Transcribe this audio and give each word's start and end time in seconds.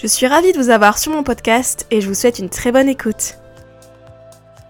Je 0.00 0.06
suis 0.06 0.26
ravie 0.26 0.52
de 0.52 0.56
vous 0.56 0.70
avoir 0.70 0.96
sur 0.96 1.12
mon 1.12 1.22
podcast 1.22 1.86
et 1.90 2.00
je 2.00 2.08
vous 2.08 2.14
souhaite 2.14 2.38
une 2.38 2.48
très 2.48 2.72
bonne 2.72 2.88
écoute. 2.88 3.36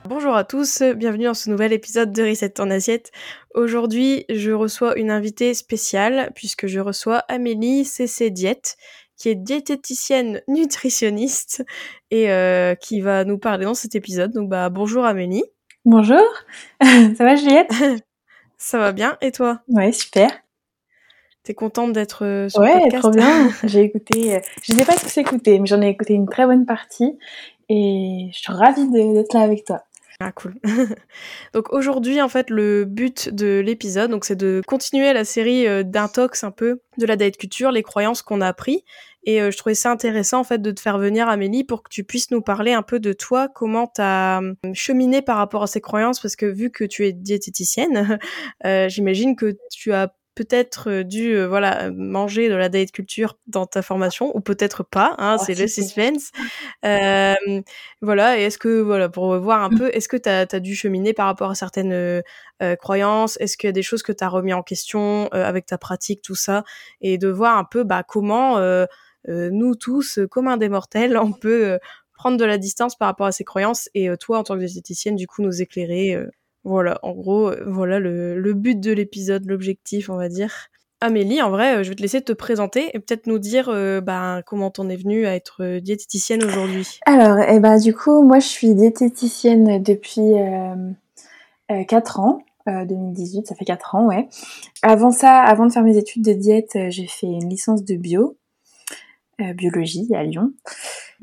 Bonjour 0.09 0.35
à 0.35 0.43
tous, 0.43 0.83
bienvenue 0.83 1.27
dans 1.27 1.35
ce 1.35 1.49
nouvel 1.51 1.73
épisode 1.73 2.13
de 2.13 2.25
Reset 2.25 2.61
en 2.61 2.69
assiette. 2.69 3.13
Aujourd'hui, 3.55 4.25
je 4.29 4.51
reçois 4.51 4.99
une 4.99 5.13
invitée 5.13 5.55
spéciale 5.55 6.33
puisque 6.35 6.67
je 6.67 6.81
reçois 6.81 7.19
Amélie 7.29 7.85
CC 7.85 8.31
Diète 8.31 8.77
qui 9.17 9.29
est 9.29 9.37
diététicienne 9.37 10.43
nutritionniste 10.49 11.65
et 12.11 12.33
euh, 12.33 12.75
qui 12.75 13.01
va 13.01 13.23
nous 13.25 13.39
parler 13.39 13.67
dans 13.67 13.75
cet 13.75 13.95
épisode. 13.95 14.33
Donc 14.33 14.49
bah 14.49 14.69
bonjour 14.69 15.05
Amélie. 15.05 15.45
Bonjour, 15.85 16.27
ça 16.83 17.25
va 17.25 17.37
Juliette? 17.37 17.71
Ça 18.59 18.79
va 18.79 18.93
bien 18.93 19.17
et 19.23 19.33
toi? 19.33 19.63
Ouais, 19.69 19.91
super. 19.91 20.29
T'es 21.43 21.55
contente 21.55 21.93
d'être 21.93 22.25
euh, 22.25 22.49
sur 22.49 22.61
ouais, 22.61 22.75
le 22.75 22.81
podcast? 22.83 23.03
trop 23.03 23.11
bien. 23.11 23.51
J'ai 23.65 23.83
écouté, 23.83 24.37
euh, 24.37 24.41
je 24.63 24.75
sais 24.75 24.85
pas 24.85 24.97
tous 24.97 25.17
écouté, 25.19 25.59
mais 25.59 25.67
j'en 25.67 25.81
ai 25.81 25.89
écouté 25.89 26.13
une 26.15 26.29
très 26.29 26.45
bonne 26.45 26.67
partie 26.67 27.19
et 27.71 28.29
je 28.33 28.39
suis 28.39 28.53
ravie 28.53 28.91
d'être 28.91 29.33
là 29.33 29.41
avec 29.41 29.65
toi. 29.65 29.81
Ah 30.23 30.33
cool. 30.33 30.55
donc 31.55 31.73
aujourd'hui 31.73 32.21
en 32.21 32.29
fait 32.29 32.51
le 32.51 32.85
but 32.85 33.31
de 33.31 33.63
l'épisode 33.65 34.11
donc 34.11 34.27
c'est 34.27 34.37
de 34.37 34.61
continuer 34.67 35.15
la 35.15 35.25
série 35.25 35.67
euh, 35.67 35.83
d'intox 35.83 36.45
un 36.45 36.51
peu 36.51 36.83
de 36.99 37.07
la 37.07 37.17
diet 37.17 37.39
culture, 37.39 37.71
les 37.71 37.83
croyances 37.83 38.21
qu'on 38.21 38.43
a 38.43 38.47
appris 38.47 38.85
et 39.25 39.41
euh, 39.41 39.51
je 39.51 39.57
trouvais 39.57 39.75
ça 39.75 39.91
intéressant 39.91 40.41
en 40.41 40.45
fait 40.45 40.61
de 40.61 40.71
te 40.71 40.81
faire 40.81 40.99
venir 40.99 41.29
Amélie 41.29 41.65
pour 41.65 41.83
que 41.83 41.89
tu 41.89 42.05
puisses 42.05 42.31
nous 42.31 42.43
parler 42.43 42.73
un 42.73 42.83
peu 42.83 43.01
de 43.01 43.15
toi, 43.15 43.49
comment 43.49 43.87
tu 43.87 44.03
as 44.03 44.39
hum, 44.39 44.57
cheminé 44.75 45.23
par 45.23 45.37
rapport 45.37 45.63
à 45.63 45.67
ces 45.67 45.81
croyances 45.81 46.21
parce 46.21 46.37
que 46.37 46.47
vu 46.47 46.71
que 46.71 46.85
tu 46.85 47.07
es 47.07 47.13
diététicienne, 47.13 48.19
euh, 48.67 48.89
j'imagine 48.89 49.37
que 49.37 49.57
tu 49.71 49.93
as 49.93 50.15
peut-être 50.41 50.89
euh, 50.89 51.05
dû 51.05 51.37
euh, 51.37 51.47
voilà 51.47 51.91
manger 51.91 52.49
de 52.49 52.55
la 52.55 52.71
diet 52.71 52.91
culture 52.91 53.37
dans 53.47 53.67
ta 53.67 53.83
formation 53.83 54.35
ou 54.35 54.41
peut-être 54.41 54.83
pas 54.83 55.15
hein, 55.19 55.37
oh, 55.39 55.43
c'est 55.45 55.55
le 55.55 55.69
suspense. 55.69 56.31
Euh, 56.85 57.35
voilà 58.01 58.39
et 58.39 58.45
est-ce 58.45 58.57
que 58.57 58.81
voilà 58.81 59.11
pour 59.11 59.37
voir 59.39 59.63
un 59.63 59.69
peu 59.69 59.91
est-ce 59.93 60.09
que 60.09 60.17
tu 60.17 60.29
as, 60.31 60.61
dû 60.61 60.75
cheminer 60.75 61.13
par 61.13 61.27
rapport 61.27 61.51
à 61.51 61.55
certaines 61.55 61.93
euh, 61.93 62.23
croyances? 62.77 63.37
Est-ce 63.39 63.59
qu'il 63.59 63.69
y 63.69 63.71
a 63.71 63.73
des 63.73 63.83
choses 63.83 64.03
que 64.03 64.13
tu 64.13 64.25
as 64.25 64.29
remis 64.29 64.55
en 64.55 64.63
question 64.63 65.29
avec 65.33 65.67
ta 65.67 65.77
pratique 65.77 66.23
tout 66.23 66.35
ça? 66.35 66.65
Et 67.03 67.19
de 67.19 67.29
voir 67.29 67.59
un 67.59 67.65
peu 67.65 67.85
bah 67.85 68.03
comment 68.03 68.59
nous 69.27 69.75
tous 69.75 70.21
communs 70.31 70.57
des 70.57 70.71
mortels 70.71 71.19
on 71.19 71.33
peut 71.33 71.79
prendre 72.15 72.39
de 72.39 72.45
la 72.45 72.57
distance 72.57 72.97
par 72.97 73.09
rapport 73.09 73.27
à 73.27 73.33
ces 73.33 73.45
croyances 73.45 73.91
et 73.95 74.09
toi 74.19 74.39
en 74.39 74.43
tant 74.43 74.55
que 74.55 74.65
diététicienne 74.65 75.17
du 75.17 75.27
coup 75.27 75.43
nous 75.43 75.61
éclairer 75.61 76.17
voilà, 76.65 76.99
en 77.03 77.13
gros, 77.13 77.49
euh, 77.49 77.65
voilà 77.67 77.99
le, 77.99 78.53
but 78.55 78.79
de 78.79 78.93
l'épisode, 78.93 79.47
l'objectif, 79.47 80.11
on 80.11 80.17
va 80.17 80.29
dire. 80.29 80.69
Amélie, 81.03 81.41
en 81.41 81.49
vrai, 81.49 81.77
euh, 81.77 81.83
je 81.83 81.89
vais 81.89 81.95
te 81.95 82.03
laisser 82.03 82.21
te 82.21 82.33
présenter 82.33 82.91
et 82.95 82.99
peut-être 82.99 83.27
nous 83.27 83.39
dire 83.39 83.71
euh, 83.71 84.03
bah, 84.03 84.43
comment 84.45 84.71
t'en 84.71 84.91
es 84.91 84.97
venue 84.97 85.27
à 85.27 85.35
être 85.35 85.79
diététicienne 85.79 86.45
aujourd'hui. 86.45 87.01
Alors, 87.07 87.39
eh 87.39 87.59
ben, 87.59 87.79
du 87.79 87.95
coup, 87.95 88.23
moi, 88.23 88.39
je 88.39 88.47
suis 88.47 88.75
diététicienne 88.75 89.83
depuis 89.83 90.35
euh, 90.35 91.85
4 91.89 92.21
ans. 92.21 92.43
2018, 92.67 93.49
ça 93.49 93.57
fait 93.57 93.65
4 93.65 93.97
ans, 93.97 94.07
ouais. 94.07 94.29
Avant 94.83 95.11
ça, 95.11 95.39
avant 95.41 95.67
de 95.67 95.73
faire 95.73 95.83
mes 95.83 95.97
études 95.97 96.23
de 96.23 96.35
diète, 96.35 96.79
j'ai 96.91 97.07
fait 97.09 97.27
une 97.27 97.49
licence 97.49 97.83
de 97.83 97.97
bio, 97.97 98.37
biologie 99.57 100.07
à 100.15 100.23
Lyon. 100.23 100.53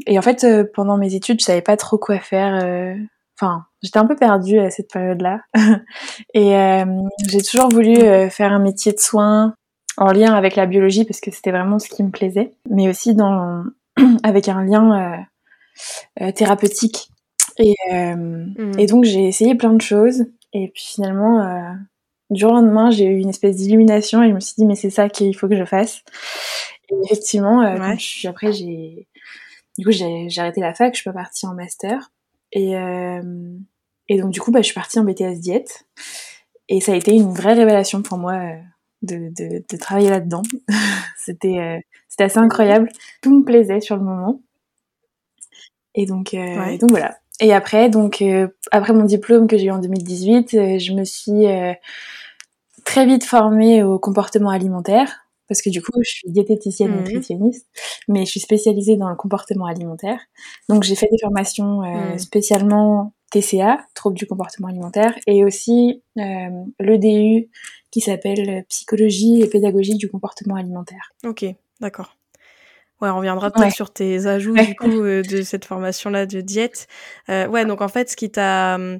Et 0.07 0.19
en 0.19 0.21
fait, 0.21 0.45
pendant 0.73 0.97
mes 0.97 1.13
études, 1.15 1.39
je 1.39 1.45
savais 1.45 1.61
pas 1.61 1.77
trop 1.77 1.97
quoi 1.97 2.19
faire 2.19 2.97
enfin, 3.39 3.65
j'étais 3.81 3.99
un 3.99 4.05
peu 4.05 4.15
perdue 4.15 4.59
à 4.59 4.69
cette 4.69 4.91
période-là. 4.91 5.41
et 6.33 6.55
euh, 6.55 6.85
j'ai 7.29 7.41
toujours 7.41 7.69
voulu 7.69 7.97
euh, 7.97 8.29
faire 8.29 8.51
un 8.51 8.59
métier 8.59 8.91
de 8.91 8.99
soins 8.99 9.53
en 9.97 10.11
lien 10.11 10.33
avec 10.33 10.55
la 10.55 10.65
biologie 10.65 11.05
parce 11.05 11.19
que 11.19 11.31
c'était 11.31 11.51
vraiment 11.51 11.79
ce 11.79 11.89
qui 11.89 12.03
me 12.03 12.11
plaisait, 12.11 12.53
mais 12.69 12.89
aussi 12.89 13.15
dans 13.15 13.63
avec 14.23 14.47
un 14.47 14.63
lien 14.63 15.25
euh, 16.21 16.31
thérapeutique. 16.31 17.09
Et, 17.59 17.73
mmh. 17.91 18.73
et 18.77 18.85
donc 18.85 19.03
j'ai 19.03 19.27
essayé 19.27 19.55
plein 19.55 19.73
de 19.73 19.81
choses 19.81 20.25
et 20.53 20.71
puis 20.75 20.83
finalement 20.85 21.75
du 22.29 22.39
jour 22.39 22.51
au 22.51 22.53
lendemain 22.53 22.91
j'ai 22.91 23.05
eu 23.05 23.17
une 23.17 23.29
espèce 23.29 23.55
d'illumination 23.55 24.21
et 24.21 24.29
je 24.29 24.33
me 24.35 24.39
suis 24.39 24.53
dit 24.55 24.65
mais 24.65 24.75
c'est 24.75 24.91
ça 24.91 25.09
qu'il 25.09 25.35
faut 25.35 25.47
que 25.47 25.55
je 25.55 25.65
fasse. 25.65 26.03
Et 26.89 26.95
effectivement, 27.05 27.61
après 27.61 28.53
j'ai 28.53 29.07
du 29.79 29.85
coup 29.85 29.91
j'ai 29.91 30.27
arrêté 30.37 30.61
la 30.61 30.75
fac, 30.75 30.93
je 30.93 31.01
suis 31.01 31.09
pas 31.09 31.17
partie 31.17 31.47
en 31.47 31.55
master 31.55 32.11
et, 32.51 32.77
euh, 32.77 33.57
et 34.07 34.19
donc 34.19 34.31
du 34.31 34.39
coup, 34.39 34.51
bah, 34.51 34.61
je 34.61 34.65
suis 34.65 34.73
partie 34.73 34.99
en 34.99 35.03
BTS 35.03 35.39
diète. 35.39 35.85
Et 36.69 36.81
ça 36.81 36.93
a 36.93 36.95
été 36.95 37.13
une 37.13 37.33
vraie 37.33 37.53
révélation 37.53 38.01
pour 38.01 38.17
moi 38.17 38.33
euh, 38.33 38.55
de, 39.01 39.31
de, 39.35 39.63
de 39.67 39.77
travailler 39.77 40.09
là-dedans. 40.09 40.43
c'était 41.17 41.59
euh, 41.59 41.79
c'était 42.09 42.25
assez 42.25 42.39
incroyable. 42.39 42.89
Tout 43.21 43.37
me 43.39 43.43
plaisait 43.43 43.81
sur 43.81 43.95
le 43.95 44.03
moment. 44.03 44.41
Et 45.95 46.05
donc, 46.05 46.35
donc 46.79 46.91
voilà. 46.91 47.17
Et 47.39 47.53
après, 47.53 47.89
donc 47.89 48.23
après 48.71 48.93
mon 48.93 49.03
diplôme 49.03 49.47
que 49.47 49.57
j'ai 49.57 49.65
eu 49.65 49.71
en 49.71 49.79
2018, 49.79 50.77
je 50.79 50.93
me 50.93 51.03
suis 51.03 51.45
très 52.85 53.05
vite 53.07 53.23
formée 53.23 53.81
au 53.81 53.97
comportement 53.97 54.51
alimentaire 54.51 55.26
parce 55.47 55.61
que 55.61 55.69
du 55.69 55.81
coup, 55.81 55.91
je 56.03 56.09
suis 56.09 56.29
diététicienne 56.29 56.91
mmh. 56.91 57.03
nutritionniste, 57.03 57.67
mais 58.07 58.25
je 58.25 58.31
suis 58.31 58.39
spécialisée 58.39 58.97
dans 58.97 59.09
le 59.09 59.15
comportement 59.15 59.65
alimentaire. 59.65 60.19
Donc, 60.69 60.83
j'ai 60.83 60.95
fait 60.95 61.07
des 61.11 61.17
formations 61.21 61.83
euh, 61.83 62.15
mmh. 62.15 62.19
spécialement 62.19 63.13
TCA, 63.31 63.79
troubles 63.93 64.17
du 64.17 64.25
comportement 64.25 64.67
alimentaire, 64.69 65.17
et 65.27 65.43
aussi 65.43 66.01
euh, 66.17 66.49
l'EDU 66.79 67.49
qui 67.91 68.01
s'appelle 68.01 68.65
psychologie 68.69 69.41
et 69.41 69.47
pédagogie 69.47 69.95
du 69.95 70.09
comportement 70.09 70.55
alimentaire. 70.55 71.11
Ok, 71.25 71.45
d'accord. 71.81 72.17
Ouais, 73.01 73.09
on 73.09 73.17
reviendra 73.17 73.51
peut-être 73.51 73.75
sur 73.75 73.93
tes 73.93 74.25
ajouts 74.25 74.55
du 74.55 74.75
coup 74.75 75.03
euh, 75.03 75.21
de 75.21 75.43
cette 75.43 75.65
formation-là 75.65 76.25
de 76.25 76.41
diète. 76.41 76.87
Euh, 77.29 77.47
ouais, 77.47 77.63
donc 77.63 77.81
en 77.81 77.87
fait, 77.87 78.09
ce 78.09 78.15
qui 78.15 78.31
t'a 78.31 78.75
hum, 78.75 78.97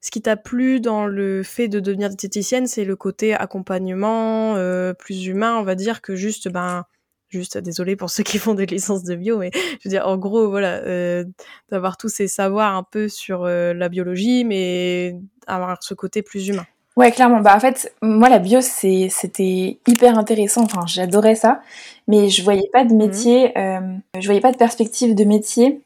ce 0.00 0.10
qui 0.10 0.22
t'a 0.22 0.36
plu 0.36 0.80
dans 0.80 1.06
le 1.06 1.42
fait 1.42 1.68
de 1.68 1.80
devenir 1.80 2.08
diététicienne, 2.08 2.66
c'est 2.66 2.84
le 2.84 2.96
côté 2.96 3.34
accompagnement 3.34 4.56
euh, 4.56 4.94
plus 4.94 5.26
humain, 5.26 5.56
on 5.58 5.62
va 5.62 5.74
dire, 5.74 6.00
que 6.00 6.16
juste, 6.16 6.48
ben, 6.48 6.84
juste, 7.28 7.58
désolé 7.58 7.96
pour 7.96 8.10
ceux 8.10 8.22
qui 8.22 8.38
font 8.38 8.54
des 8.54 8.66
licences 8.66 9.04
de 9.04 9.14
bio, 9.14 9.38
mais 9.38 9.50
je 9.54 9.88
veux 9.88 9.90
dire, 9.90 10.06
en 10.06 10.16
gros, 10.16 10.48
voilà, 10.48 10.78
euh, 10.84 11.24
d'avoir 11.70 11.96
tous 11.96 12.08
ces 12.08 12.28
savoirs 12.28 12.74
un 12.74 12.82
peu 12.82 13.08
sur 13.08 13.44
euh, 13.44 13.74
la 13.74 13.88
biologie, 13.88 14.44
mais 14.44 15.16
avoir 15.46 15.82
ce 15.82 15.94
côté 15.94 16.22
plus 16.22 16.48
humain. 16.48 16.66
Ouais, 16.96 17.12
clairement. 17.12 17.40
Bah 17.40 17.54
en 17.54 17.60
fait, 17.60 17.94
moi 18.02 18.28
la 18.28 18.40
bio 18.40 18.60
c'est 18.60 19.08
c'était 19.10 19.78
hyper 19.86 20.18
intéressant. 20.18 20.64
Enfin, 20.64 20.84
j'adorais 20.86 21.36
ça, 21.36 21.62
mais 22.08 22.28
je 22.28 22.42
voyais 22.42 22.68
pas 22.72 22.84
de 22.84 22.92
mmh 22.92 22.98
métier, 22.98 23.58
euh, 23.58 23.80
je 24.18 24.26
voyais 24.26 24.40
pas 24.40 24.52
de 24.52 24.56
perspective 24.56 25.14
de 25.14 25.24
métier 25.24 25.80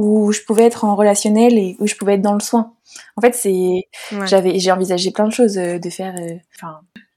où 0.00 0.32
je 0.32 0.40
pouvais 0.40 0.64
être 0.64 0.84
en 0.84 0.96
relationnel 0.96 1.58
et 1.58 1.76
où 1.78 1.86
je 1.86 1.94
pouvais 1.94 2.14
être 2.14 2.22
dans 2.22 2.32
le 2.32 2.40
soin. 2.40 2.72
En 3.16 3.20
fait, 3.20 3.34
c'est 3.34 3.86
j'avais 4.24 4.58
j'ai 4.58 4.72
envisagé 4.72 5.10
plein 5.10 5.28
de 5.28 5.32
choses 5.32 5.58
euh, 5.58 5.78
de 5.78 5.90
faire. 5.90 6.14
Euh, 6.18 6.36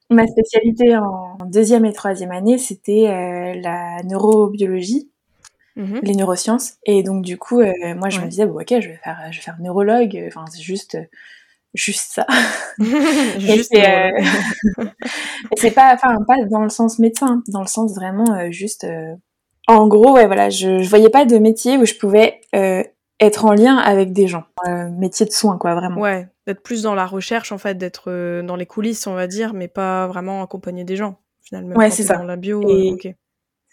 ma 0.09 0.27
spécialité 0.27 0.97
en 0.97 1.37
deuxième 1.45 1.85
et 1.85 1.93
troisième 1.93 2.31
année, 2.31 2.57
c'était 2.57 3.07
euh, 3.07 3.53
la 3.61 4.03
neurobiologie, 4.03 5.09
mmh 5.77 5.99
les 6.03 6.15
neurosciences. 6.15 6.73
Et 6.85 7.03
donc 7.03 7.23
du 7.23 7.37
coup, 7.37 7.61
moi, 7.95 8.09
je 8.09 8.19
me 8.19 8.27
disais 8.27 8.45
bon, 8.45 8.59
ok, 8.59 8.67
je 8.69 8.89
vais 8.89 8.99
faire 9.01 9.17
je 9.31 9.37
vais 9.37 9.43
faire 9.43 9.57
neurologue. 9.61 10.21
Enfin, 10.27 10.43
c'est 10.51 10.61
juste 10.61 10.97
juste 11.73 12.11
ça. 12.11 12.27
juste 13.39 13.73
et 13.75 14.11
c'est 15.55 15.71
pas 15.71 15.93
enfin 15.93 16.17
pas 16.27 16.43
dans 16.51 16.63
le 16.63 16.69
sens 16.69 16.99
médecin, 16.99 17.41
dans 17.47 17.61
le 17.61 17.67
sens 17.67 17.95
vraiment 17.95 18.51
juste 18.51 18.85
en 19.67 19.87
gros, 19.87 20.13
ouais, 20.13 20.25
voilà, 20.27 20.49
je, 20.49 20.79
je 20.79 20.89
voyais 20.89 21.09
pas 21.09 21.25
de 21.25 21.37
métier 21.37 21.77
où 21.77 21.85
je 21.85 21.93
pouvais 21.93 22.41
euh, 22.55 22.83
être 23.19 23.45
en 23.45 23.53
lien 23.53 23.77
avec 23.77 24.11
des 24.11 24.27
gens. 24.27 24.43
Euh, 24.67 24.89
métier 24.89 25.25
de 25.25 25.31
soins, 25.31 25.57
quoi, 25.57 25.75
vraiment. 25.75 26.01
Ouais, 26.01 26.27
d'être 26.47 26.61
plus 26.61 26.81
dans 26.83 26.95
la 26.95 27.05
recherche, 27.05 27.51
en 27.51 27.57
fait, 27.57 27.77
d'être 27.77 28.11
euh, 28.11 28.41
dans 28.43 28.55
les 28.55 28.65
coulisses, 28.65 29.07
on 29.07 29.13
va 29.13 29.27
dire, 29.27 29.53
mais 29.53 29.67
pas 29.67 30.07
vraiment 30.07 30.43
accompagner 30.43 30.83
des 30.83 30.95
gens, 30.95 31.19
finalement. 31.41 31.75
Ouais, 31.75 31.89
c'est 31.89 32.03
ça. 32.03 32.17
Dans 32.17 32.23
la 32.23 32.35
bio, 32.35 32.61
et... 32.67 32.91
ok. 32.91 33.15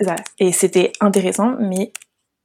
Ça. 0.01 0.17
Et 0.39 0.53
c'était 0.53 0.93
intéressant, 1.01 1.57
mais 1.59 1.93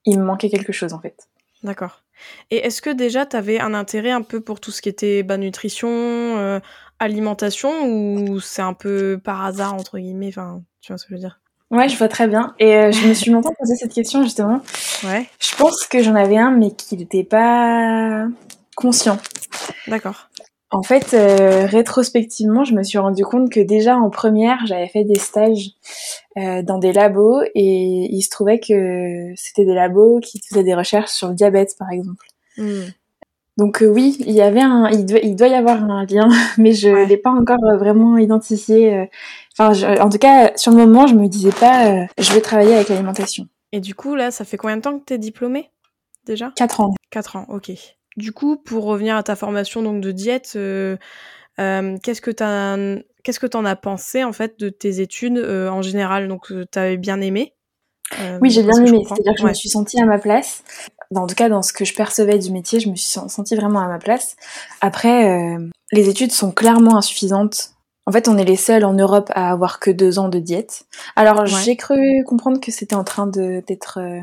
il 0.05 0.19
me 0.19 0.25
manquait 0.25 0.49
quelque 0.49 0.73
chose, 0.73 0.93
en 0.93 0.99
fait. 0.99 1.29
D'accord. 1.63 2.01
Et 2.49 2.57
est-ce 2.57 2.81
que 2.81 2.89
déjà, 2.89 3.25
tu 3.25 3.35
avais 3.35 3.59
un 3.59 3.73
intérêt 3.73 4.11
un 4.11 4.21
peu 4.21 4.41
pour 4.41 4.59
tout 4.59 4.71
ce 4.71 4.81
qui 4.81 4.89
était 4.89 5.23
bah, 5.23 5.37
nutrition, 5.37 6.61
alimentation, 6.99 7.85
ou 7.85 8.39
c'est 8.39 8.61
un 8.61 8.73
peu 8.73 9.19
par 9.23 9.45
hasard, 9.45 9.73
entre 9.73 9.99
guillemets, 9.99 10.29
enfin, 10.29 10.63
tu 10.81 10.91
vois 10.91 10.97
ce 10.97 11.05
que 11.05 11.11
je 11.11 11.15
veux 11.15 11.21
dire? 11.21 11.39
Ouais, 11.71 11.89
je 11.89 11.97
vois 11.97 12.07
très 12.07 12.27
bien. 12.27 12.53
Et 12.59 12.75
euh, 12.75 12.91
je 12.91 13.07
me 13.07 13.13
suis 13.13 13.31
longtemps 13.31 13.53
posé 13.57 13.75
cette 13.75 13.93
question 13.93 14.23
justement. 14.23 14.61
Ouais. 15.03 15.25
Je 15.39 15.55
pense 15.55 15.85
que 15.87 16.01
j'en 16.01 16.15
avais 16.15 16.37
un, 16.37 16.51
mais 16.51 16.71
qui 16.71 16.95
n'était 16.95 17.23
pas 17.23 18.27
conscient. 18.75 19.17
D'accord. 19.87 20.29
En 20.71 20.83
fait, 20.83 21.13
euh, 21.13 21.65
rétrospectivement, 21.65 22.65
je 22.65 22.73
me 22.73 22.83
suis 22.83 22.97
rendu 22.97 23.23
compte 23.23 23.49
que 23.51 23.59
déjà 23.61 23.97
en 23.97 24.09
première, 24.09 24.65
j'avais 24.65 24.87
fait 24.87 25.03
des 25.05 25.17
stages 25.19 25.69
euh, 26.37 26.61
dans 26.63 26.79
des 26.79 26.91
labos 26.93 27.41
et 27.55 28.07
il 28.11 28.21
se 28.21 28.29
trouvait 28.29 28.59
que 28.59 29.31
c'était 29.35 29.65
des 29.65 29.73
labos 29.73 30.19
qui 30.19 30.39
faisaient 30.47 30.63
des 30.63 30.75
recherches 30.75 31.11
sur 31.11 31.29
le 31.29 31.33
diabète, 31.35 31.75
par 31.79 31.89
exemple. 31.91 32.25
Hmm. 32.57 32.81
Donc 33.57 33.81
euh, 33.83 33.87
oui, 33.87 34.17
il 34.19 34.33
y 34.33 34.41
avait 34.41 34.61
un, 34.61 34.89
il 34.89 35.05
doit, 35.05 35.19
il 35.19 35.35
doit 35.37 35.47
y 35.47 35.53
avoir 35.55 35.81
un 35.83 36.05
lien, 36.05 36.29
mais 36.57 36.73
je 36.73 36.89
Ouais. 36.89 37.05
l'ai 37.05 37.17
pas 37.17 37.31
encore 37.31 37.59
vraiment 37.79 38.17
identifié. 38.17 39.07
Enfin, 39.57 39.73
je- 39.73 39.99
en 40.01 40.09
tout 40.09 40.17
cas, 40.17 40.51
sur 40.57 40.71
le 40.71 40.77
moment, 40.77 41.07
je 41.07 41.15
me 41.15 41.27
disais 41.27 41.51
pas, 41.51 41.87
euh, 41.87 42.05
je 42.17 42.33
vais 42.33 42.41
travailler 42.41 42.75
avec 42.75 42.89
l'alimentation. 42.89 43.47
Et 43.71 43.79
du 43.79 43.95
coup, 43.95 44.15
là, 44.15 44.31
ça 44.31 44.43
fait 44.45 44.57
combien 44.57 44.77
de 44.77 44.81
temps 44.81 44.99
que 44.99 45.03
t'es 45.05 45.17
diplômée 45.17 45.71
déjà? 46.25 46.51
Quatre 46.55 46.81
ans. 46.81 46.93
4 47.09 47.35
ans, 47.37 47.45
ok. 47.49 47.71
Du 48.17 48.31
coup, 48.31 48.57
pour 48.57 48.85
revenir 48.85 49.15
à 49.15 49.23
ta 49.23 49.35
formation 49.35 49.81
donc 49.81 50.01
de 50.01 50.11
diète, 50.11 50.53
euh, 50.55 50.97
euh, 51.59 51.97
qu'est-ce 52.03 52.21
que 52.21 52.31
t'as, 52.31 52.77
qu'est-ce 53.23 53.39
que 53.39 53.47
t'en 53.47 53.65
as 53.65 53.75
pensé 53.75 54.23
en 54.23 54.33
fait 54.33 54.59
de 54.59 54.69
tes 54.69 54.99
études 55.01 55.37
euh, 55.37 55.69
en 55.69 55.81
général? 55.81 56.27
Donc, 56.27 56.51
t'avais 56.71 56.97
bien 56.97 57.21
aimé? 57.21 57.53
Oui, 58.41 58.49
j'ai 58.51 58.61
bien 58.63 58.75
aimé. 58.85 59.03
C'est-à-dire 59.07 59.33
que 59.33 59.39
je 59.39 59.43
Ouais. 59.43 59.49
me 59.49 59.53
suis 59.55 59.69
sentie 59.69 59.99
à 59.99 60.05
ma 60.05 60.19
place. 60.19 60.63
En 61.15 61.27
tout 61.27 61.35
cas, 61.35 61.49
dans 61.49 61.61
ce 61.61 61.73
que 61.73 61.85
je 61.85 61.93
percevais 61.93 62.37
du 62.39 62.51
métier, 62.51 62.79
je 62.79 62.89
me 62.89 62.95
suis 62.95 63.09
sen- 63.09 63.27
sentie 63.29 63.55
vraiment 63.55 63.79
à 63.79 63.87
ma 63.87 63.99
place. 63.99 64.35
Après, 64.81 65.57
les 65.91 66.09
études 66.09 66.31
sont 66.31 66.51
clairement 66.51 66.97
insuffisantes. 66.97 67.71
En 68.05 68.11
fait, 68.11 68.27
on 68.27 68.37
est 68.37 68.43
les 68.43 68.55
seuls 68.55 68.85
en 68.85 68.93
Europe 68.93 69.31
à 69.33 69.51
avoir 69.51 69.79
que 69.79 69.89
deux 69.89 70.19
ans 70.19 70.29
de 70.29 70.39
diète. 70.39 70.85
Alors, 71.15 71.39
Ouais. 71.39 71.47
j'ai 71.47 71.75
cru 71.75 72.23
comprendre 72.25 72.59
que 72.59 72.71
c'était 72.71 72.95
en 72.95 73.03
train 73.03 73.27
d'être 73.27 73.99
euh, 73.99 74.21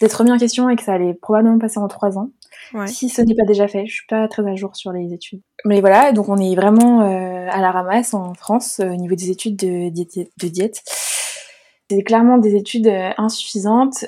d'être 0.00 0.14
remis 0.14 0.32
en 0.32 0.38
question 0.38 0.68
et 0.68 0.76
que 0.76 0.82
ça 0.82 0.94
allait 0.94 1.14
probablement 1.14 1.58
passer 1.58 1.78
en 1.78 1.88
trois 1.88 2.18
ans. 2.18 2.30
Ouais. 2.74 2.86
Si 2.86 3.08
ce 3.08 3.22
n'est 3.22 3.34
pas 3.34 3.44
déjà 3.44 3.66
fait, 3.68 3.86
je 3.86 3.92
suis 3.94 4.06
pas 4.08 4.28
très 4.28 4.48
à 4.48 4.54
jour 4.54 4.76
sur 4.76 4.92
les 4.92 5.12
études. 5.12 5.40
Mais 5.64 5.80
voilà, 5.80 6.12
donc 6.12 6.28
on 6.28 6.36
est 6.36 6.54
vraiment 6.54 7.00
euh, 7.02 7.48
à 7.50 7.60
la 7.60 7.70
ramasse 7.72 8.14
en 8.14 8.34
France 8.34 8.80
euh, 8.80 8.90
au 8.90 8.96
niveau 8.96 9.14
des 9.14 9.30
études 9.30 9.56
de 9.56 9.88
diète. 9.90 10.30
De 10.38 10.48
diète. 10.48 10.82
C'est 11.90 12.02
clairement 12.04 12.38
des 12.38 12.54
études 12.54 12.88
insuffisantes 13.18 14.06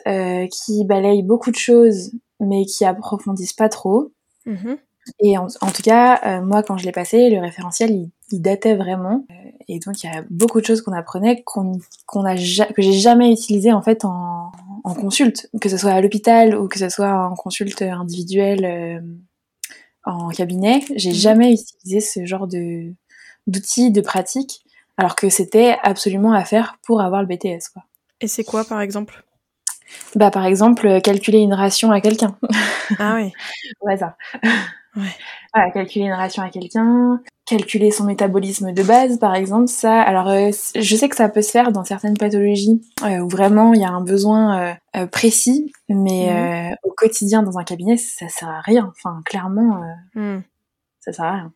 qui 0.50 0.84
balayent 0.86 1.22
beaucoup 1.22 1.50
de 1.50 1.56
choses, 1.56 2.12
mais 2.40 2.64
qui 2.64 2.84
approfondissent 2.86 3.52
pas 3.52 3.68
trop. 3.68 4.10
Mhm. 4.46 4.78
Et 5.20 5.36
en, 5.38 5.46
en 5.60 5.70
tout 5.70 5.82
cas, 5.82 6.20
euh, 6.24 6.42
moi, 6.44 6.62
quand 6.62 6.76
je 6.78 6.84
l'ai 6.84 6.92
passé, 6.92 7.30
le 7.30 7.40
référentiel, 7.40 7.90
il, 7.90 8.10
il 8.30 8.40
datait 8.42 8.74
vraiment. 8.74 9.26
Euh, 9.30 9.34
et 9.68 9.78
donc, 9.80 10.02
il 10.02 10.06
y 10.06 10.16
a 10.16 10.24
beaucoup 10.30 10.60
de 10.60 10.66
choses 10.66 10.82
qu'on 10.82 10.92
apprenait 10.92 11.42
qu'on 11.42 11.78
qu'on 12.06 12.24
a 12.24 12.36
ja- 12.36 12.66
que 12.66 12.82
j'ai 12.82 12.92
jamais 12.92 13.32
utilisées 13.32 13.72
en 13.72 13.82
fait 13.82 14.04
en, 14.04 14.50
en 14.84 14.94
consulte, 14.94 15.48
que 15.60 15.68
ce 15.68 15.76
soit 15.76 15.92
à 15.92 16.00
l'hôpital 16.00 16.56
ou 16.56 16.68
que 16.68 16.78
ce 16.78 16.88
soit 16.88 17.12
en 17.30 17.34
consulte 17.34 17.82
individuelle 17.82 18.64
euh, 18.64 19.00
en 20.04 20.28
cabinet. 20.28 20.82
J'ai 20.96 21.10
Mhm. 21.10 21.14
jamais 21.16 21.52
utilisé 21.54 22.00
ce 22.00 22.24
genre 22.26 22.46
de 22.46 22.92
d'outils, 23.46 23.90
de 23.90 24.00
pratiques, 24.00 24.64
alors 24.96 25.16
que 25.16 25.28
c'était 25.28 25.76
absolument 25.82 26.32
à 26.32 26.44
faire 26.44 26.78
pour 26.82 27.02
avoir 27.02 27.20
le 27.20 27.28
BTS, 27.28 27.68
quoi. 27.72 27.84
Et 28.22 28.28
c'est 28.28 28.44
quoi 28.44 28.64
par 28.64 28.80
exemple? 28.80 29.23
Bah, 30.14 30.30
par 30.30 30.46
exemple, 30.46 30.86
euh, 30.86 31.00
calculer 31.00 31.38
une 31.38 31.54
ration 31.54 31.90
à 31.90 32.00
quelqu'un. 32.00 32.36
Ah 32.98 33.14
oui. 33.16 33.32
Ouais, 33.80 33.96
ça. 33.96 34.16
Ouais. 34.96 35.02
Voilà, 35.52 35.70
calculer 35.72 36.04
une 36.06 36.12
ration 36.12 36.42
à 36.42 36.50
quelqu'un, 36.50 37.20
calculer 37.46 37.90
son 37.90 38.04
métabolisme 38.04 38.72
de 38.72 38.82
base, 38.82 39.18
par 39.18 39.34
exemple, 39.34 39.66
ça. 39.68 40.00
Alors, 40.00 40.28
euh, 40.28 40.50
je 40.76 40.96
sais 40.96 41.08
que 41.08 41.16
ça 41.16 41.28
peut 41.28 41.42
se 41.42 41.50
faire 41.50 41.72
dans 41.72 41.84
certaines 41.84 42.16
pathologies 42.16 42.80
euh, 43.02 43.18
où 43.18 43.28
vraiment 43.28 43.74
il 43.74 43.80
y 43.80 43.84
a 43.84 43.90
un 43.90 44.00
besoin 44.02 44.76
euh, 44.96 45.06
précis, 45.06 45.72
mais 45.88 46.70
Mhm. 46.70 46.76
au 46.84 46.92
quotidien 46.92 47.42
dans 47.42 47.58
un 47.58 47.64
cabinet, 47.64 47.96
ça 47.96 48.28
sert 48.28 48.48
à 48.48 48.60
rien. 48.60 48.92
Enfin, 48.96 49.20
clairement, 49.24 49.82
Hmm. 50.14 50.40
ça 51.00 51.12
sert 51.12 51.24
à 51.24 51.32
rien. 51.32 51.52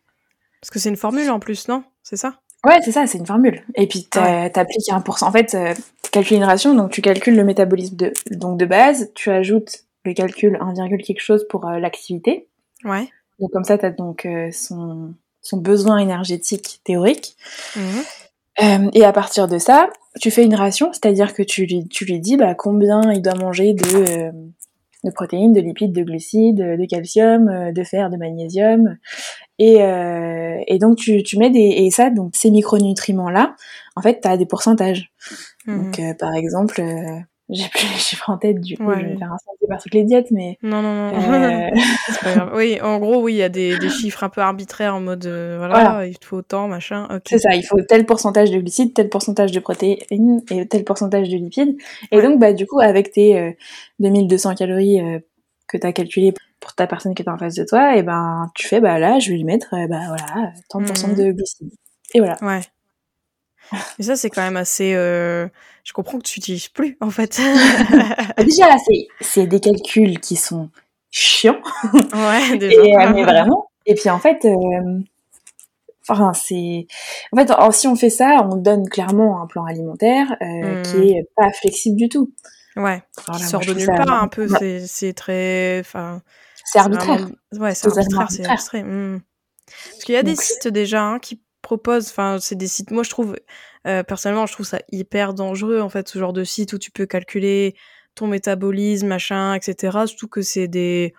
Parce 0.61 0.69
que 0.71 0.79
c'est 0.79 0.89
une 0.89 0.97
formule 0.97 1.29
en 1.31 1.39
plus, 1.39 1.67
non? 1.69 1.83
C'est 2.03 2.17
ça? 2.17 2.35
Ouais, 2.65 2.79
c'est 2.83 2.91
ça, 2.91 3.07
c'est 3.07 3.17
une 3.17 3.25
formule. 3.25 3.63
Et 3.75 3.87
puis 3.87 4.03
t'a- 4.05 4.49
t'appliques 4.49 4.89
un 4.91 4.99
pourcent. 5.01 5.27
En 5.27 5.31
fait, 5.31 5.55
euh, 5.55 5.73
tu 6.03 6.11
calcules 6.11 6.37
une 6.37 6.43
ration, 6.43 6.73
donc 6.75 6.91
tu 6.91 7.01
calcules 7.01 7.35
le 7.35 7.43
métabolisme 7.45 7.95
de 7.95 8.13
donc 8.31 8.57
de 8.59 8.65
base, 8.65 9.11
tu 9.15 9.29
ajoutes 9.29 9.85
le 10.03 10.13
calcul 10.13 10.57
1, 10.59 10.73
quelque 10.97 11.21
chose 11.21 11.45
pour 11.49 11.67
euh, 11.67 11.79
l'activité. 11.79 12.47
Ouais. 12.83 13.07
Donc 13.39 13.51
comme 13.51 13.63
ça, 13.63 13.77
tu 13.77 13.85
as 13.85 13.91
donc 13.91 14.25
euh, 14.25 14.49
son, 14.51 15.13
son 15.41 15.57
besoin 15.57 15.99
énergétique 15.99 16.81
théorique. 16.83 17.37
Mhm. 17.75 17.83
Euh, 18.61 18.89
et 18.93 19.05
à 19.05 19.13
partir 19.13 19.47
de 19.47 19.57
ça, 19.57 19.89
tu 20.19 20.29
fais 20.31 20.43
une 20.43 20.55
ration, 20.55 20.91
c'est-à-dire 20.91 21.33
que 21.33 21.43
tu 21.43 21.65
lui, 21.65 21.87
tu 21.87 22.03
lui 22.03 22.19
dis 22.19 22.35
bah, 22.35 22.55
combien 22.55 23.01
il 23.13 23.21
doit 23.21 23.35
manger 23.35 23.73
de, 23.73 24.31
de 25.05 25.11
protéines, 25.11 25.53
de 25.53 25.61
lipides, 25.61 25.93
de 25.93 26.03
glucides, 26.03 26.57
de 26.57 26.85
calcium, 26.89 27.71
de 27.71 27.83
fer, 27.85 28.09
de 28.09 28.17
magnésium. 28.17 28.97
Et, 29.59 29.83
euh, 29.83 30.57
et 30.67 30.79
donc 30.79 30.97
tu, 30.97 31.21
tu 31.23 31.37
mets 31.37 31.49
des... 31.49 31.59
Et 31.59 31.91
ça, 31.91 32.09
donc 32.09 32.31
ces 32.35 32.49
micronutriments-là, 32.49 33.55
en 33.95 34.01
fait, 34.01 34.21
tu 34.21 34.27
as 34.27 34.37
des 34.37 34.45
pourcentages. 34.45 35.11
Mhm. 35.67 35.83
Donc 35.83 35.99
euh, 35.99 36.13
par 36.17 36.33
exemple, 36.33 36.79
euh, 36.81 37.19
j'ai 37.49 37.67
plus 37.67 37.87
les 37.91 37.97
chiffres 37.99 38.29
en 38.29 38.37
tête, 38.37 38.61
du 38.61 38.77
coup, 38.77 38.83
Ouais, 38.85 38.99
je 39.01 39.05
vais 39.07 39.17
faire 39.17 39.33
incendier 39.33 39.67
par 39.67 39.81
toutes 39.81 39.93
les 39.95 40.03
diètes, 40.03 40.27
mais... 40.29 40.57
Non, 40.61 40.81
non, 40.83 40.93
non. 40.93 41.33
euh, 41.33 41.69
pas 42.23 42.33
grave. 42.35 42.51
Oui, 42.55 42.79
en 42.81 42.99
gros, 42.99 43.21
oui, 43.23 43.33
il 43.33 43.37
y 43.37 43.43
a 43.43 43.49
des, 43.49 43.77
des 43.79 43.89
chiffres 43.89 44.23
un 44.23 44.29
peu 44.29 44.39
arbitraires 44.41 44.93
en 44.95 45.01
mode, 45.01 45.25
euh, 45.25 45.55
voilà, 45.57 45.73
Voilà. 45.73 46.05
il 46.07 46.17
te 46.19 46.25
faut 46.25 46.37
autant, 46.37 46.67
machin. 46.67 47.07
Ok. 47.13 47.23
C'est 47.25 47.39
ça, 47.39 47.55
il 47.55 47.63
faut 47.63 47.81
tel 47.81 48.05
pourcentage 48.05 48.51
de 48.51 48.59
glucides, 48.59 48.93
tel 48.93 49.09
pourcentage 49.09 49.51
de 49.51 49.59
protéines 49.59 50.41
et 50.51 50.67
tel 50.67 50.83
pourcentage 50.83 51.27
de 51.27 51.35
lipides. 51.37 51.75
Et 52.11 52.17
Ouais. 52.17 52.23
donc, 52.23 52.39
bah, 52.39 52.53
du 52.53 52.67
coup, 52.67 52.79
avec 52.81 53.11
tes 53.11 53.37
euh, 53.39 53.51
2200 53.99 54.53
calories 54.55 55.01
euh, 55.01 55.19
que 55.69 55.77
tu 55.77 55.87
as 55.87 55.93
calculées 55.93 56.33
pour 56.59 56.73
ta 56.75 56.87
personne 56.87 57.15
qui 57.15 57.21
est 57.23 57.29
en 57.29 57.37
face 57.37 57.55
de 57.55 57.63
toi, 57.63 57.95
et 57.95 58.03
ben, 58.03 58.51
tu 58.55 58.67
fais, 58.67 58.81
bah 58.81 58.99
là, 58.99 59.19
je 59.19 59.29
vais 59.29 59.35
lui 59.37 59.43
mettre, 59.45 59.73
euh, 59.73 59.87
bah 59.87 60.01
voilà, 60.07 60.51
30% 60.69 61.07
Mhm. 61.09 61.15
de 61.15 61.31
glucides. 61.31 61.71
Et 62.13 62.19
voilà. 62.19 62.37
Ouais. 62.41 62.61
Et 63.99 64.03
ça, 64.03 64.15
c'est 64.15 64.29
quand 64.31 64.41
même 64.41 64.57
assez. 64.57 64.93
euh, 64.95 65.47
Je 65.83 65.93
comprends 65.93 66.17
que 66.17 66.23
tu 66.23 66.39
n'utilises 66.39 66.67
plus, 66.69 66.97
en 67.01 67.09
fait. 67.11 67.39
Et 67.39 68.43
déjà, 68.43 68.65
c'est, 69.21 69.45
des 69.47 69.59
calculs 69.59 70.19
qui 70.19 70.35
sont 70.35 70.69
chiants, 71.11 71.61
ouais, 71.93 72.57
déjà. 72.57 72.81
et, 72.83 72.95
euh, 72.97 73.13
mais 73.13 73.23
vraiment. 73.23 73.67
Et 73.85 73.93
puis, 73.95 74.09
en 74.09 74.19
fait, 74.19 74.43
euh, 74.45 74.99
enfin, 76.07 76.33
c'est, 76.33 76.87
en 77.31 77.37
fait, 77.37 77.51
si 77.73 77.87
on 77.87 77.95
fait 77.95 78.09
ça, 78.09 78.47
on 78.51 78.55
donne 78.55 78.87
clairement 78.89 79.41
un 79.41 79.47
plan 79.47 79.65
alimentaire 79.65 80.35
euh, 80.41 80.45
Mhm. 80.75 80.81
qui 80.83 81.11
est 81.11 81.27
pas 81.35 81.51
flexible 81.51 81.95
du 81.95 82.09
tout. 82.09 82.31
Ouais. 82.75 83.03
Voilà, 83.27 83.39
moi, 83.41 83.47
sort 83.49 83.61
de 83.61 83.73
nulle 83.73 83.85
ça- 83.85 83.93
part, 83.95 84.23
un 84.23 84.27
peu. 84.27 84.47
Ouais. 84.47 84.83
C'est 84.87 85.13
très. 85.13 85.79
Enfin. 85.79 86.21
C'est 86.65 86.79
arbitraire. 86.79 87.15
vraiment- 87.19 87.31
Ouais, 87.65 87.73
c'est 87.75 87.87
arbitraire, 87.87 88.07
c'est 88.29 88.45
arbitraire. 88.45 88.51
abstrait. 88.51 88.83
hmm. 88.83 89.21
Parce 89.91 90.03
qu'il 90.03 90.15
y 90.15 90.17
a 90.17 90.23
des 90.23 90.35
sites 90.35 90.67
déjà 90.67 91.03
hein, 91.03 91.19
qui 91.19 91.41
proposent, 91.61 92.09
enfin, 92.09 92.37
c'est 92.39 92.55
des 92.55 92.67
sites, 92.67 92.89
moi 92.91 93.03
je 93.03 93.09
trouve, 93.09 93.35
euh, 93.87 94.01
personnellement, 94.03 94.45
je 94.47 94.53
trouve 94.53 94.65
ça 94.65 94.79
hyper 94.91 95.33
dangereux, 95.33 95.79
en 95.81 95.89
fait, 95.89 96.07
ce 96.07 96.17
genre 96.17 96.33
de 96.33 96.43
site 96.43 96.73
où 96.73 96.77
tu 96.79 96.89
peux 96.91 97.05
calculer 97.05 97.75
ton 98.15 98.27
métabolisme, 98.27 99.07
machin, 99.07 99.53
etc. 99.53 100.05
Surtout 100.07 100.27
que 100.27 100.41
c'est 100.41 100.67
des. 100.67 101.13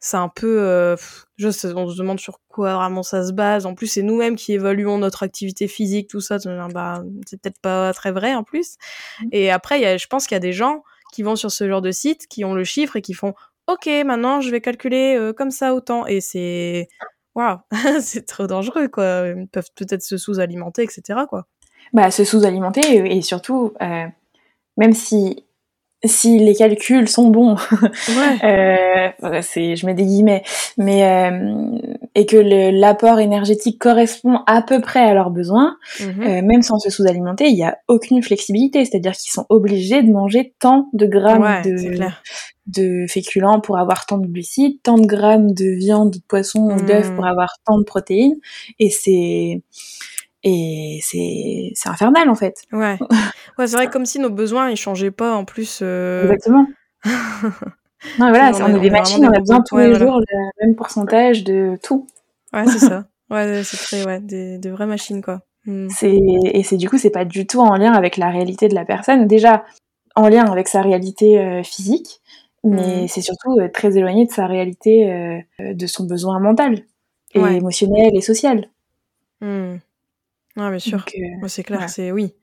C'est 0.00 0.18
un 0.18 0.28
peu. 0.28 0.58
euh, 0.60 0.96
pff, 0.96 1.24
je 1.38 1.50
sais, 1.50 1.72
on 1.74 1.88
se 1.88 1.96
demande 1.96 2.20
sur 2.20 2.40
quoi 2.48 2.74
vraiment 2.74 3.02
ça 3.02 3.26
se 3.26 3.32
base. 3.32 3.64
En 3.64 3.74
plus, 3.74 3.86
c'est 3.86 4.02
nous-mêmes 4.02 4.36
qui 4.36 4.52
évaluons 4.52 4.98
notre 4.98 5.22
activité 5.22 5.66
physique, 5.66 6.08
tout 6.10 6.20
ça. 6.20 6.36
Bah, 6.74 7.02
c'est 7.26 7.40
peut-être 7.40 7.60
pas 7.60 7.92
très 7.94 8.12
vrai 8.12 8.34
en 8.34 8.42
plus. 8.44 8.76
Et 9.32 9.50
après, 9.50 9.80
y 9.80 9.86
a, 9.86 9.96
je 9.96 10.06
pense 10.06 10.26
qu'il 10.26 10.34
y 10.34 10.36
a 10.36 10.40
des 10.40 10.52
gens 10.52 10.82
qui 11.14 11.22
vont 11.22 11.36
sur 11.36 11.50
ce 11.50 11.68
genre 11.68 11.80
de 11.80 11.92
site, 11.92 12.26
qui 12.26 12.44
ont 12.44 12.54
le 12.54 12.64
chiffre 12.64 12.96
et 12.96 13.02
qui 13.02 13.14
font 13.14 13.34
Ok, 13.66 13.88
maintenant 14.04 14.40
je 14.40 14.50
vais 14.50 14.60
calculer 14.60 15.16
euh, 15.16 15.32
comme 15.32 15.50
ça 15.50 15.74
autant. 15.74 16.06
Et 16.06 16.20
c'est. 16.20 16.88
Waouh, 17.34 17.58
c'est 18.00 18.26
trop 18.26 18.46
dangereux, 18.46 18.88
quoi. 18.88 19.28
Ils 19.28 19.48
peuvent 19.48 19.70
peut-être 19.74 20.02
se 20.02 20.16
sous-alimenter, 20.16 20.82
etc., 20.82 21.20
quoi. 21.28 21.46
bah, 21.92 22.10
se 22.10 22.24
sous-alimenter 22.24 23.16
et, 23.16 23.22
surtout, 23.22 23.72
euh, 23.80 24.06
même 24.76 24.92
si 24.92 25.44
si 26.04 26.38
les 26.38 26.54
calculs 26.54 27.08
sont 27.08 27.28
bons, 27.28 27.56
Ouais. 28.08 29.12
euh, 29.22 29.40
c'est, 29.42 29.76
je 29.76 29.86
mets 29.86 29.94
des 29.94 30.04
guillemets, 30.04 30.42
mais 30.78 31.04
euh, 31.04 31.78
et 32.14 32.26
que 32.26 32.36
l'apport 32.36 33.18
énergétique 33.20 33.78
correspond 33.78 34.40
à 34.46 34.62
peu 34.62 34.80
près 34.80 35.00
à 35.00 35.14
leurs 35.14 35.30
besoins, 35.30 35.76
Mhm. 36.00 36.22
euh, 36.22 36.42
même 36.42 36.62
sans 36.62 36.78
se 36.78 36.90
sous-alimenter, 36.90 37.46
il 37.48 37.54
n'y 37.54 37.64
a 37.64 37.78
aucune 37.88 38.22
flexibilité, 38.22 38.84
c'est-à-dire 38.84 39.12
qu'ils 39.12 39.32
sont 39.32 39.46
obligés 39.48 40.02
de 40.02 40.12
manger 40.12 40.54
tant 40.60 40.88
de 40.92 41.06
grammes 41.06 41.42
ouais, 41.42 41.62
de, 42.66 43.06
féculents 43.08 43.60
pour 43.60 43.76
avoir 43.78 44.06
tant 44.06 44.16
de 44.18 44.26
glucides, 44.26 44.80
tant 44.82 44.96
de 44.98 45.06
grammes 45.06 45.52
de 45.52 45.66
viande, 45.76 46.10
de 46.12 46.18
poisson 46.28 46.70
ou 46.74 46.80
d'œufs 46.82 47.10
Mm. 47.10 47.14
pour 47.14 47.26
avoir 47.26 47.56
tant 47.66 47.78
de 47.78 47.84
protéines, 47.84 48.36
et 48.78 48.88
c'est 48.90 49.62
et 50.44 51.00
c'est 51.02 51.72
c'est 51.74 51.88
infernal 51.88 52.28
en 52.30 52.34
fait. 52.36 52.62
Ouais. 52.72 52.98
Ouais, 53.58 53.68
c'est 53.68 53.76
vrai, 53.76 53.86
comme 53.88 54.04
si 54.04 54.18
nos 54.18 54.30
besoins, 54.30 54.68
ils 54.70 54.76
changeaient 54.76 55.12
pas, 55.12 55.32
en 55.36 55.44
plus. 55.44 55.78
euh, 55.82 56.24
Exactement. 56.24 56.66
Non, 58.18 58.28
voilà, 58.28 58.50
On 58.50 58.52
c'est- 58.52 58.70
est- 58.70 58.80
des 58.80 58.90
machines, 58.90 59.24
on 59.24 59.32
a 59.32 59.38
besoin 59.40 59.62
tous 59.62 59.76
Ouais, 59.76 59.84
les 59.88 59.90
voilà. 59.94 60.04
jours 60.06 60.20
le 60.20 60.66
même 60.66 60.74
pourcentage 60.76 61.42
de 61.44 61.78
tout. 61.82 62.06
Ouais, 62.52 62.66
c'est 62.66 62.78
ça. 62.78 63.04
Ouais, 63.30 63.62
c'est 63.64 63.78
très, 63.78 64.04
ouais, 64.04 64.20
des, 64.20 64.58
des 64.58 64.70
vraies 64.70 64.86
machines, 64.86 65.22
quoi. 65.22 65.40
Mm. 65.64 65.88
Et 66.02 66.62
c'est 66.62 66.76
du 66.76 66.90
coup, 66.90 66.98
c'est 66.98 67.08
pas 67.10 67.24
du 67.24 67.46
tout 67.46 67.60
en 67.60 67.74
lien 67.76 67.92
avec 67.94 68.18
la 68.18 68.28
réalité 68.28 68.68
de 68.68 68.74
la 68.74 68.84
personne. 68.84 69.26
Déjà, 69.26 69.64
en 70.14 70.28
lien 70.28 70.44
avec 70.44 70.68
sa 70.68 70.82
réalité 70.82 71.38
euh, 71.40 71.62
physique, 71.62 72.20
mais 72.64 73.04
mm. 73.04 73.08
c'est 73.08 73.22
surtout 73.22 73.58
euh, 73.60 73.68
très 73.72 73.96
éloigné 73.96 74.26
de 74.26 74.30
sa 74.30 74.46
réalité, 74.46 75.42
de 75.58 75.86
son 75.86 76.04
besoin 76.04 76.38
mental, 76.40 76.82
et 77.34 77.40
émotionnel 77.40 78.14
et 78.14 78.20
social. 78.20 78.68
Mm. 79.40 79.76
Bien 80.56 80.78
sûr. 80.78 81.04
c'est 81.46 81.62
clair, 81.62 81.88
c'est 81.88 82.12
oui. 82.12 82.34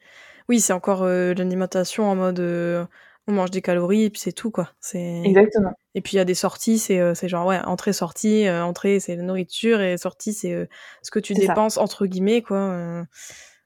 Oui, 0.49 0.59
c'est 0.59 0.73
encore 0.73 1.05
l'alimentation 1.05 2.09
en 2.09 2.15
mode 2.15 2.87
on 3.27 3.33
mange 3.33 3.51
des 3.51 3.61
calories 3.61 4.03
et 4.03 4.09
puis 4.09 4.19
c'est 4.19 4.31
tout 4.31 4.51
quoi. 4.51 4.69
C'est 4.79 5.21
exactement. 5.23 5.73
Et 5.95 6.01
puis 6.01 6.13
il 6.13 6.17
y 6.17 6.19
a 6.19 6.25
des 6.25 6.33
sorties, 6.33 6.79
c'est 6.79 6.99
euh, 6.99 7.13
c'est 7.13 7.29
genre 7.29 7.45
ouais 7.45 7.59
entrée 7.65 7.93
sortie, 7.93 8.47
euh, 8.47 8.63
entrée 8.63 8.99
c'est 8.99 9.15
la 9.15 9.23
nourriture 9.23 9.81
et 9.81 9.97
sortie 9.97 10.33
c'est 10.33 10.53
euh, 10.53 10.65
ce 11.01 11.11
que 11.11 11.19
tu 11.19 11.33
dépenses 11.33 11.77
entre 11.77 12.05
guillemets 12.05 12.41
quoi. 12.41 13.05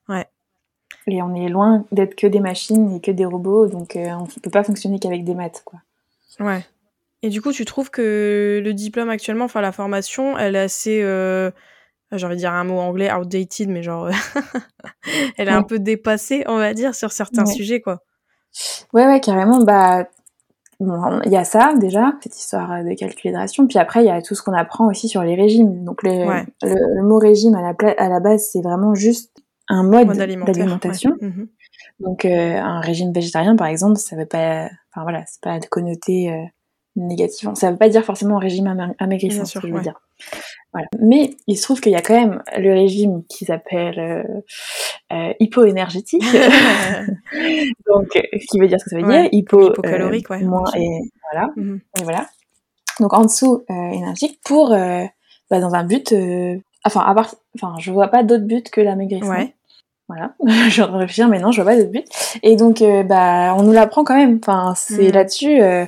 ouais. 0.09 0.25
Et 1.07 1.21
on 1.21 1.35
est 1.35 1.49
loin 1.49 1.85
d'être 1.91 2.15
que 2.15 2.27
des 2.27 2.39
machines 2.39 2.95
et 2.95 2.99
que 2.99 3.11
des 3.11 3.25
robots, 3.25 3.67
donc 3.67 3.93
on 3.95 4.23
ne 4.23 4.39
peut 4.41 4.49
pas 4.49 4.63
fonctionner 4.63 4.99
qu'avec 4.99 5.23
des 5.23 5.35
maths 5.35 5.61
quoi. 5.63 5.79
Ouais. 6.39 6.65
Et 7.21 7.29
du 7.29 7.41
coup, 7.41 7.51
tu 7.51 7.63
trouves 7.65 7.89
que 7.89 8.61
le 8.63 8.73
diplôme 8.73 9.09
actuellement, 9.09 9.45
enfin 9.45 9.61
la 9.61 9.71
formation, 9.71 10.37
elle 10.37 10.55
est 10.55 10.59
assez 10.59 11.01
j'ai 12.11 12.25
envie 12.25 12.35
de 12.35 12.39
dire 12.39 12.53
un 12.53 12.63
mot 12.63 12.79
anglais 12.79 13.11
outdated, 13.11 13.69
mais 13.69 13.83
genre 13.83 14.09
elle 15.37 15.47
est 15.47 15.51
un 15.51 15.63
peu 15.63 15.79
dépassée, 15.79 16.43
on 16.47 16.57
va 16.57 16.73
dire, 16.73 16.95
sur 16.95 17.11
certains 17.11 17.45
sujets 17.45 17.81
quoi. 17.81 17.99
Ouais, 18.93 19.05
ouais, 19.05 19.19
carrément. 19.19 19.59
Bah, 19.63 20.07
il 20.79 21.31
y 21.31 21.37
a 21.37 21.43
ça 21.43 21.73
déjà, 21.77 22.13
cette 22.21 22.37
histoire 22.37 22.83
de 22.83 22.93
calculation. 22.95 23.67
Puis 23.67 23.79
après, 23.79 24.03
il 24.03 24.07
y 24.07 24.11
a 24.11 24.21
tout 24.21 24.35
ce 24.35 24.43
qu'on 24.43 24.53
apprend 24.53 24.87
aussi 24.87 25.07
sur 25.07 25.23
les 25.23 25.35
régimes. 25.35 25.83
Donc 25.83 26.03
le, 26.03 27.01
mot 27.01 27.17
régime 27.17 27.55
à 27.55 27.61
la, 27.61 27.73
à 27.97 28.09
la 28.09 28.19
base, 28.19 28.49
c'est 28.51 28.61
vraiment 28.61 28.93
juste 28.93 29.31
un 29.67 29.83
mode, 29.83 30.11
d'alimentation. 30.15 31.11
Mhm. 31.21 31.47
Donc 31.99 32.25
euh, 32.25 32.57
un 32.57 32.81
régime 32.81 33.13
végétarien, 33.13 33.55
par 33.55 33.67
exemple, 33.67 33.97
ça 33.97 34.15
veut 34.15 34.25
pas, 34.25 34.69
enfin 34.91 35.03
voilà, 35.03 35.23
c'est 35.27 35.41
pas 35.41 35.59
de 35.59 35.65
connoter 35.65 36.31
euh, 36.31 36.43
négatif. 36.95 37.49
Ça 37.55 37.71
veut 37.71 37.77
pas 37.77 37.89
dire 37.89 38.03
forcément 38.03 38.37
un 38.37 38.39
régime 38.39 38.93
amaigrissant, 38.99 39.45
ce 39.45 39.59
que 39.59 39.67
je 39.67 39.73
veux 39.73 39.81
dire. 39.81 39.99
Voilà. 40.73 40.87
Mais 40.99 41.31
il 41.47 41.57
se 41.57 41.63
trouve 41.63 41.79
qu'il 41.79 41.91
y 41.91 41.95
a 41.95 42.01
quand 42.01 42.15
même 42.15 42.41
le 42.57 42.73
régime 42.73 43.23
qui 43.29 43.45
s'appelle 43.45 43.97
euh, 43.99 44.23
euh 45.13 45.33
hypoénergétique, 45.39 46.21
donc 47.87 48.07
ce 48.13 48.45
qui 48.49 48.59
veut 48.59 48.67
dire 48.67 48.79
ce 48.79 48.85
que 48.85 48.89
ça 48.89 48.97
veut 48.97 49.03
dire, 49.03 49.29
hypo, 49.31 49.69
hypocalorique, 49.69 50.29
ouais. 50.29 50.43
moins 50.43 50.69
et 50.75 50.99
voilà, 51.31 51.49
mhm. 51.55 51.79
et 51.99 52.03
voilà. 52.03 52.27
Donc 52.99 53.13
en 53.13 53.21
dessous 53.21 53.63
euh, 53.69 53.91
énergique 53.91 54.39
pour 54.43 54.73
euh, 54.73 55.03
bah, 55.49 55.61
dans 55.61 55.75
un 55.75 55.85
but, 55.85 56.13
enfin 56.83 57.01
à 57.01 57.13
part, 57.13 57.35
enfin 57.55 57.75
je 57.79 57.91
vois 57.91 58.09
pas 58.09 58.23
d'autre 58.23 58.43
but 58.43 58.69
que 58.69 58.81
l'amaigrissement. 58.81 59.29
Ouais. 59.29 59.53
Voilà, 60.07 60.35
je 60.69 60.81
réfléchir, 60.83 61.29
mais 61.29 61.39
non, 61.39 61.51
je 61.51 61.61
vois 61.61 61.71
pas 61.71 61.77
d'autre 61.77 61.91
but. 61.91 62.05
Et 62.43 62.55
donc, 62.57 62.83
bah, 63.07 63.55
on 63.57 63.63
nous 63.63 63.71
l'apprend 63.71 64.03
quand 64.03 64.15
même. 64.15 64.39
Enfin, 64.39 64.73
c'est 64.75 65.07
mhm. 65.07 65.13
là-dessus. 65.13 65.61
Euh, 65.61 65.85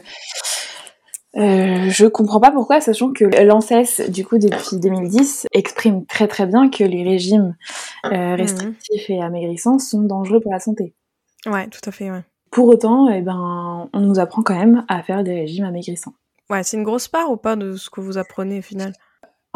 je 1.33 2.07
comprends 2.07 2.39
pas 2.39 2.51
pourquoi, 2.51 2.81
sachant 2.81 3.11
que 3.11 3.25
l'ANSES, 3.25 4.09
du 4.09 4.25
coup, 4.25 4.37
depuis 4.37 4.77
2010, 4.77 5.47
exprime 5.51 6.05
très 6.05 6.27
très 6.27 6.45
bien 6.45 6.69
que 6.69 6.83
les 6.83 7.03
régimes 7.03 7.55
euh, 8.05 8.09
mhm. 8.09 8.33
restrictifs 8.35 9.09
et 9.09 9.21
amaigrissants 9.21 9.79
sont 9.79 10.01
dangereux 10.01 10.39
pour 10.39 10.51
la 10.51 10.59
santé. 10.59 10.93
Ouais, 11.45 11.67
tout 11.67 11.81
à 11.87 11.91
fait, 11.91 12.11
ouais. 12.11 12.23
Pour 12.51 12.67
autant, 12.67 13.09
eh 13.09 13.21
ben, 13.21 13.89
on 13.93 13.99
nous 13.99 14.19
apprend 14.19 14.41
quand 14.41 14.57
même 14.57 14.85
à 14.87 15.03
faire 15.03 15.23
des 15.23 15.33
régimes 15.33 15.65
amaigrissants. 15.65 16.13
Ouais, 16.49 16.63
c'est 16.63 16.77
une 16.77 16.83
grosse 16.83 17.07
part 17.07 17.29
ou 17.29 17.37
pas 17.37 17.55
de 17.55 17.75
ce 17.75 17.89
que 17.89 17.99
vous 17.99 18.17
apprenez 18.17 18.59
au 18.59 18.61
final? 18.61 18.93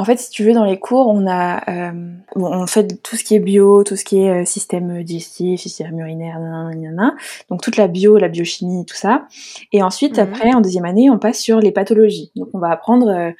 En 0.01 0.03
fait, 0.03 0.17
si 0.17 0.31
tu 0.31 0.43
veux, 0.43 0.53
dans 0.53 0.65
les 0.65 0.79
cours, 0.79 1.07
on 1.09 1.27
a, 1.27 1.61
euh, 1.69 1.91
bon, 2.35 2.51
on 2.51 2.65
fait 2.65 3.03
tout 3.03 3.15
ce 3.15 3.23
qui 3.23 3.35
est 3.35 3.39
bio, 3.39 3.83
tout 3.83 3.95
ce 3.95 4.03
qui 4.03 4.23
est 4.23 4.41
euh, 4.41 4.45
système 4.45 5.03
digestif, 5.03 5.61
système 5.61 5.99
urinaire, 5.99 6.39
nanana, 6.39 7.15
donc 7.51 7.61
toute 7.61 7.77
la 7.77 7.87
bio, 7.87 8.17
la 8.17 8.27
biochimie, 8.27 8.83
tout 8.87 8.95
ça. 8.95 9.27
Et 9.71 9.83
ensuite, 9.83 10.17
mhm. 10.17 10.23
après, 10.23 10.53
en 10.55 10.61
deuxième 10.61 10.85
année, 10.85 11.11
on 11.11 11.19
passe 11.19 11.39
sur 11.39 11.59
les 11.59 11.71
pathologies. 11.71 12.31
Donc, 12.35 12.49
on 12.55 12.57
va 12.57 12.71
apprendre, 12.71 13.09
euh, 13.09 13.31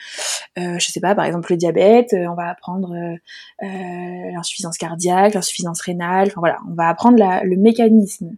euh 0.59 0.77
je 0.77 0.91
sais 0.91 0.99
pas, 0.99 1.15
par 1.15 1.25
exemple 1.25 1.51
le 1.51 1.57
diabète, 1.57 2.13
on 2.13 2.35
va 2.35 2.49
apprendre 2.49 2.93
l'insuffisance 3.59 4.77
cardiaque, 4.77 5.33
l'insuffisance 5.33 5.81
rénale. 5.81 6.27
Enfin 6.27 6.41
voilà, 6.41 6.59
on 6.69 6.75
va 6.75 6.89
apprendre 6.89 7.17
la, 7.17 7.43
le 7.43 7.57
mécanisme 7.57 8.37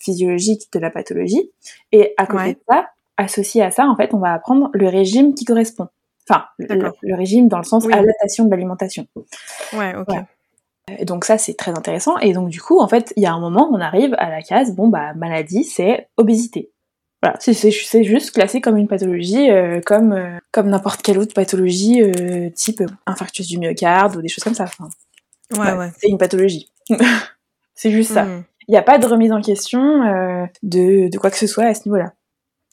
physiologique 0.00 0.72
de 0.72 0.78
la 0.78 0.88
pathologie. 0.88 1.50
Et 1.92 2.14
à 2.16 2.24
côté 2.24 2.54
de 2.54 2.60
ça, 2.66 2.86
associé 3.18 3.62
à 3.62 3.70
ça, 3.70 3.86
en 3.86 3.96
fait, 3.96 4.14
on 4.14 4.20
va 4.20 4.32
apprendre 4.32 4.70
le 4.72 4.88
régime 4.88 5.34
qui 5.34 5.44
correspond. 5.44 5.88
Enfin, 6.28 6.46
le, 6.58 7.14
régime 7.14 7.48
dans 7.48 7.58
le 7.58 7.64
sens 7.64 7.86
adaptation 7.86 8.44
de 8.44 8.50
l'alimentation. 8.50 9.06
Ouais, 9.72 9.94
ok. 9.94 10.14
Et 10.98 11.04
donc 11.04 11.24
ça, 11.24 11.38
c'est 11.38 11.54
très 11.54 11.72
intéressant. 11.72 12.18
Et 12.18 12.32
donc 12.32 12.48
du 12.48 12.60
coup, 12.60 12.80
en 12.80 12.88
fait, 12.88 13.12
il 13.16 13.22
y 13.22 13.26
a 13.26 13.32
un 13.32 13.40
moment, 13.40 13.68
on 13.72 13.80
arrive 13.80 14.14
à 14.18 14.30
la 14.30 14.42
case, 14.42 14.74
bon, 14.74 14.88
bah, 14.88 15.14
maladie, 15.14 15.64
c'est 15.64 16.08
obésité. 16.16 16.70
Voilà, 17.22 17.38
c'est 17.40 18.02
juste 18.02 18.32
classé 18.32 18.60
comme 18.60 18.76
une 18.76 18.88
pathologie, 18.88 19.50
euh, 19.50 19.80
comme, 19.80 20.12
euh, 20.12 20.38
comme 20.52 20.68
n'importe 20.68 21.02
quelle 21.02 21.18
autre 21.18 21.34
pathologie, 21.34 22.02
euh, 22.02 22.50
type 22.50 22.82
infarctus 23.06 23.46
du 23.48 23.58
myocarde 23.58 24.16
ou 24.16 24.22
des 24.22 24.28
choses 24.28 24.44
comme 24.44 24.54
ça. 24.54 24.64
Enfin, 24.64 24.88
ouais, 25.52 25.78
ouais. 25.78 25.90
C'est 25.98 26.08
une 26.08 26.18
pathologie. 26.18 26.70
c'est 27.74 27.90
juste 27.90 28.12
ça. 28.12 28.24
Hmm. 28.24 28.44
Il 28.68 28.72
n'y 28.72 28.78
a 28.78 28.82
pas 28.82 28.98
de 28.98 29.06
remise 29.06 29.32
en 29.32 29.40
question 29.40 29.80
de, 30.62 31.08
de 31.08 31.18
quoi 31.18 31.30
que 31.30 31.38
ce 31.38 31.46
soit 31.46 31.66
à 31.66 31.74
ce 31.74 31.88
niveau-là. 31.88 32.12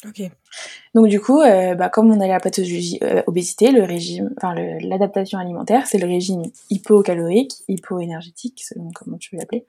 Ok. 0.05 0.23
Donc 0.93 1.07
du 1.07 1.19
coup, 1.19 1.41
euh, 1.41 1.73
bah, 1.73 1.89
comme 1.89 2.11
on 2.11 2.19
a 2.19 2.27
la 2.27 2.39
pathologie 2.39 2.99
euh, 3.03 3.23
obésité, 3.25 3.71
le 3.71 3.83
régime, 3.83 4.31
enfin 4.37 4.53
l'adaptation 4.81 5.39
alimentaire, 5.39 5.87
c'est 5.87 5.97
le 5.97 6.07
régime 6.07 6.43
hypocalorique, 6.69 7.53
hypoénergétique, 7.67 8.63
selon 8.63 8.91
comment 8.93 9.17
tu 9.17 9.35
veux 9.35 9.39
l'appeler. 9.39 9.65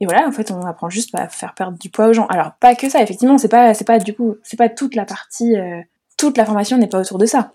Et 0.00 0.06
voilà, 0.06 0.26
en 0.26 0.32
fait, 0.32 0.50
on 0.50 0.62
apprend 0.62 0.88
juste 0.88 1.14
à 1.14 1.28
faire 1.28 1.54
perdre 1.54 1.78
du 1.78 1.90
poids 1.90 2.08
aux 2.08 2.12
gens. 2.12 2.26
Alors 2.26 2.52
pas 2.60 2.74
que 2.74 2.88
ça, 2.88 3.02
effectivement, 3.02 3.36
c'est 3.36 3.48
pas, 3.48 3.74
c'est 3.74 3.84
pas 3.84 3.98
du 3.98 4.14
coup, 4.14 4.36
c'est 4.42 4.56
pas 4.56 4.70
toute 4.70 4.94
la 4.94 5.04
partie, 5.04 5.56
euh, 5.56 5.80
toute 6.16 6.38
la 6.38 6.46
formation 6.46 6.78
n'est 6.78 6.88
pas 6.88 7.00
autour 7.00 7.18
de 7.18 7.26
ça. 7.26 7.52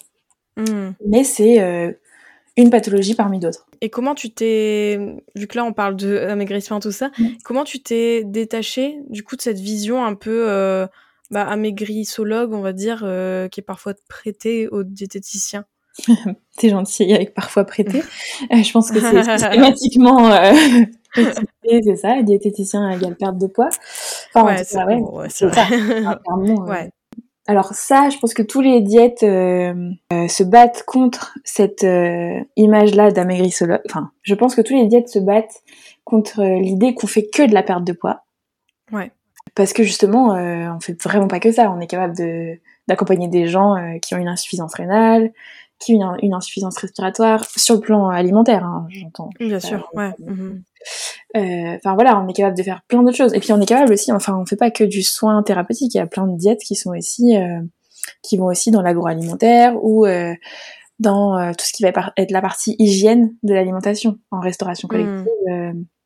Hmm. 0.56 0.92
Mais 1.06 1.24
c'est 1.24 1.98
une 2.58 2.70
pathologie 2.70 3.16
parmi 3.16 3.40
d'autres. 3.40 3.68
Et 3.82 3.90
comment 3.90 4.16
tu 4.16 4.32
t'es, 4.32 5.00
vu 5.36 5.48
que 5.48 5.58
là 5.58 5.66
on 5.66 5.74
parle 5.74 5.96
de 5.96 6.18
amaigrissement 6.18 6.80
tout 6.80 6.92
ça, 6.92 7.12
hmm. 7.18 7.28
comment 7.44 7.64
tu 7.64 7.82
t'es 7.82 8.24
détaché 8.24 9.00
du 9.10 9.24
coup 9.24 9.36
de 9.36 9.42
cette 9.42 9.60
vision 9.60 10.06
un 10.06 10.14
peu 10.14 10.88
bah, 11.30 11.46
amaigrissologue, 11.48 12.54
on 12.54 12.62
va 12.62 12.74
dire, 12.74 13.02
euh, 13.04 13.48
qui 13.48 13.60
est 13.60 13.64
parfois 13.64 13.94
prêté 14.08 14.68
aux 14.68 14.84
diététiciens. 14.84 15.66
T'es 16.58 16.70
gentil 16.70 17.14
avec 17.14 17.34
parfois 17.34 17.66
prêté. 17.66 18.04
Euh, 18.52 18.64
je 18.64 18.72
pense 18.72 18.92
que 18.92 19.00
c'est 19.00 19.24
systématiquement 19.24 20.32
euh, 20.32 20.54
c'est 21.66 21.96
ça, 21.96 22.22
diététicien 22.22 22.92
égale 22.92 23.16
perte 23.16 23.38
de 23.40 23.48
poids. 23.48 23.70
Enfin, 24.34 24.46
ouais, 24.46 24.64
c'est 24.64 24.78
ouais, 24.84 25.02
ouais, 25.02 25.30
ça. 25.30 25.68
Alors 27.48 27.74
ça, 27.74 28.10
je 28.10 28.18
pense 28.20 28.36
que 28.36 28.44
tous 28.44 28.62
les 28.62 28.82
diètes 28.82 29.22
se 29.22 30.44
battent 30.44 30.84
contre 30.86 31.34
cette 31.44 31.86
image-là 32.56 33.12
d'amaigrissologue. 33.12 33.82
Enfin, 33.90 34.12
je 34.22 34.36
pense 34.36 34.54
que 34.54 34.62
tous 34.62 34.76
les 34.76 34.86
diètes 34.86 35.10
se 35.10 35.20
battent 35.20 35.64
contre 36.06 36.44
l'idée 36.44 36.94
qu'on 36.94 37.08
fait 37.08 37.28
que 37.28 37.42
de 37.42 37.54
la 37.56 37.64
perte 37.64 37.84
de 37.84 37.94
poids. 37.94 38.22
Ouais 38.92 39.12
parce 39.56 39.74
que 39.74 39.84
justement, 39.84 40.36
euh, 40.36 40.72
on 40.76 40.80
fait 40.80 41.02
vraiment 41.02 41.28
pas 41.28 41.40
que 41.40 41.52
ça. 41.52 41.72
On 41.72 41.80
est 41.80 41.88
capable 41.88 42.16
de 42.16 42.60
d'accompagner 42.88 43.28
des 43.28 43.48
gens 43.48 43.76
euh, 43.76 44.00
qui 44.00 44.16
ont 44.16 44.18
une 44.18 44.28
insuffisance 44.28 44.74
rénale, 44.74 45.32
qui 45.80 45.96
ont 45.96 46.16
une, 46.22 46.34
insuffisance 46.34 46.78
respiratoire 46.78 47.46
sur 47.56 47.76
le 47.76 47.82
plan 47.82 48.10
alimentaire, 48.10 48.64
hein, 48.64 48.88
j'entends. 48.90 49.30
Bien 49.40 49.60
sûr, 49.60 49.90
ouais. 49.94 50.12
Mhm. 50.20 50.64
Euh, 51.36 51.76
enfin 51.76 51.96
voilà, 51.96 52.20
on 52.20 52.28
est 52.28 52.34
capable 52.34 52.58
de 52.58 52.64
faire 52.64 52.82
plein 52.88 53.04
d'autres 53.04 53.18
choses. 53.18 53.34
Et 53.34 53.40
puis 53.40 53.52
on 53.52 53.60
est 53.60 53.66
capable 53.66 53.92
aussi, 53.92 54.12
enfin 54.12 54.38
on 54.38 54.46
fait 54.46 54.56
pas 54.56 54.72
que 54.72 54.84
du 54.84 55.04
soin 55.04 55.44
thérapeutique. 55.44 55.94
Il 55.94 55.98
y 55.98 56.02
a 56.02 56.08
plein 56.08 56.26
de 56.26 56.38
diètes 56.38 56.62
qui 56.62 56.76
sont 56.76 56.92
aussi, 56.92 57.36
euh, 57.36 57.60
qui 58.24 58.38
vont 58.38 58.46
aussi 58.46 58.72
dans 58.72 58.82
l'agroalimentaire 58.82 59.76
ou 59.84 60.08
dans 61.00 61.54
tout 61.54 61.66
ce 61.66 61.74
qui 61.74 61.84
va 61.84 61.92
être 62.16 62.32
la 62.32 62.42
partie 62.42 62.76
hygiène 62.80 63.36
de 63.44 63.54
l'alimentation 63.54 64.18
en 64.32 64.40
restauration 64.40 64.88
collective. 64.88 65.28
Mhm 65.48 65.86
qui 65.86 65.97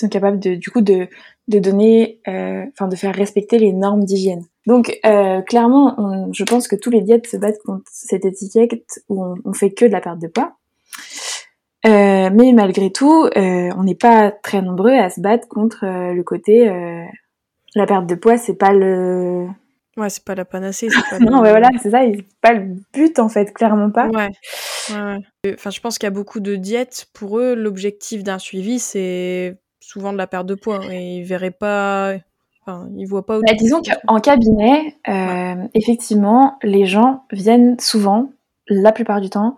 sont 0.00 0.08
capables 0.08 0.38
de, 0.38 0.54
du 0.54 0.70
coup, 0.70 0.80
de, 0.80 1.08
de 1.48 1.58
donner, 1.58 2.20
euh, 2.28 2.64
enfin, 2.72 2.88
de 2.88 2.96
faire 2.96 3.14
respecter 3.14 3.58
les 3.58 3.72
normes 3.72 4.04
d'hygiène. 4.04 4.44
Donc, 4.66 4.98
euh, 5.06 5.40
clairement, 5.42 6.28
je 6.32 6.44
pense 6.44 6.68
que 6.68 6.76
tous 6.76 6.90
les 6.90 7.00
diètes 7.00 7.26
se 7.26 7.36
battent 7.36 7.62
contre 7.64 7.84
cette 7.90 8.24
étiquette 8.24 9.00
où 9.08 9.24
on, 9.24 9.34
on 9.44 9.52
fait 9.52 9.70
que 9.70 9.84
de 9.84 9.92
la 9.92 10.00
perte 10.00 10.20
de 10.20 10.28
poids. 10.28 10.56
Euh, 11.86 12.28
mais 12.32 12.52
malgré 12.52 12.90
tout, 12.90 13.28
on 13.36 13.82
n'est 13.82 13.94
pas 13.94 14.30
très 14.30 14.60
nombreux 14.60 14.92
à 14.92 15.08
se 15.08 15.20
battre 15.20 15.48
contre 15.48 15.86
le 15.86 16.22
côté 16.22 16.68
la 17.74 17.86
perte 17.86 18.06
de 18.06 18.14
poids, 18.14 18.38
c'est 18.38 18.54
pas 18.54 18.72
le. 18.72 19.46
Ouais, 19.96 20.08
c'est 20.08 20.24
pas 20.24 20.34
la 20.34 20.44
panacée. 20.44 20.88
Pas 20.88 21.18
non, 21.20 21.42
mais 21.42 21.50
voilà, 21.50 21.68
c'est 21.82 21.90
ça, 21.90 22.00
c'est 22.02 22.24
pas 22.40 22.52
le 22.52 22.76
but 22.92 23.18
en 23.18 23.28
fait, 23.28 23.52
clairement 23.52 23.90
pas. 23.90 24.08
Ouais. 24.08 24.30
ouais. 24.90 25.54
Enfin, 25.54 25.70
je 25.70 25.80
pense 25.80 25.98
qu'il 25.98 26.06
y 26.06 26.12
a 26.12 26.14
beaucoup 26.14 26.40
de 26.40 26.56
diètes. 26.56 27.06
Pour 27.12 27.38
eux, 27.38 27.54
l'objectif 27.54 28.22
d'un 28.22 28.38
suivi, 28.38 28.78
c'est 28.78 29.58
souvent 29.80 30.12
de 30.12 30.18
la 30.18 30.26
perte 30.26 30.46
de 30.46 30.54
poids 30.54 30.80
et 30.90 31.16
ils 31.16 31.24
verraient 31.24 31.50
pas 31.50 32.14
enfin, 32.62 32.88
ils 32.96 33.06
voient 33.06 33.26
pas 33.26 33.40
bah, 33.40 33.54
disons 33.58 33.80
qu'en 33.82 34.20
cabinet 34.20 34.96
euh, 35.08 35.66
effectivement 35.74 36.58
les 36.62 36.86
gens 36.86 37.24
viennent 37.32 37.78
souvent 37.80 38.30
la 38.68 38.92
plupart 38.92 39.20
du 39.20 39.30
temps 39.30 39.56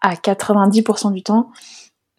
à 0.00 0.14
90% 0.14 1.12
du 1.12 1.22
temps 1.22 1.50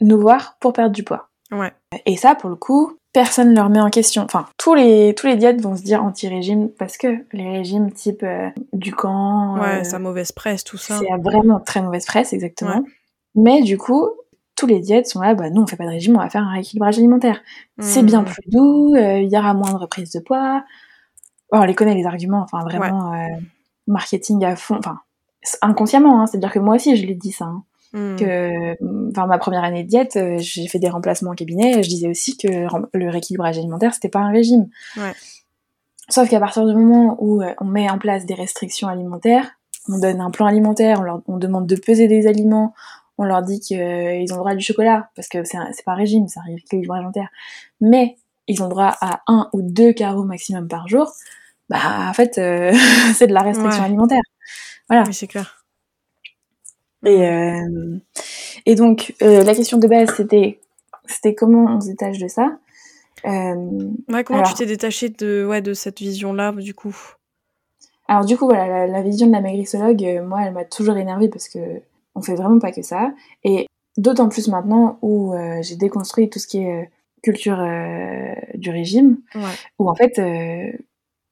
nous 0.02 0.20
voir 0.20 0.58
pour 0.60 0.74
perdre 0.74 0.94
du 0.94 1.04
poids. 1.04 1.30
Ouais. 1.52 1.72
Et 2.06 2.18
ça, 2.18 2.36
pour 2.36 2.50
le 2.50 2.56
coup, 2.56 2.98
personne 3.14 3.52
ne 3.52 3.56
leur 3.56 3.70
met 3.70 3.80
en 3.80 3.90
question. 3.90 4.24
Enfin, 4.24 4.48
tous 4.58 4.74
les, 4.74 5.14
tous 5.16 5.28
les 5.28 5.36
diètes 5.36 5.62
vont 5.62 5.76
se 5.76 5.84
dire 5.84 6.04
anti-régime 6.04 6.70
parce 6.70 6.98
que 6.98 7.26
les 7.32 7.50
régimes 7.50 7.92
type 7.92 8.24
euh, 8.24 8.50
du 8.74 8.94
camp. 8.94 9.60
Ouais, 9.60 9.82
euh, 9.82 9.84
ça 9.84 10.00
mauvaise 10.00 10.32
presse, 10.32 10.64
tout 10.64 10.78
ça. 10.78 11.00
c'est 11.00 11.22
vraiment 11.22 11.60
très 11.60 11.82
mauvaise 11.82 12.06
presse, 12.06 12.34
exactement. 12.34 12.78
Ouais. 12.78 12.84
Mais 13.36 13.62
du 13.62 13.78
coup, 13.78 14.10
tous 14.56 14.68
les 14.68 14.80
diètes 14.80 15.08
sont 15.08 15.20
là, 15.20 15.36
bah 15.36 15.50
nous 15.50 15.62
on 15.62 15.68
fait 15.68 15.76
pas 15.76 15.86
de 15.86 15.90
régime, 15.90 16.16
on 16.16 16.20
va 16.20 16.30
faire 16.30 16.44
un 16.44 16.54
rééquilibrage 16.54 16.98
alimentaire. 16.98 17.42
C'est 17.80 18.04
bien 18.04 18.24
plus 18.24 18.42
doux, 18.48 18.96
euh, 18.96 19.20
il 19.20 19.32
y 19.32 19.38
aura 19.38 19.54
moins 19.54 19.72
de 19.72 19.78
reprise 19.78 20.12
de 20.12 20.20
poids. 20.20 20.64
On 21.52 21.64
les 21.64 21.76
connaît 21.76 21.94
les 21.94 22.06
arguments, 22.06 22.42
enfin 22.42 22.64
vraiment 22.64 23.14
euh, 23.14 23.28
marketing 23.88 24.44
à 24.46 24.56
fond, 24.56 24.78
enfin 24.78 25.00
inconsciemment, 25.62 26.22
hein, 26.22 26.26
c'est-à-dire 26.26 26.52
que 26.52 26.60
moi 26.60 26.76
aussi 26.76 26.96
je 26.96 27.06
l'ai 27.06 27.16
dit 27.16 27.32
ça. 27.32 27.46
hein, 27.46 27.64
que, 27.94 29.10
enfin 29.12 29.28
ma 29.28 29.38
première 29.38 29.64
année 29.64 29.84
de 29.84 29.90
diète, 29.90 30.16
euh, 30.16 30.38
j'ai 30.40 30.68
fait 30.68 30.80
des 30.80 30.90
remplacements 30.90 31.32
en 31.32 31.36
cabinet, 31.36 31.84
je 31.84 31.90
disais 31.90 32.08
aussi 32.08 32.38
que 32.38 32.48
le 32.48 33.10
rééquilibrage 33.10 33.58
alimentaire 33.58 33.94
c'était 33.94 34.10
pas 34.10 34.20
un 34.20 34.32
régime. 34.32 34.68
Ouais. 34.98 35.14
Sauf 36.10 36.30
qu'à 36.30 36.40
partir 36.40 36.66
du 36.66 36.76
moment 36.76 37.18
où 37.20 37.42
on 37.60 37.66
met 37.66 37.90
en 37.90 37.98
place 37.98 38.26
des 38.26 38.36
restrictions 38.36 38.88
alimentaires, 38.88 39.52
on 39.88 40.00
donne 40.00 40.22
un 40.22 40.32
plan 40.32 40.46
alimentaire, 40.46 41.00
on 41.00 41.04
leur 41.04 41.22
on 41.28 41.38
demande 41.38 41.68
de 41.68 41.76
peser 41.76 42.08
des 42.08 42.28
aliments, 42.28 42.74
on 43.18 43.24
leur 43.24 43.42
dit 43.44 43.60
qu'ils 43.60 43.78
ont 43.80 44.36
le 44.36 44.40
droit 44.40 44.52
à 44.52 44.56
du 44.56 44.64
chocolat, 44.64 45.10
parce 45.16 45.28
que 45.28 45.44
c'est 45.44 45.58
un- 45.58 45.70
c'est 45.74 45.84
pas 45.86 45.94
un 45.94 45.96
régime, 45.96 46.28
c'est 46.28 46.40
un 46.40 46.44
rééquilibrage 46.44 46.98
alimentaire, 47.00 47.30
mais 47.82 48.18
ils 48.48 48.62
ont 48.64 48.68
droit 48.68 48.96
à 49.02 49.22
un 49.28 49.50
ou 49.54 49.62
deux 49.62 49.94
carreaux 49.94 50.24
maximum 50.24 50.68
par 50.68 50.88
jour, 50.88 51.12
bah 51.70 51.80
en 52.10 52.14
fait 52.14 52.38
euh, 52.38 52.72
c'est 53.16 53.28
de 53.28 53.34
la 53.34 53.42
restriction 53.42 53.82
Ouais. 53.82 53.88
alimentaire. 53.88 54.22
Voilà. 54.90 55.04
Oui, 55.08 55.14
c'est 55.14 55.28
clair. 55.28 55.66
Et, 57.06 57.28
euh, 57.28 57.98
et 58.66 58.76
donc 58.76 59.14
euh, 59.22 59.44
la 59.44 59.54
question 59.56 59.78
de 59.78 59.88
base 59.88 60.14
c'était 60.16 60.60
c'était 61.06 61.36
comment 61.36 61.76
on 61.76 61.82
se 61.82 61.88
détache 61.88 62.18
de 62.18 62.28
ça? 62.28 62.58
Euh, 63.26 63.54
Ouais, 64.10 64.24
comment 64.24 64.40
Alors- 64.40 64.50
tu 64.52 64.56
t'es 64.58 64.66
détaché 64.66 65.10
de, 65.10 65.46
ouais, 65.48 65.62
de 65.62 65.74
cette 65.74 66.00
vision-là, 66.00 66.52
du 66.52 66.74
coup? 66.74 66.96
Alors 68.08 68.26
du 68.26 68.38
coup, 68.38 68.46
voilà, 68.46 68.68
la, 68.68 68.88
la 68.88 69.02
vision 69.02 69.26
de 69.28 69.32
la 69.32 69.42
maigrissologue, 69.42 70.04
euh, 70.04 70.24
moi, 70.26 70.42
elle 70.46 70.54
m'a 70.54 70.66
toujours 70.66 70.98
énervée 70.98 71.28
parce 71.30 71.48
que 71.48 71.60
on 72.16 72.22
fait 72.22 72.36
vraiment 72.36 72.60
pas 72.60 72.72
que 72.72 72.82
ça. 72.82 73.12
Et 73.44 73.68
d'autant 73.98 74.30
plus 74.30 74.48
maintenant 74.48 74.98
où 75.02 75.34
euh, 75.34 75.62
j'ai 75.62 75.76
déconstruit 75.76 76.30
tout 76.30 76.40
ce 76.40 76.48
qui 76.48 76.60
est 76.64 76.84
euh, 76.84 76.86
culture 77.24 77.60
euh, 77.60 78.34
du 78.56 78.70
régime, 78.70 79.18
Ouais. 79.36 79.42
où 79.80 79.90
en 79.90 79.96
fait, 79.96 80.20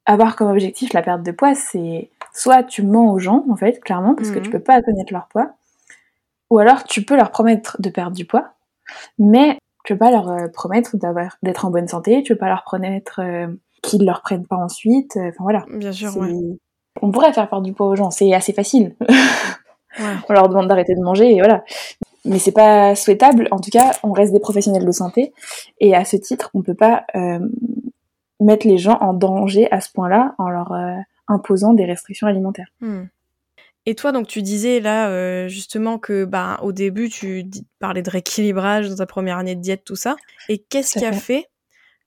avoir 0.05 0.35
comme 0.35 0.49
objectif 0.49 0.93
la 0.93 1.01
perte 1.01 1.23
de 1.23 1.31
poids, 1.31 1.55
c'est 1.55 2.09
soit 2.33 2.63
tu 2.63 2.81
mens 2.83 3.11
aux 3.13 3.19
gens, 3.19 3.45
en 3.49 3.55
fait, 3.55 3.79
clairement, 3.79 4.15
parce 4.15 4.31
que 4.31 4.37
Mhm. 4.39 4.43
tu 4.43 4.49
peux 4.49 4.59
pas 4.59 4.81
connaître 4.81 5.13
leur 5.13 5.27
poids, 5.27 5.51
ou 6.49 6.57
alors 6.59 6.83
tu 6.83 7.03
peux 7.05 7.15
leur 7.15 7.31
promettre 7.31 7.79
de 7.81 7.89
perdre 7.89 8.15
du 8.15 8.25
poids, 8.25 8.53
mais 9.19 9.57
tu 9.85 9.93
peux 9.93 9.99
pas 9.99 10.11
leur 10.11 10.51
promettre 10.51 10.97
d'avoir 10.97 11.37
d'être 11.43 11.65
en 11.65 11.69
bonne 11.69 11.87
santé, 11.87 12.23
tu 12.23 12.33
peux 12.33 12.39
pas 12.39 12.47
leur 12.49 12.63
promettre 12.63 13.21
qu'ils 13.83 14.03
leur 14.05 14.21
prennent 14.21 14.47
pas 14.47 14.55
ensuite, 14.57 15.15
enfin 15.17 15.43
voilà. 15.43 15.65
Bien 15.69 15.91
sûr, 15.91 16.15
ouais. 16.17 16.31
On 17.01 17.11
pourrait 17.11 17.33
faire 17.33 17.49
perdre 17.49 17.65
du 17.65 17.73
poids 17.73 17.87
aux 17.87 17.95
gens, 17.95 18.09
c'est 18.11 18.33
assez 18.33 18.53
facile. 18.53 18.95
Ouais. 20.00 20.15
on 20.27 20.33
leur 20.33 20.50
demande 20.50 20.67
d'arrêter 20.67 20.95
de 20.95 21.01
manger 21.01 21.35
et 21.35 21.39
voilà. 21.39 21.63
Mais 22.25 22.39
c'est 22.39 22.53
pas 22.53 22.95
souhaitable. 22.95 23.47
En 23.51 23.59
tout 23.59 23.69
cas, 23.69 23.91
on 24.03 24.12
reste 24.12 24.31
des 24.31 24.39
professionnels 24.39 24.85
de 24.85 24.91
santé 24.91 25.33
et 25.79 25.95
à 25.95 26.05
ce 26.05 26.15
titre, 26.15 26.50
on 26.53 26.62
peut 26.62 26.73
pas 26.73 27.05
euh, 27.15 27.39
mettre 28.39 28.67
les 28.67 28.77
gens 28.77 28.97
en 29.01 29.13
danger 29.13 29.69
à 29.71 29.81
ce 29.81 29.91
point-là 29.91 30.35
en 30.38 30.50
leur 30.50 30.71
euh, 30.71 30.95
imposant 31.27 31.73
des 31.73 31.85
restrictions 31.85 32.27
alimentaires. 32.27 32.69
Hmm. 32.81 33.03
Et 33.85 33.95
toi, 33.95 34.13
donc, 34.13 34.27
tu 34.27 34.41
disais 34.41 34.79
là, 34.79 35.09
euh, 35.09 35.50
justement, 35.50 36.00
que 36.00 36.23
bah, 36.23 36.59
au 36.63 36.71
début, 36.71 37.09
tu 37.09 37.45
parlais 37.79 38.01
de 38.01 38.09
rééquilibrage 38.09 38.89
dans 38.89 38.95
ta 38.95 39.05
première 39.05 39.38
année 39.38 39.55
de 39.55 39.62
diète, 39.62 39.83
tout 39.83 39.97
ça. 39.97 40.15
Et 40.47 40.59
qu'est-ce 40.59 40.97
qui 40.97 41.05
a 41.05 41.12
fait. 41.12 41.19
fait 41.19 41.50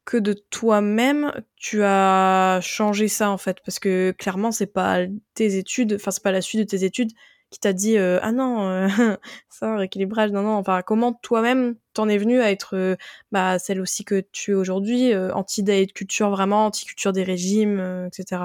que 0.06 0.16
de 0.16 0.32
toi-même, 0.32 1.32
tu 1.56 1.82
as 1.82 2.60
changé 2.62 3.08
ça, 3.08 3.30
en 3.30 3.36
fait? 3.36 3.58
Parce 3.64 3.78
que 3.78 4.14
clairement, 4.16 4.52
c'est 4.52 4.66
pas 4.66 5.00
tes 5.34 5.58
études, 5.58 5.94
enfin, 5.94 6.12
c'est 6.12 6.22
pas 6.22 6.32
la 6.32 6.40
suite 6.40 6.60
de 6.60 6.64
tes 6.64 6.84
études 6.84 7.10
qui 7.56 7.60
t'a 7.60 7.72
dit 7.72 7.96
euh, 7.96 8.18
ah 8.20 8.32
non 8.32 8.68
euh, 8.68 8.86
ça 9.48 9.76
rééquilibrage 9.76 10.30
non 10.30 10.42
non 10.42 10.56
enfin 10.56 10.82
comment 10.82 11.14
toi-même 11.14 11.76
t'en 11.94 12.06
es 12.06 12.18
venu 12.18 12.38
à 12.42 12.50
être 12.50 12.76
euh, 12.76 12.96
bah 13.32 13.58
celle 13.58 13.80
aussi 13.80 14.04
que 14.04 14.22
tu 14.30 14.50
es 14.50 14.54
aujourd'hui 14.54 15.14
anti 15.16 15.62
diet 15.62 15.90
culture 15.94 16.28
vraiment 16.28 16.66
anti 16.66 16.84
culture 16.84 17.14
des 17.14 17.22
régimes 17.22 18.08
etc 18.08 18.42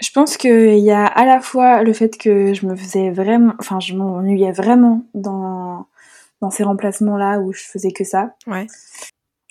Je 0.00 0.10
pense 0.10 0.38
qu'il 0.38 0.78
y 0.78 0.90
a 0.90 1.04
à 1.04 1.26
la 1.26 1.40
fois 1.40 1.82
le 1.82 1.92
fait 1.92 2.16
que 2.16 2.54
je 2.54 2.64
me 2.66 2.74
faisais 2.74 3.10
vraiment, 3.10 3.52
enfin, 3.58 3.78
je 3.78 3.94
m'ennuyais 3.94 4.52
vraiment 4.52 5.04
dans 5.12 5.86
dans 6.40 6.50
ces 6.50 6.64
remplacements-là 6.64 7.40
où 7.40 7.52
je 7.52 7.62
faisais 7.62 7.92
que 7.92 8.04
ça. 8.04 8.34
ouais. 8.46 8.66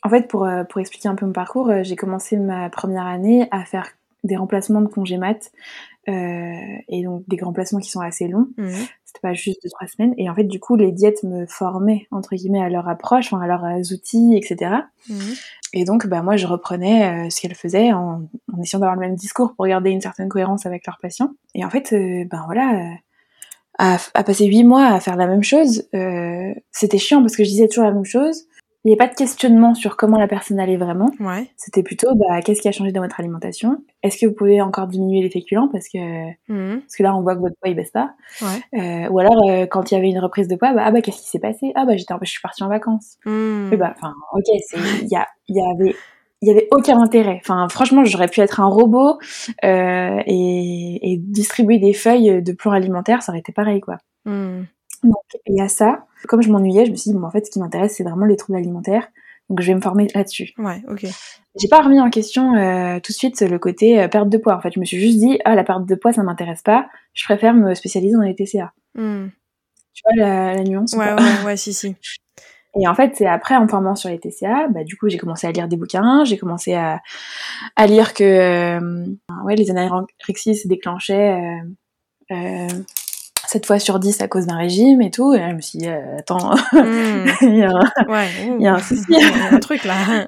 En 0.04 0.10
fait, 0.10 0.28
pour, 0.28 0.48
pour 0.70 0.82
expliquer 0.82 1.10
un 1.10 1.16
peu 1.16 1.26
mon 1.26 1.32
parcours, 1.32 1.72
j'ai 1.82 1.96
commencé 1.96 2.38
ma 2.38 2.70
première 2.70 3.08
année 3.08 3.48
à 3.50 3.66
faire 3.66 3.90
des 4.24 4.36
remplacements 4.36 4.82
de 4.82 4.88
congé 4.88 5.18
mat, 5.18 5.52
euh, 6.08 6.78
et 6.88 7.04
donc 7.04 7.24
des 7.28 7.42
remplacements 7.42 7.80
qui 7.80 7.90
sont 7.90 8.02
assez 8.02 8.28
longs. 8.28 8.48
Mhm. 8.58 8.72
C'était 9.06 9.20
pas 9.22 9.34
juste 9.34 9.62
deux 9.64 9.70
trois 9.70 9.88
semaines. 9.88 10.14
Et 10.18 10.30
en 10.30 10.36
fait, 10.36 10.44
du 10.44 10.60
coup, 10.60 10.76
les 10.76 10.92
diètes 10.92 11.24
me 11.24 11.46
formaient 11.46 12.08
entre 12.12 12.36
guillemets 12.36 12.62
à 12.62 12.70
leur 12.70 12.88
approche, 12.88 13.32
enfin, 13.32 13.42
à 13.44 13.48
leurs 13.48 13.66
euh, 13.66 13.94
outils, 13.94 14.36
etc. 14.36 14.72
Mhm. 15.10 15.18
Et 15.74 15.84
donc, 15.84 16.08
bah 16.08 16.22
moi, 16.22 16.38
je 16.38 16.48
reprenais 16.48 17.26
euh, 17.26 17.30
ce 17.30 17.42
qu'elles 17.42 17.56
faisaient 17.56 17.92
en, 17.92 18.24
en 18.54 18.62
essayant 18.62 18.80
d'avoir 18.80 18.96
le 18.96 19.02
même 19.02 19.16
discours 19.16 19.56
pour 19.56 19.68
garder 19.68 19.90
une 19.90 20.02
certaine 20.02 20.30
cohérence 20.30 20.66
avec 20.66 20.86
leurs 20.88 21.00
patients. 21.02 21.32
Et 21.54 21.66
en 21.66 21.70
fait, 21.70 21.92
euh, 21.94 22.26
ben 22.30 22.44
voilà. 22.46 22.96
à, 23.78 23.98
à 24.14 24.24
passer 24.24 24.46
huit 24.46 24.64
mois 24.64 24.86
à 24.88 25.00
faire 25.00 25.18
la 25.18 25.28
même 25.28 25.44
chose, 25.44 25.88
euh, 25.94 26.54
c'était 26.72 26.98
chiant 26.98 27.22
parce 27.22 27.36
que 27.36 27.44
je 27.44 27.50
disais 27.50 27.68
toujours 27.68 27.84
la 27.86 27.92
même 27.92 28.06
chose. 28.06 28.46
Il 28.86 28.90
n'y 28.90 28.94
avait 28.94 29.08
pas 29.08 29.12
de 29.12 29.18
questionnement 29.18 29.74
sur 29.74 29.98
comment 29.98 30.20
la 30.20 30.28
personne 30.28 30.60
allait 30.60 30.78
vraiment. 30.78 31.10
ouais 31.20 31.48
C'était 31.58 31.82
plutôt, 31.82 32.14
bah, 32.16 32.40
qu'est-ce 32.44 32.62
qui 32.62 32.68
a 32.68 32.72
changé 32.72 32.92
dans 32.92 33.02
votre 33.02 33.20
alimentation? 33.20 33.84
Est-ce 34.04 34.18
que 34.20 34.28
vous 34.28 34.34
pouvez 34.36 34.62
encore 34.62 34.86
diminuer 34.86 35.24
les 35.24 35.30
féculents 35.32 35.68
parce 35.72 35.90
que 35.90 35.98
Mhm. 36.48 36.82
parce 36.82 36.96
que 36.96 37.02
là, 37.02 37.16
on 37.16 37.22
voit 37.24 37.36
que 37.36 37.42
votre 37.42 37.56
poids 37.60 37.70
il 37.72 37.76
baisse 37.76 37.90
pas. 37.90 38.12
ouais 38.44 38.80
Euh, 38.80 39.10
ou 39.10 39.18
alors, 39.18 39.50
euh, 39.50 39.66
quand 39.66 39.90
il 39.92 39.96
y 39.96 39.98
avait 39.98 40.10
une 40.10 40.20
reprise 40.20 40.48
de 40.48 40.56
poids, 40.56 40.72
bah, 40.74 40.84
ah 40.86 40.92
bah 40.92 41.02
qu'est-ce 41.02 41.18
qui 41.24 41.30
s'est 41.30 41.40
passé? 41.40 41.72
Ah 41.74 41.86
bah 41.88 41.98
j'étais, 41.98 42.14
je 42.22 42.30
suis 42.30 42.42
partie 42.42 42.64
en 42.64 42.70
vacances. 42.70 43.18
Bah, 43.76 43.92
enfin, 43.98 44.14
ok, 44.34 44.44
il 45.02 45.08
y 45.10 45.16
a, 45.16 45.28
y 45.50 45.60
avait, 45.62 45.96
il 46.44 46.48
y 46.48 46.52
avait 46.52 46.68
aucun 46.72 47.00
intérêt. 47.02 47.40
Enfin, 47.42 47.68
franchement, 47.70 48.04
j'aurais 48.06 48.28
pu 48.28 48.42
être 48.42 48.60
un 48.60 48.68
robot 48.68 49.18
euh, 49.64 50.20
et, 50.28 51.12
et 51.12 51.18
distribuer 51.18 51.80
des 51.80 51.94
feuilles 51.94 52.44
de 52.44 52.52
plans 52.54 52.72
alimentaires, 52.74 53.24
ça 53.24 53.32
aurait 53.32 53.40
été 53.40 53.52
pareil, 53.52 53.82
quoi. 53.82 53.98
Mhm. 54.26 54.68
Donc, 55.04 55.16
il 55.48 55.58
y 55.58 55.62
a 55.62 55.68
ça. 55.68 56.06
Comme 56.28 56.42
je 56.42 56.50
m'ennuyais, 56.52 56.86
je 56.86 56.92
me 56.92 56.96
suis 56.96 57.12
dit, 57.12 57.18
bon, 57.18 57.26
en 57.26 57.32
fait, 57.32 57.46
ce 57.46 57.52
qui 57.52 57.60
m'intéresse, 57.60 57.96
c'est 57.96 58.04
vraiment 58.04 58.26
les 58.26 58.36
troubles 58.36 58.58
alimentaires. 58.58 59.08
Donc, 59.50 59.62
je 59.62 59.68
vais 59.68 59.76
me 59.76 59.82
former 59.82 60.08
là-dessus. 60.16 60.54
ouais 60.58 60.82
ok 60.90 61.06
J'ai 61.60 61.68
pas 61.68 61.82
remis 61.82 62.00
en 62.00 62.10
question 62.10 62.56
euh, 62.56 63.00
tout 63.00 63.12
de 63.12 63.18
suite 63.18 63.42
le 63.42 63.60
côté 63.60 64.02
euh, 64.02 64.08
perte 64.08 64.30
de 64.30 64.38
poids. 64.38 64.56
En 64.56 64.62
fait, 64.62 64.72
je 64.74 64.80
me 64.80 64.86
suis 64.86 65.00
juste 65.00 65.20
dit, 65.20 65.40
ah, 65.46 65.56
la 65.56 65.64
perte 65.64 65.86
de 65.86 65.96
poids, 65.96 66.14
ça 66.14 66.24
m'intéresse 66.24 66.62
pas. 66.64 66.88
Je 67.14 67.24
préfère 67.26 67.54
me 67.54 67.74
spécialiser 67.76 68.16
dans 68.16 68.22
les 68.22 68.36
TCA. 68.36 68.74
Mhm. 68.96 69.32
Tu 69.94 70.02
vois 70.04 70.26
la, 70.26 70.56
la 70.56 70.64
nuance 70.64 70.94
ou 70.94 70.98
ouais 70.98 71.14
ouais 71.14 71.46
ouais 71.46 71.58
si 71.58 71.74
si 71.74 71.96
Et 72.78 72.88
en 72.88 72.94
fait, 72.96 73.14
c'est 73.16 73.26
après, 73.26 73.56
en 73.56 73.68
formant 73.70 73.96
sur 73.96 74.10
les 74.10 74.20
TCA, 74.20 74.68
bah, 74.68 74.84
du 74.84 74.98
coup, 74.98 75.08
j'ai 75.08 75.18
commencé 75.18 75.48
à 75.48 75.52
lire 75.52 75.70
des 75.70 75.78
bouquins, 75.78 76.26
j'ai 76.26 76.38
commencé 76.38 76.74
à, 76.74 77.02
à 77.78 77.88
lire 77.88 78.14
que 78.14 78.24
euh, 78.24 79.06
ouais, 79.46 79.56
les 79.56 79.72
anorexie 79.72 80.56
se 80.56 80.68
déclenchaient 80.68 81.62
euh, 82.32 82.68
7 83.56 83.66
fois 83.66 83.80
sur 83.80 84.00
10 84.00 84.22
à 84.22 84.28
cause 84.28 84.48
d'un 84.48 84.58
régime 84.58 85.02
et 85.02 85.12
tout. 85.12 85.34
Et 85.34 85.40
là, 85.40 85.50
je 85.52 85.56
me 85.56 85.62
suis 85.62 85.80
dit, 85.80 85.88
euh, 85.88 86.18
attends, 86.18 86.54
il 87.42 87.56
y 87.56 87.64
a 87.64 87.70
un- 87.72 88.12
ouais 88.12 88.28
il 88.58 88.62
y 88.62 88.68
a 88.68 88.74
un 88.74 88.80
souci. 88.80 89.06
il 89.08 89.18
y 89.20 89.24
a 89.24 89.54
un 89.56 89.60
truc 89.60 89.86
là 89.86 90.28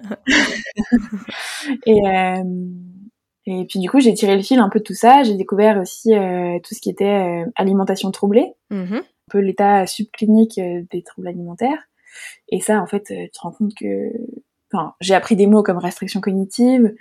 Et, 1.86 2.00
euh, 2.08 2.44
et 3.46 3.66
puis, 3.66 3.80
du 3.80 3.90
coup, 3.90 4.00
j'ai 4.00 4.14
tiré 4.14 4.36
le 4.36 4.42
fil 4.42 4.60
un 4.60 4.70
peu 4.70 4.80
de 4.80 4.84
tout 4.84 4.94
ça. 4.94 5.24
J'ai 5.24 5.36
découvert 5.36 5.78
aussi 5.78 6.14
euh, 6.16 6.58
tout 6.64 6.74
ce 6.74 6.80
qui 6.82 6.90
était 6.90 7.44
euh, 7.46 7.46
alimentation 7.56 8.12
troublée, 8.12 8.54
Mhm. 8.70 8.96
un 8.96 9.04
peu 9.30 9.40
l'état 9.40 9.86
subclinique 9.88 10.60
des 10.92 11.04
troubles 11.04 11.28
alimentaires. 11.28 11.84
Et 12.50 12.60
ça, 12.62 12.82
en 12.82 12.88
fait, 12.88 13.04
tu 13.08 13.30
te 13.30 13.40
rends 13.42 13.52
compte 13.52 13.74
que... 13.76 14.12
Enfin, 14.74 14.94
j'ai 15.00 15.16
appris 15.16 15.36
des 15.38 15.48
mots 15.48 15.64
comme 15.64 15.78
restriction 15.78 16.20
cognitive, 16.20 16.94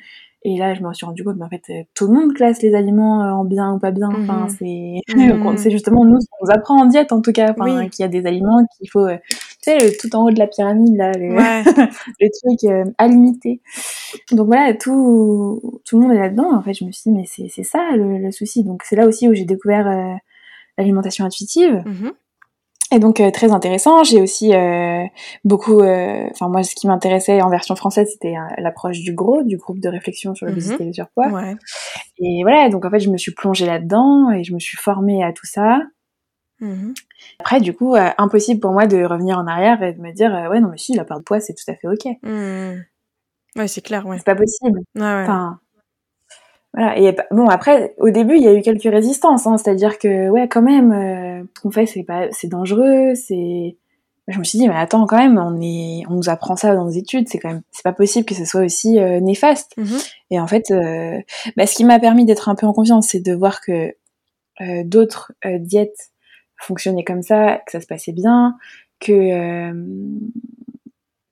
et 0.49 0.57
là, 0.59 0.75
je 0.75 0.83
me 0.83 0.93
suis 0.95 1.05
rendu 1.05 1.25
compte, 1.25 1.37
mais 1.39 1.45
en 1.45 1.49
fait, 1.49 1.63
euh, 1.71 1.83
tout 1.95 2.07
le 2.07 2.15
monde 2.15 2.33
classe 2.35 2.63
les 2.63 2.75
aliments 2.75 3.25
euh, 3.25 3.33
en 3.33 3.45
bien 3.45 3.73
ou 3.75 3.79
pas 3.81 3.91
bien. 3.91 4.11
Enfin, 4.15 4.43
Mhm. 4.45 4.49
c'est 4.49 5.01
Mhm. 5.17 5.57
c'est 5.59 5.71
justement 5.71 6.05
nous, 6.05 6.21
ce 6.21 6.27
qu'on 6.31 6.47
nous 6.47 6.53
apprend 6.53 6.81
en 6.83 6.87
diète, 6.87 7.11
en 7.13 7.21
tout 7.21 7.33
cas, 7.33 7.51
enfin, 7.51 7.81
Oui. 7.81 7.91
qu'il 7.91 8.03
y 8.03 8.07
a 8.07 8.09
des 8.09 8.25
aliments 8.27 8.65
qu'il 8.79 8.89
faut... 8.89 9.01
euh, 9.07 9.17
tu 9.29 9.37
sais, 9.63 9.79
le- 9.79 9.97
tout 9.99 10.15
en 10.15 10.25
haut 10.25 10.31
de 10.31 10.39
la 10.39 10.47
pyramide, 10.47 10.97
là, 10.97 11.11
le, 11.13 11.35
ouais 11.35 11.63
le 12.21 12.29
truc 12.31 12.71
euh, 12.71 12.85
à 12.99 13.09
limiter. 13.09 13.61
Donc 14.31 14.47
voilà, 14.47 14.73
tout, 14.75 15.81
tout 15.85 15.99
le 15.99 16.03
monde 16.07 16.13
est 16.17 16.19
là-dedans. 16.21 16.55
En 16.55 16.63
fait, 16.63 16.75
je 16.75 16.85
me 16.85 16.93
suis 16.93 17.11
dit, 17.11 17.17
mais 17.17 17.25
c'est 17.49 17.63
ça 17.65 17.97
le, 17.97 18.19
le 18.19 18.31
souci. 18.31 18.63
Donc 18.63 18.83
c'est 18.85 18.95
là 18.97 19.07
aussi 19.07 19.29
où 19.29 19.35
j'ai 19.35 19.45
découvert 19.47 19.89
euh, 19.89 20.15
l'alimentation 20.79 21.25
intuitive. 21.25 21.83
Mhm. 21.85 22.13
Et 22.97 22.99
donc 22.99 23.21
euh, 23.21 23.31
très 23.31 23.53
intéressant. 23.53 24.05
J'ai 24.05 24.23
aussi 24.23 24.55
euh, 24.55 25.05
beaucoup, 25.45 25.81
euh, 25.81 26.27
enfin 26.31 26.49
moi, 26.49 26.63
ce 26.63 26.75
qui 26.75 26.87
m'intéressait 26.87 27.43
en 27.43 27.51
version 27.51 27.77
française, 27.77 28.09
c'était 28.11 28.39
euh, 28.39 28.55
l'approche 28.57 29.01
du 29.01 29.13
GROS, 29.13 29.43
du 29.43 29.59
groupe 29.59 29.81
de 29.81 29.91
réflexion 29.91 30.35
sur 30.35 30.47
l'obésité 30.47 30.83
et 30.83 30.87
le 30.87 30.93
surpoids. 30.95 31.29
ouais 31.29 31.57
Et 32.21 32.41
voilà, 32.43 32.71
donc 32.71 32.87
en 32.87 32.91
fait, 32.91 33.01
je 33.01 33.11
me 33.11 33.19
suis 33.19 33.35
plongée 33.35 33.67
là-dedans 33.67 34.31
et 34.31 34.45
je 34.45 34.55
me 34.55 34.59
suis 34.59 34.79
formée 34.79 35.23
à 35.23 35.35
tout 35.35 35.45
ça. 35.45 35.83
Mmh 36.61 36.95
Après, 37.39 37.61
du 37.61 37.75
coup, 37.75 37.97
impossible 38.17 38.61
pour 38.61 38.73
moi 38.73 38.87
de 38.87 39.05
revenir 39.05 39.37
en 39.37 39.47
arrière 39.47 39.83
et 39.83 39.93
de 39.93 40.01
me 40.01 40.13
dire, 40.13 40.31
ouais, 40.51 40.61
non, 40.61 40.71
mais 40.71 40.79
si, 40.79 40.95
la 40.95 41.05
part 41.05 41.19
de 41.19 41.23
poids, 41.25 41.39
c'est 41.39 41.53
tout 41.53 41.71
à 41.71 41.75
fait 41.75 41.89
ok. 41.89 42.17
Mmh. 42.23 43.61
Ouais, 43.61 43.69
c'est 43.69 43.83
clair, 43.83 44.07
ouais. 44.07 44.17
C'est 44.17 44.25
pas 44.25 44.35
possible. 44.35 44.81
Ouais, 44.95 45.03
ouais. 45.03 45.23
Enfin, 45.25 45.61
voilà. 46.77 46.99
Et 46.99 47.17
bon, 47.31 47.49
après, 47.49 47.95
au 47.99 48.11
début, 48.11 48.37
il 48.37 48.43
y 48.43 48.49
a 48.49 48.53
eu 48.53 48.61
quelques 48.61 48.83
résistances, 48.83 49.47
hein, 49.47 49.57
c'est-à-dire 49.57 49.99
que, 49.99 50.29
ouais, 50.29 50.47
quand 50.47 50.63
même, 50.63 50.93
euh, 50.93 51.43
ce 51.57 51.63
qu'on 51.63 51.71
fait, 51.71 51.87
c'est 51.87 52.05
pas, 52.05 52.29
c'est 52.31 52.49
dangereux, 52.49 53.15
c'est. 53.15 53.77
Je 54.29 54.39
me 54.41 54.45
suis 54.45 54.59
dit, 54.59 54.69
mais 54.69 54.75
attends, 54.75 55.07
quand 55.07 55.19
même, 55.19 55.39
on 55.39 55.61
est, 55.61 56.03
on 56.09 56.15
nous 56.15 56.29
apprend 56.29 56.57
ça 56.57 56.75
dans 56.75 56.85
nos 56.85 56.91
études, 56.91 57.29
c'est 57.29 57.39
quand 57.39 57.49
même, 57.49 57.63
c'est 57.71 57.85
pas 57.85 57.93
possible 57.93 58.27
que 58.27 58.35
ce 58.35 58.45
soit 58.45 58.63
aussi 58.63 58.99
euh, 58.99 59.21
néfaste. 59.21 59.73
Mhm. 59.77 59.99
Et 60.33 60.41
en 60.41 60.49
fait, 60.49 60.73
euh, 60.73 61.21
bah, 61.57 61.65
ce 61.65 61.77
qui 61.77 61.85
m'a 61.85 62.01
permis 62.01 62.25
d'être 62.25 62.49
un 62.49 62.57
peu 62.57 62.67
en 62.67 62.73
confiance, 62.73 63.09
c'est 63.09 63.21
de 63.21 63.33
voir 63.33 63.61
que 63.61 63.95
euh, 64.61 64.83
d'autres 64.85 65.33
euh, 65.45 65.59
diètes 65.61 66.11
fonctionnaient 66.57 67.05
comme 67.05 67.23
ça, 67.23 67.63
que 67.67 67.73
ça 67.73 67.81
se 67.81 67.87
passait 67.87 68.13
bien, 68.13 68.57
que 68.99 69.13
euh, 69.13 69.73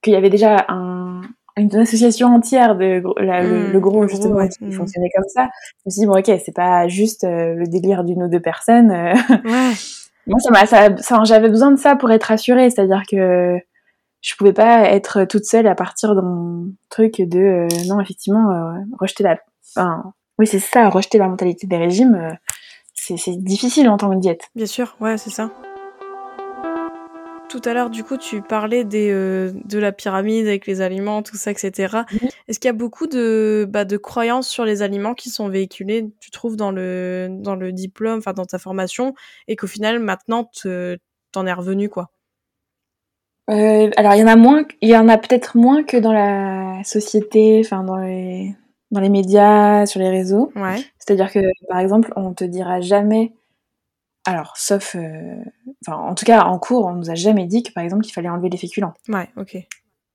qu'il 0.00 0.12
y 0.12 0.16
avait 0.16 0.30
déjà 0.30 0.64
un, 0.68 1.22
une 1.56 1.74
association 1.76 2.28
entière 2.34 2.74
de 2.76 3.02
la- 3.18 3.42
le, 3.42 3.68
Mm, 3.68 3.72
le 3.72 3.80
gros 3.80 4.08
justement 4.08 4.34
ouais. 4.36 4.48
qui 4.48 4.72
fonctionnait 4.72 5.10
comme 5.14 5.28
ça. 5.28 5.48
Je 5.78 5.82
me 5.86 5.90
suis 5.90 6.00
dit 6.00 6.06
bon 6.06 6.18
ok, 6.18 6.26
c'est 6.44 6.54
pas 6.54 6.88
juste 6.88 7.24
euh, 7.24 7.54
le 7.54 7.66
délire 7.66 8.02
d'une 8.04 8.22
ou 8.24 8.28
deux 8.28 8.40
personnes. 8.40 8.90
euh. 8.90 9.14
Ouais. 9.44 9.72
Moi 10.26 10.38
ça 10.40 10.50
m'a 10.50 10.66
ça, 10.66 10.96
ça- 10.98 11.22
j'avais 11.24 11.48
besoin 11.48 11.70
de 11.70 11.76
ça 11.78 11.96
pour 11.96 12.10
être 12.10 12.24
rassurée, 12.24 12.70
c'est-à-dire 12.70 13.02
que 13.10 13.56
je 14.22 14.34
pouvais 14.36 14.54
pas 14.54 14.88
être 14.90 15.24
toute 15.24 15.44
seule 15.44 15.66
à 15.66 15.74
partir 15.74 16.14
de 16.14 16.22
mon 16.22 16.72
truc 16.88 17.20
de 17.20 17.38
euh, 17.38 17.68
non 17.86 18.00
effectivement 18.00 18.74
rejeter 18.98 19.22
la 19.22 19.36
enfin, 19.76 20.12
oui 20.38 20.46
c'est 20.46 20.58
ça 20.60 20.88
rejeter 20.88 21.18
la 21.18 21.28
mentalité 21.28 21.66
des 21.66 21.76
régimes 21.76 22.36
c'est 22.94 23.16
c'est 23.18 23.36
difficile 23.36 23.88
en 23.90 23.98
tant 23.98 24.08
que 24.10 24.16
diète. 24.16 24.48
Bien 24.56 24.64
sûr, 24.66 24.96
ouais, 25.00 25.18
c'est 25.18 25.28
ça. 25.30 25.50
Tout 27.54 27.68
à 27.68 27.72
l'heure, 27.72 27.88
du 27.88 28.02
coup, 28.02 28.16
tu 28.16 28.42
parlais 28.42 28.82
des, 28.82 29.12
euh, 29.12 29.52
de 29.64 29.78
la 29.78 29.92
pyramide 29.92 30.48
avec 30.48 30.66
les 30.66 30.80
aliments, 30.80 31.22
tout 31.22 31.36
ça, 31.36 31.52
etc. 31.52 32.04
Mhm. 32.10 32.28
Est-ce 32.48 32.58
qu'il 32.58 32.68
y 32.68 32.70
a 32.70 32.72
beaucoup 32.72 33.06
de, 33.06 33.64
bah, 33.70 33.84
de 33.84 33.96
croyances 33.96 34.48
sur 34.48 34.64
les 34.64 34.82
aliments 34.82 35.14
qui 35.14 35.30
sont 35.30 35.48
véhiculées, 35.48 36.10
tu 36.18 36.32
trouves, 36.32 36.56
dans 36.56 36.72
le, 36.72 37.28
dans 37.30 37.54
le 37.54 37.70
diplôme, 37.70 38.18
enfin, 38.18 38.32
dans 38.32 38.44
ta 38.44 38.58
formation, 38.58 39.14
et 39.46 39.54
qu'au 39.54 39.68
final, 39.68 40.00
maintenant, 40.00 40.50
te- 40.52 40.98
t'en 41.30 41.46
es 41.46 41.52
revenu, 41.52 41.88
quoi? 41.88 42.10
Euh, 43.50 43.90
alors 43.96 44.14
il 44.14 44.18
y 44.18 44.24
en 44.24 44.26
a 44.26 44.36
moins, 44.36 44.64
il 44.80 44.88
y 44.88 44.96
en 44.96 45.08
a 45.08 45.16
peut-être 45.16 45.56
moins 45.56 45.84
que 45.84 45.96
dans 45.98 46.12
la 46.12 46.82
société, 46.82 47.60
enfin 47.64 47.84
dans 47.84 47.98
les 47.98 48.52
dans 48.90 49.00
les 49.00 49.10
médias, 49.10 49.86
sur 49.86 50.00
les 50.00 50.08
réseaux. 50.08 50.50
Ouais. 50.56 50.78
C'est-à-dire 50.98 51.30
que 51.30 51.38
par 51.68 51.78
exemple, 51.78 52.12
on 52.16 52.32
te 52.34 52.42
dira 52.42 52.80
jamais, 52.80 53.32
alors 54.26 54.56
sauf, 54.56 54.94
euh, 54.96 55.37
enfin 55.87 55.98
en 55.98 56.14
tout 56.14 56.24
cas 56.24 56.42
en 56.44 56.58
cours, 56.58 56.87
on 56.87 56.92
nous 56.94 57.10
a 57.10 57.14
jamais 57.14 57.46
dit 57.46 57.62
que 57.62 57.72
par 57.72 57.84
exemple 57.84 58.06
il 58.06 58.12
fallait 58.12 58.28
enlever 58.28 58.48
les 58.48 58.56
féculents. 58.58 58.94
Ouais, 59.08 59.28
ok. 59.37 59.56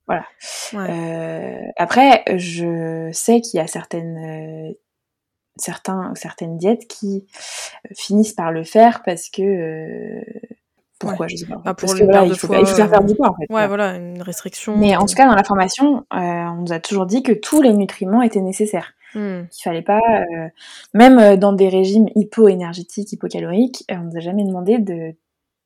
Voilà. 0.08 0.26
Ouais. 0.74 0.90
Euh, 0.90 1.62
après, 1.78 2.24
je 2.36 3.10
sais 3.14 3.42
qu'il 3.42 3.60
y 3.60 3.62
a 3.62 3.68
certaines 3.68 4.18
euh, 4.18 4.74
certains 5.58 6.14
certaines 6.16 6.58
diètes 6.58 6.88
qui 6.88 7.28
euh, 7.86 7.94
finissent 7.96 8.34
par 8.34 8.52
le 8.52 8.64
faire 8.64 9.04
parce 9.04 9.30
que 9.30 9.42
euh, 9.44 10.22
pourquoi 11.00 11.28
je 11.28 11.36
sais 11.38 11.46
pas. 11.46 11.56
Bah, 11.64 11.74
pour 11.76 11.88
parce 11.88 11.94
que 11.94 12.04
voilà, 12.04 12.26
il 12.26 12.36
faut, 12.36 12.52
il 12.54 12.66
faut 12.66 12.76
faire 12.76 12.94
euh, 12.94 13.00
du 13.06 13.16
poids 13.16 13.30
en 13.30 13.36
fait. 13.36 13.42
Ouais, 13.54 13.68
Voilà. 13.68 13.68
voilà, 13.68 13.96
une 13.98 14.22
restriction. 14.22 14.76
Mais 14.78 14.96
en 14.96 15.06
tout 15.06 15.16
cas, 15.16 15.28
dans 15.28 15.36
la 15.36 15.44
formation, 15.44 16.06
euh, 16.14 16.18
on 16.18 16.56
nous 16.56 16.74
a 16.74 16.80
toujours 16.80 17.06
dit 17.06 17.22
que 17.24 17.32
tous 17.32 17.62
les 17.62 17.74
nutriments 17.74 18.22
étaient 18.22 18.42
nécessaires. 18.42 18.94
Hmm. 19.16 19.48
Qu'il 19.50 19.64
fallait 19.64 19.82
pas, 19.82 20.00
euh, 20.00 20.48
même 20.94 21.20
euh, 21.20 21.38
dans 21.38 21.54
des 21.54 21.70
régimes 21.70 22.08
hypo-énergétiques, 22.16 23.12
hypocaloriques, 23.14 23.84
euh, 23.92 23.96
on 23.96 24.04
nous 24.06 24.18
a 24.18 24.20
jamais 24.20 24.44
demandé 24.46 24.80
de 24.80 25.16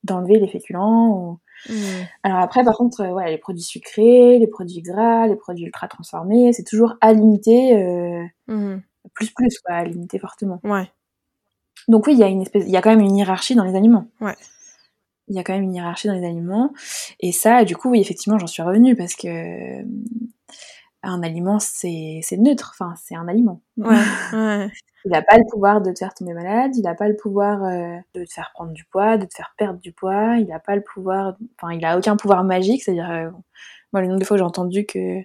d'enlever 0.04 0.38
les 0.38 0.48
féculents. 0.48 1.08
Ou... 1.10 1.40
Hmm. 1.70 2.04
Alors 2.24 2.38
après, 2.40 2.64
par 2.64 2.76
contre, 2.76 3.00
euh, 3.02 3.10
ouais, 3.12 3.30
les 3.30 3.38
produits 3.38 3.62
sucrés, 3.62 4.38
les 4.38 4.46
produits 4.46 4.82
gras, 4.82 5.26
les 5.28 5.36
produits 5.36 5.64
ultra 5.66 5.88
transformés, 5.88 6.52
c'est 6.52 6.64
toujours 6.64 6.94
à 7.00 7.12
limiter, 7.14 7.76
euh, 7.76 8.22
Mhm. 8.48 8.82
plus 9.14 9.30
plus, 9.34 9.58
quoi, 9.60 9.76
à 9.76 9.84
limiter 9.84 10.18
fortement. 10.18 10.60
Ouais. 10.64 10.90
Donc 11.88 12.06
oui, 12.06 12.14
il 12.14 12.18
y 12.18 12.22
a 12.24 12.28
une 12.28 12.42
espèce, 12.42 12.64
il 12.66 12.70
y 12.72 12.76
a 12.76 12.82
quand 12.82 12.90
même 12.90 13.00
une 13.00 13.16
hiérarchie 13.16 13.54
dans 13.54 13.64
les 13.64 13.76
aliments. 13.76 14.06
Ouais. 14.20 14.34
Il 15.28 15.36
y 15.36 15.38
a 15.38 15.44
quand 15.44 15.54
même 15.54 15.62
une 15.64 15.74
hiérarchie 15.74 16.08
dans 16.08 16.14
les 16.14 16.24
aliments. 16.26 16.72
Et 17.20 17.32
ça, 17.32 17.64
du 17.64 17.76
coup, 17.76 17.90
oui, 17.90 18.00
effectivement, 18.00 18.38
j'en 18.38 18.46
suis 18.46 18.62
revenue 18.62 18.96
parce 18.96 19.14
que 19.14 19.82
un 21.04 21.22
aliment, 21.22 21.58
c'est 21.58 22.20
neutre. 22.38 22.74
Enfin, 22.74 22.94
c'est 23.02 23.14
un 23.14 23.28
aliment. 23.28 23.60
Ouais. 23.76 23.96
ouais. 24.32 24.68
Il 25.06 25.10
n'a 25.10 25.20
pas 25.20 25.36
le 25.36 25.44
pouvoir 25.50 25.82
de 25.82 25.92
te 25.92 25.98
faire 25.98 26.14
tomber 26.14 26.32
malade. 26.32 26.74
Il 26.76 26.82
n'a 26.82 26.94
pas 26.94 27.08
le 27.08 27.16
pouvoir 27.16 27.62
euh, 27.64 27.96
de 28.14 28.24
te 28.24 28.32
faire 28.32 28.50
prendre 28.54 28.72
du 28.72 28.84
poids, 28.86 29.18
de 29.18 29.26
te 29.26 29.34
faire 29.34 29.54
perdre 29.58 29.78
du 29.78 29.92
poids. 29.92 30.36
Il 30.38 30.46
n'a 30.46 30.58
pas 30.58 30.74
le 30.74 30.82
pouvoir. 30.82 31.36
Enfin, 31.60 31.74
il 31.74 31.84
a 31.84 31.98
aucun 31.98 32.16
pouvoir 32.16 32.42
magique. 32.42 32.82
C'est-à-dire, 32.82 33.10
euh, 33.10 33.30
moi, 33.92 34.00
le 34.00 34.08
nombre 34.08 34.20
de 34.20 34.24
fois 34.24 34.38
j'ai 34.38 34.42
entendu 34.42 34.86
que 34.86 35.18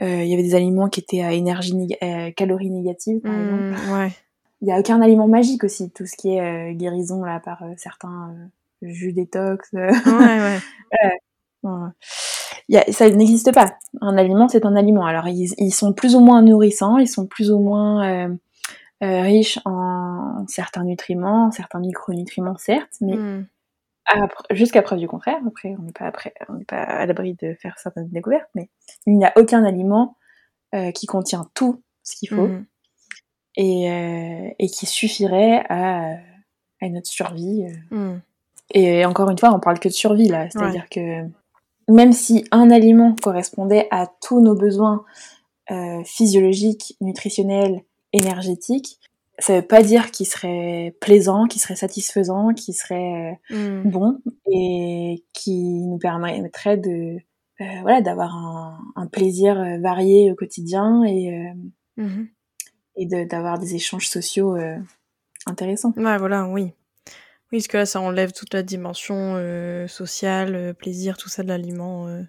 euh, 0.00 0.24
y 0.24 0.32
avait 0.32 0.42
des 0.42 0.54
aliments 0.54 0.88
qui 0.88 1.00
étaient 1.00 1.22
à 1.22 1.32
énergie, 1.32 1.74
néga- 1.74 2.32
calories 2.34 2.70
négatives, 2.70 3.20
par 3.20 3.34
exemple. 3.34 3.62
Hmm, 3.62 3.92
ouais. 3.92 4.12
Il 4.62 4.66
n'y 4.66 4.72
a 4.72 4.78
aucun 4.78 5.02
aliment 5.02 5.28
magique 5.28 5.64
aussi, 5.64 5.90
tout 5.90 6.06
ce 6.06 6.16
qui 6.16 6.36
est 6.36 6.74
guérison 6.74 7.22
là 7.24 7.40
par 7.40 7.62
certains 7.76 8.34
jus 8.80 9.12
détox. 9.12 9.70
Ouais, 9.72 9.90
ouais. 9.90 10.58
ouais. 11.62 11.70
Il 12.68 12.74
y 12.74 12.78
a- 12.78 12.92
ça 12.92 13.08
n'existe 13.08 13.52
pas. 13.52 13.76
Un 14.00 14.16
aliment, 14.18 14.48
c'est 14.48 14.66
un 14.66 14.76
aliment. 14.76 15.06
Alors 15.06 15.26
ils, 15.28 15.54
ils 15.58 15.70
sont 15.72 15.92
plus 15.92 16.14
ou 16.14 16.20
moins 16.20 16.42
nourrissants, 16.42 16.98
ils 16.98 17.08
sont 17.08 17.26
plus 17.26 17.50
ou 17.50 17.58
moins 17.60 18.06
euh, 18.06 18.28
euh, 19.02 19.22
riches 19.22 19.58
en 19.64 20.44
certains 20.48 20.84
nutriments, 20.84 21.46
en 21.46 21.50
certains 21.50 21.80
micronutriments 21.80 22.56
certes, 22.58 22.92
mais 23.00 23.16
Hmm. 23.16 23.46
jusqu'à 24.50 24.82
preuve 24.82 24.98
du 24.98 25.06
contraire. 25.08 25.38
Après, 25.46 25.76
on 25.78 25.82
n'est 25.82 25.92
pas 25.92 26.06
après, 26.06 26.32
on 26.48 26.54
n'est 26.54 26.64
pas 26.64 26.80
à 26.82 27.04
l'abri 27.06 27.34
de 27.40 27.54
faire 27.54 27.78
certaines 27.78 28.08
découvertes, 28.08 28.48
mais 28.54 28.68
il 29.06 29.16
n'y 29.18 29.24
a 29.24 29.32
aucun 29.36 29.64
aliment 29.64 30.16
euh, 30.74 30.90
qui 30.92 31.06
contient 31.06 31.46
tout 31.54 31.82
ce 32.02 32.16
qu'il 32.16 32.28
faut 32.30 32.48
Mhm. 32.48 32.64
et, 33.56 34.54
et 34.58 34.66
qui 34.68 34.86
suffirait 34.86 35.64
à, 35.68 36.16
à 36.80 36.88
notre 36.88 37.06
survie. 37.08 37.66
Hmm. 37.90 38.18
Et 38.74 39.04
encore 39.06 39.30
une 39.30 39.38
fois, 39.38 39.52
on 39.54 39.60
parle 39.60 39.78
que 39.78 39.88
de 39.88 39.92
survie 39.94 40.28
là, 40.28 40.48
c'est-à-dire 40.50 40.88
que 40.90 41.22
même 41.88 42.12
si 42.12 42.44
un 42.50 42.70
aliment 42.70 43.14
correspondait 43.22 43.88
à 43.90 44.06
tous 44.20 44.40
nos 44.40 44.54
besoins 44.54 45.04
euh, 45.70 46.02
physiologiques, 46.04 46.96
nutritionnels, 47.00 47.82
énergétiques, 48.12 48.98
ça 49.38 49.56
veut 49.56 49.66
pas 49.66 49.82
dire 49.82 50.10
qu'il 50.10 50.26
serait 50.26 50.96
plaisant, 51.00 51.46
qu'il 51.46 51.60
serait 51.60 51.76
satisfaisant, 51.76 52.52
qu'il 52.54 52.74
serait 52.74 53.38
euh, 53.52 53.54
Hmm. 53.54 53.90
bon 53.90 54.18
et 54.50 55.24
qui 55.32 55.62
nous 55.62 55.98
permettrait 55.98 56.76
de 56.76 57.18
euh, 57.60 57.64
voilà 57.82 58.00
d'avoir 58.00 58.34
un, 58.36 58.78
un 58.96 59.06
plaisir 59.06 59.58
euh, 59.60 59.78
varié 59.78 60.30
au 60.32 60.34
quotidien 60.34 61.02
et 61.04 61.32
euh, 61.34 61.54
Mhm. 62.02 62.28
et 62.96 63.06
de- 63.06 63.24
d'avoir 63.24 63.58
des 63.58 63.74
échanges 63.74 64.08
sociaux 64.08 64.56
euh, 64.56 64.76
intéressants. 65.46 65.92
Ouais, 65.96 66.18
voilà, 66.18 66.46
oui. 66.48 66.72
Oui, 67.50 67.58
parce 67.60 67.68
que 67.68 67.76
là, 67.78 67.86
ça 67.86 68.00
enlève 68.00 68.32
toute 68.32 68.52
la 68.52 68.62
dimension 68.62 69.34
euh, 69.36 69.86
sociale, 69.88 70.54
euh, 70.54 70.72
plaisir, 70.74 71.16
tout 71.16 71.30
ça 71.30 71.42
de 71.42 71.48
l'aliment. 71.48 72.06
euh. 72.08 72.22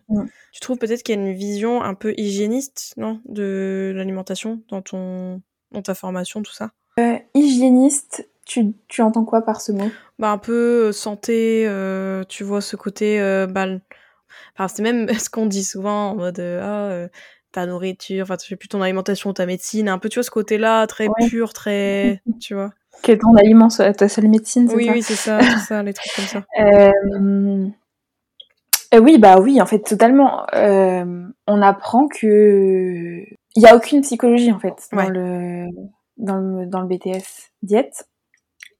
Tu 0.53 0.61
trouves 0.61 0.77
peut-être 0.77 1.03
qu'il 1.03 1.13
y 1.15 1.17
a 1.17 1.21
une 1.21 1.33
vision 1.33 1.83
un 1.83 1.93
peu 1.93 2.13
hygiéniste, 2.17 2.93
non, 2.95 3.21
de 3.25 3.91
l'alimentation 3.95 4.61
dans 4.69 4.81
ton, 4.81 5.41
dans 5.71 5.81
ta 5.81 5.93
formation, 5.93 6.41
tout 6.41 6.53
ça? 6.53 6.71
Hygiéniste, 7.33 8.29
tu, 8.45 8.73
tu 8.87 9.01
entends 9.01 9.25
quoi 9.25 9.41
par 9.41 9.61
ce 9.61 9.71
mot? 9.73 9.89
Bah 10.17 10.31
un 10.31 10.37
peu 10.37 10.91
santé, 10.91 11.63
tu 12.29 12.43
vois 12.43 12.61
ce 12.61 12.75
côté, 12.75 13.19
bah, 13.49 13.67
enfin 14.55 14.67
c'est 14.67 14.81
même 14.81 15.07
ce 15.19 15.29
qu'on 15.29 15.45
dit 15.45 15.63
souvent 15.63 16.11
en 16.11 16.15
mode 16.15 16.39
ah 16.39 17.07
ta 17.51 17.65
nourriture, 17.65 18.23
enfin 18.23 18.37
tu 18.37 18.47
fais 18.47 18.55
plus 18.55 18.67
ton 18.69 18.81
alimentation, 18.81 19.33
ta 19.33 19.45
médecine, 19.45 19.87
un 19.89 19.97
peu 19.97 20.09
tu 20.09 20.15
vois 20.15 20.23
ce 20.23 20.31
côté-là 20.31 20.85
très 20.87 21.07
Ouais. 21.07 21.27
pur, 21.27 21.53
très, 21.53 22.21
tu 22.41 22.53
vois? 22.53 22.71
Quel 23.01 23.15
est 23.15 23.19
ton 23.19 23.35
aliment, 23.35 23.67
ta 23.69 24.09
seule 24.09 24.27
médecine, 24.27 24.67
c'est 24.67 24.75
Oui 24.75 24.85
ça 24.85 24.91
oui 24.93 25.01
c'est 25.01 25.15
ça, 25.15 25.39
c'est 25.41 25.59
ça, 25.67 25.83
les 25.83 25.93
trucs 25.93 26.13
comme 26.15 26.25
ça. 26.25 26.43
Euh, 26.59 27.67
euh, 28.95 28.99
oui, 28.99 29.17
bah 29.19 29.37
oui, 29.39 29.61
en 29.61 29.65
fait, 29.65 29.79
totalement. 29.79 30.45
Euh, 30.55 31.27
on 31.47 31.61
apprend 31.61 32.07
que 32.07 33.23
il 33.55 33.61
y 33.63 33.67
a 33.67 33.75
aucune 33.75 34.01
psychologie 34.01 34.51
en 34.51 34.59
fait 34.59 34.87
dans 34.91 34.97
Ouais. 34.97 35.09
le 35.09 35.67
dans 36.17 36.37
le 36.37 36.65
dans 36.65 36.81
le 36.81 36.87
BTS 36.87 37.51
diète. 37.61 38.07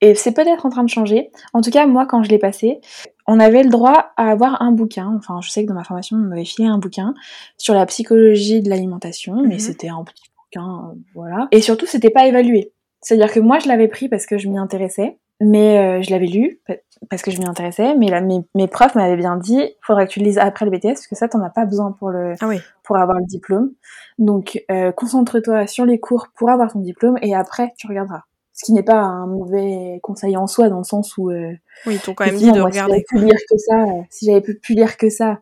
Et 0.01 0.15
c'est 0.15 0.31
peut-être 0.33 0.65
en 0.65 0.69
train 0.69 0.83
de 0.83 0.89
changer. 0.89 1.29
En 1.53 1.61
tout 1.61 1.71
cas, 1.71 1.85
moi, 1.85 2.05
quand 2.07 2.23
je 2.23 2.29
l'ai 2.29 2.37
passé, 2.39 2.79
on 3.27 3.37
avait 3.39 3.63
le 3.63 3.69
droit 3.69 4.11
à 4.15 4.29
avoir 4.31 4.61
un 4.61 4.71
bouquin. 4.71 5.13
Enfin, 5.17 5.41
je 5.43 5.49
sais 5.49 5.63
que 5.63 5.67
dans 5.67 5.75
ma 5.75 5.83
formation, 5.83 6.15
on 6.15 6.21
m'avait 6.21 6.45
filé 6.45 6.67
un 6.69 6.77
bouquin 6.77 7.13
sur 7.57 7.73
la 7.73 7.85
psychologie 7.85 8.61
de 8.61 8.69
l'alimentation, 8.69 9.41
mais 9.43 9.55
Mhm. 9.55 9.59
c'était 9.59 9.89
un 9.89 10.03
petit 10.05 10.31
bouquin, 10.37 10.93
voilà. 11.13 11.49
Et 11.51 11.59
surtout, 11.61 11.85
c'était 11.85 12.09
pas 12.11 12.25
évalué. 12.27 12.71
C'est-à-dire 13.01 13.31
que 13.31 13.39
moi, 13.39 13.59
je 13.59 13.67
l'avais 13.67 13.87
pris 13.87 14.09
parce 14.09 14.25
que 14.25 14.37
je 14.37 14.47
m'y 14.49 14.57
intéressais, 14.57 15.17
mais 15.41 15.99
euh, 15.99 16.01
je 16.01 16.11
l'avais 16.11 16.25
lu 16.25 16.59
pa- 16.67 16.75
parce 17.09 17.21
que 17.21 17.31
je 17.31 17.39
m'y 17.39 17.45
intéressais, 17.47 17.95
mais 17.95 18.07
là, 18.09 18.19
mes, 18.19 18.39
mes 18.55 18.67
profs 18.67 18.95
m'avaient 18.95 19.15
bien 19.15 19.37
dit, 19.37 19.71
faudrait 19.81 20.05
que 20.05 20.11
tu 20.11 20.19
le 20.19 20.25
lises 20.25 20.37
après 20.37 20.65
le 20.65 20.71
BTS, 20.71 20.87
parce 20.95 21.07
que 21.07 21.15
ça, 21.15 21.29
t'en 21.29 21.41
as 21.41 21.49
pas 21.49 21.65
besoin 21.65 21.91
pour 21.93 22.09
le, 22.09 22.33
Ah 22.41 22.47
oui. 22.47 22.59
pour 22.83 22.97
avoir 22.97 23.17
le 23.19 23.25
diplôme. 23.25 23.71
Donc, 24.17 24.61
euh, 24.69 24.91
concentre-toi 24.91 25.65
sur 25.67 25.85
les 25.85 25.99
cours 25.99 26.27
pour 26.35 26.49
avoir 26.49 26.73
ton 26.73 26.79
diplôme, 26.79 27.17
et 27.21 27.33
après, 27.33 27.73
tu 27.77 27.87
regarderas. 27.87 28.23
Ce 28.53 28.65
qui 28.65 28.73
n'est 28.73 28.83
pas 28.83 28.99
un 28.99 29.25
mauvais 29.27 30.01
conseil 30.03 30.35
en 30.35 30.45
soi, 30.45 30.67
dans 30.67 30.79
le 30.79 30.83
sens 30.83 31.17
où. 31.17 31.29
Euh, 31.31 31.53
oui, 31.85 31.93
ils 31.95 31.99
t'ont 32.01 32.13
quand 32.13 32.25
même 32.25 32.35
dit 32.35 32.51
de 32.51 32.59
regarder. 32.59 33.05
Si 33.09 33.15
j'avais 33.15 33.21
pu 33.21 33.25
lire 33.25 33.37
que 33.49 33.57
ça, 33.57 33.85
si 34.09 34.25
j'avais 34.25 34.41
pu 34.41 34.73
lire 34.73 34.97
que 34.97 35.09
ça, 35.09 35.39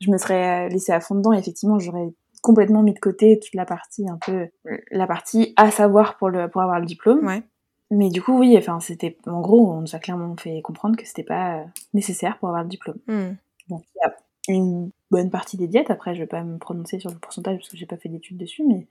je 0.00 0.10
me 0.12 0.18
serais 0.18 0.68
laissée 0.68 0.92
à 0.92 1.00
fond 1.00 1.16
dedans. 1.16 1.32
Et 1.32 1.38
effectivement, 1.38 1.80
j'aurais 1.80 2.06
complètement 2.44 2.82
mis 2.82 2.92
de 2.92 2.98
côté 2.98 3.40
toute 3.40 3.54
la 3.54 3.64
partie 3.64 4.06
un 4.08 4.18
peu, 4.24 4.48
la 4.90 5.06
partie 5.06 5.54
à 5.56 5.70
savoir 5.70 6.18
pour 6.18 6.28
le 6.28 6.48
pour 6.48 6.60
avoir 6.60 6.78
le 6.78 6.86
diplôme. 6.86 7.26
Ouais. 7.26 7.42
Mais 7.90 8.10
du 8.10 8.22
coup, 8.22 8.38
oui, 8.38 8.56
enfin, 8.58 8.80
c'était, 8.80 9.16
en 9.26 9.40
gros, 9.40 9.70
on 9.70 9.80
nous 9.80 9.94
a 9.94 9.98
clairement 9.98 10.36
fait 10.36 10.60
comprendre 10.62 10.96
que 10.96 11.06
c'était 11.06 11.24
pas 11.24 11.58
euh, 11.58 11.64
nécessaire 11.92 12.38
pour 12.38 12.48
avoir 12.48 12.62
le 12.62 12.68
diplôme. 12.68 12.98
Hmm. 13.06 13.34
Donc, 13.68 13.82
il 13.94 13.98
y 14.02 14.06
a 14.06 14.14
une 14.48 14.90
bonne 15.10 15.30
partie 15.30 15.56
des 15.56 15.68
diètes, 15.68 15.90
après, 15.90 16.14
je 16.14 16.20
vais 16.20 16.26
pas 16.26 16.42
me 16.42 16.58
prononcer 16.58 16.98
sur 16.98 17.10
le 17.10 17.18
pourcentage 17.18 17.58
parce 17.58 17.68
que 17.68 17.76
j'ai 17.76 17.86
pas 17.86 17.96
fait 17.96 18.08
d'études 18.08 18.36
dessus, 18.36 18.64
mais 18.66 18.86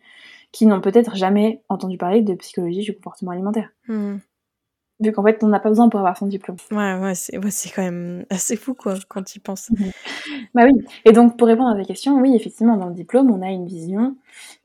qui 0.52 0.66
n'ont 0.66 0.82
peut-être 0.82 1.16
jamais 1.16 1.62
entendu 1.70 1.98
parler 1.98 2.22
de 2.22 2.34
psychologie 2.36 2.82
du 2.82 2.94
comportement 2.94 3.32
alimentaire. 3.32 3.70
Hmm. 3.88 4.18
Vu 5.04 5.12
qu'en 5.12 5.24
fait, 5.24 5.44
on 5.44 5.48
n'a 5.48 5.60
pas 5.60 5.70
besoin 5.70 5.90
pour 5.90 6.00
avoir 6.00 6.18
son 6.18 6.28
diplôme. 6.28 6.58
Ouais, 6.72 6.96
ouais, 6.96 7.16
c'est 7.16 7.38
ouais, 7.38 7.52
quand 7.76 7.82
même 7.82 8.26
assez 8.30 8.56
fou, 8.56 8.74
quoi, 8.74 8.96
quand 9.10 9.24
tu 9.24 9.38
y 9.38 9.42
penses. 9.42 9.70
Bah 10.54 10.66
oui. 10.66 10.86
Et 11.06 11.12
donc, 11.12 11.38
pour 11.38 11.48
répondre 11.48 11.70
à 11.70 11.76
ta 11.76 11.84
question, 11.84 12.20
oui, 12.20 12.36
effectivement, 12.36 12.78
dans 12.78 12.88
le 12.88 12.94
diplôme, 12.94 13.32
on 13.32 13.42
a 13.42 13.50
une 13.50 13.66
vision 13.66 14.16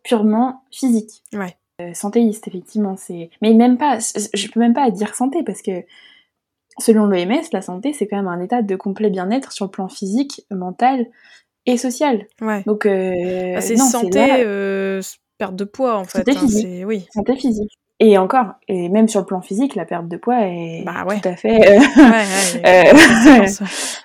purement 0.05 0.63
physique. 0.71 1.23
Ouais. 1.33 1.57
Euh, 1.81 1.95
santéiste, 1.95 2.49
effectivement. 2.49 2.97
C'est, 2.97 3.31
mais 3.41 3.55
même 3.55 3.79
pas, 3.79 3.99
je 3.99 4.49
peux 4.49 4.59
même 4.59 4.75
pas 4.75 4.91
dire 4.91 5.15
santé 5.15 5.45
parce 5.45 5.63
que 5.63 5.85
selon 6.79 7.07
l'OMS, 7.07 7.43
la 7.53 7.63
santé 7.63 7.93
c'est 7.93 8.09
quand 8.09 8.17
même 8.17 8.27
un 8.27 8.41
état 8.41 8.63
de 8.63 8.77
complet 8.77 9.11
bien-être 9.11 9.53
sur 9.53 9.67
le 9.67 9.71
plan 9.71 9.89
physique, 9.89 10.45
mental 10.51 11.07
et 11.67 11.77
social. 11.77 12.27
Ouais. 12.41 12.63
Donc 12.67 12.85
euh, 12.85 13.55
ah, 13.57 13.61
c'est 13.61 13.77
santé, 13.77 14.27
euh, 14.45 15.01
perte 15.39 15.55
de 15.55 15.65
poids 15.65 15.99
en 15.99 16.05
fait. 16.05 16.19
Santé 16.19 16.33
hein, 16.33 16.41
physique. 16.41 16.87
Oui. 16.87 17.07
Santé 17.15 17.37
physique. 17.37 17.79
Et 18.01 18.17
encore, 18.17 18.53
et 18.69 18.89
même 18.89 19.09
sur 19.09 19.21
le 19.21 19.27
plan 19.27 19.41
physique, 19.41 19.75
la 19.75 19.85
perte 19.85 20.07
de 20.07 20.17
poids 20.17 20.47
est 20.47 20.85
bah 20.85 21.05
ouais. 21.05 21.21
tout 21.21 21.29
à 21.29 21.35
fait 21.35 21.59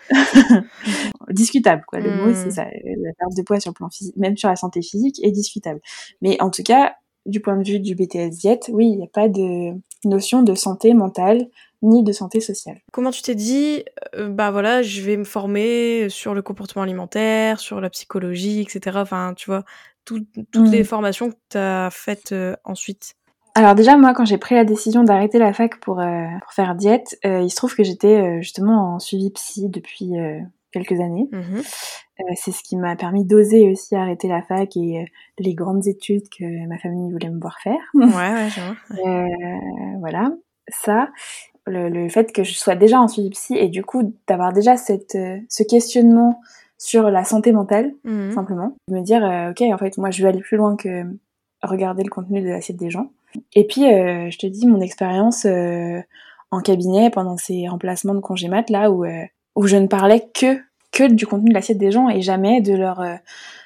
discutable. 1.29 1.83
Quoi. 1.87 1.99
Le 1.99 2.09
mot, 2.15 2.33
c'est 2.33 2.47
hmm. 2.47 2.51
ça. 2.51 2.63
La 2.63 3.13
perte 3.19 3.37
de 3.37 3.43
poids 3.43 3.59
sur 3.59 3.69
le 3.69 3.75
plan 3.75 3.89
physique, 3.89 4.17
même 4.17 4.35
sur 4.35 4.49
la 4.49 4.55
santé 4.55 4.81
physique, 4.81 5.23
est 5.23 5.31
discutable. 5.31 5.79
Mais 6.23 6.41
en 6.41 6.49
tout 6.49 6.63
cas, 6.63 6.95
du 7.27 7.39
point 7.39 7.55
de 7.55 7.63
vue 7.63 7.79
du 7.79 7.95
BTS 7.95 8.29
diète, 8.31 8.69
oui, 8.73 8.87
il 8.87 8.97
n'y 8.97 9.03
a 9.03 9.09
pas 9.13 9.29
de 9.29 9.73
notion 10.05 10.41
de 10.41 10.55
santé 10.55 10.93
mentale 10.93 11.47
ni 11.83 12.03
de 12.03 12.11
santé 12.11 12.39
sociale. 12.39 12.79
Comment 12.91 13.11
tu 13.11 13.21
t'es 13.21 13.35
dit, 13.35 13.83
euh, 14.15 14.29
bah 14.29 14.51
voilà, 14.51 14.81
je 14.81 15.01
vais 15.01 15.17
me 15.17 15.25
former 15.25 16.07
sur 16.09 16.33
le 16.33 16.41
comportement 16.41 16.83
alimentaire, 16.83 17.59
sur 17.59 17.81
la 17.81 17.89
psychologie, 17.89 18.61
etc. 18.61 18.97
Enfin, 19.01 19.33
tu 19.35 19.47
vois, 19.47 19.63
toutes 20.05 20.25
les 20.55 20.81
mm. 20.81 20.85
formations 20.85 21.29
que 21.29 21.35
tu 21.49 21.57
as 21.57 21.89
faites 21.91 22.31
euh, 22.31 22.55
ensuite. 22.63 23.15
Alors 23.55 23.75
déjà, 23.75 23.97
moi, 23.97 24.13
quand 24.13 24.25
j'ai 24.25 24.37
pris 24.37 24.55
la 24.55 24.65
décision 24.65 25.03
d'arrêter 25.03 25.37
la 25.37 25.53
fac 25.53 25.79
pour, 25.79 25.99
euh, 25.99 26.25
pour 26.41 26.53
faire 26.53 26.75
diète, 26.75 27.19
il 27.23 27.49
se 27.49 27.55
trouve 27.55 27.75
que 27.75 27.83
j'étais 27.83 28.41
justement 28.41 28.95
en 28.95 28.99
suivi 28.99 29.29
psy 29.29 29.69
depuis 29.69 30.13
quelques 30.71 30.99
années. 30.99 31.29
Mmh 31.31 31.61
euh, 32.19 32.33
c'est 32.35 32.51
ce 32.51 32.61
qui 32.61 32.77
m'a 32.77 32.95
permis 32.95 33.25
d'oser 33.25 33.71
aussi 33.71 33.95
arrêter 33.95 34.27
la 34.27 34.43
fac 34.43 34.77
et 34.77 34.99
euh, 34.99 35.05
les 35.39 35.55
grandes 35.55 35.87
études 35.87 36.29
que 36.29 36.67
ma 36.67 36.77
famille 36.77 37.11
voulait 37.11 37.29
me 37.29 37.39
voir 37.39 37.57
faire. 37.59 37.79
Ouais, 37.95 38.05
ouais, 38.05 38.49
je. 38.49 38.99
Euh, 38.99 39.97
voilà, 39.99 40.31
ça, 40.67 41.09
le, 41.65 42.07
fait 42.09 42.31
que 42.31 42.43
je 42.43 42.53
sois 42.53 42.75
déjà 42.75 43.01
en 43.01 43.07
suivi 43.07 43.31
psy 43.31 43.57
et 43.57 43.67
du 43.67 43.83
coup 43.83 44.13
d'avoir 44.27 44.53
déjà 44.53 44.77
cette, 44.77 45.17
ce 45.49 45.63
questionnement 45.63 46.39
sur 46.77 47.09
la 47.09 47.23
santé 47.23 47.51
mentale, 47.51 47.93
mmh 48.03 48.33
simplement, 48.33 48.75
de 48.89 48.93
me 48.93 49.01
dire, 49.01 49.23
ok, 49.49 49.61
en 49.73 49.77
fait, 49.79 49.97
moi, 49.97 50.11
je 50.11 50.21
vais 50.21 50.29
aller 50.29 50.41
plus 50.41 50.57
loin 50.57 50.75
que 50.75 51.05
regarder 51.63 52.03
le 52.03 52.09
contenu 52.09 52.41
de 52.41 52.49
l'assiette 52.49 52.77
des 52.77 52.91
gens. 52.91 53.09
Et 53.53 53.65
puis, 53.65 53.81
je 53.81 54.37
te 54.37 54.45
dis, 54.47 54.67
mon 54.67 54.81
expérience 54.81 55.45
en 56.51 56.59
cabinet 56.61 57.09
pendant 57.09 57.37
ces 57.37 57.67
remplacements 57.67 58.13
de 58.13 58.19
congé 58.19 58.47
mat, 58.47 58.69
là 58.69 58.91
où 58.91 59.05
où 59.55 59.67
je 59.67 59.77
ne 59.77 59.87
parlais 59.87 60.27
que 60.33 60.59
que 60.91 61.11
du 61.11 61.25
contenu 61.25 61.49
de 61.49 61.53
l'assiette 61.53 61.77
des 61.77 61.91
gens 61.91 62.09
et 62.09 62.21
jamais 62.21 62.61
de 62.61 62.73
leur 62.73 63.01
euh, 63.01 63.15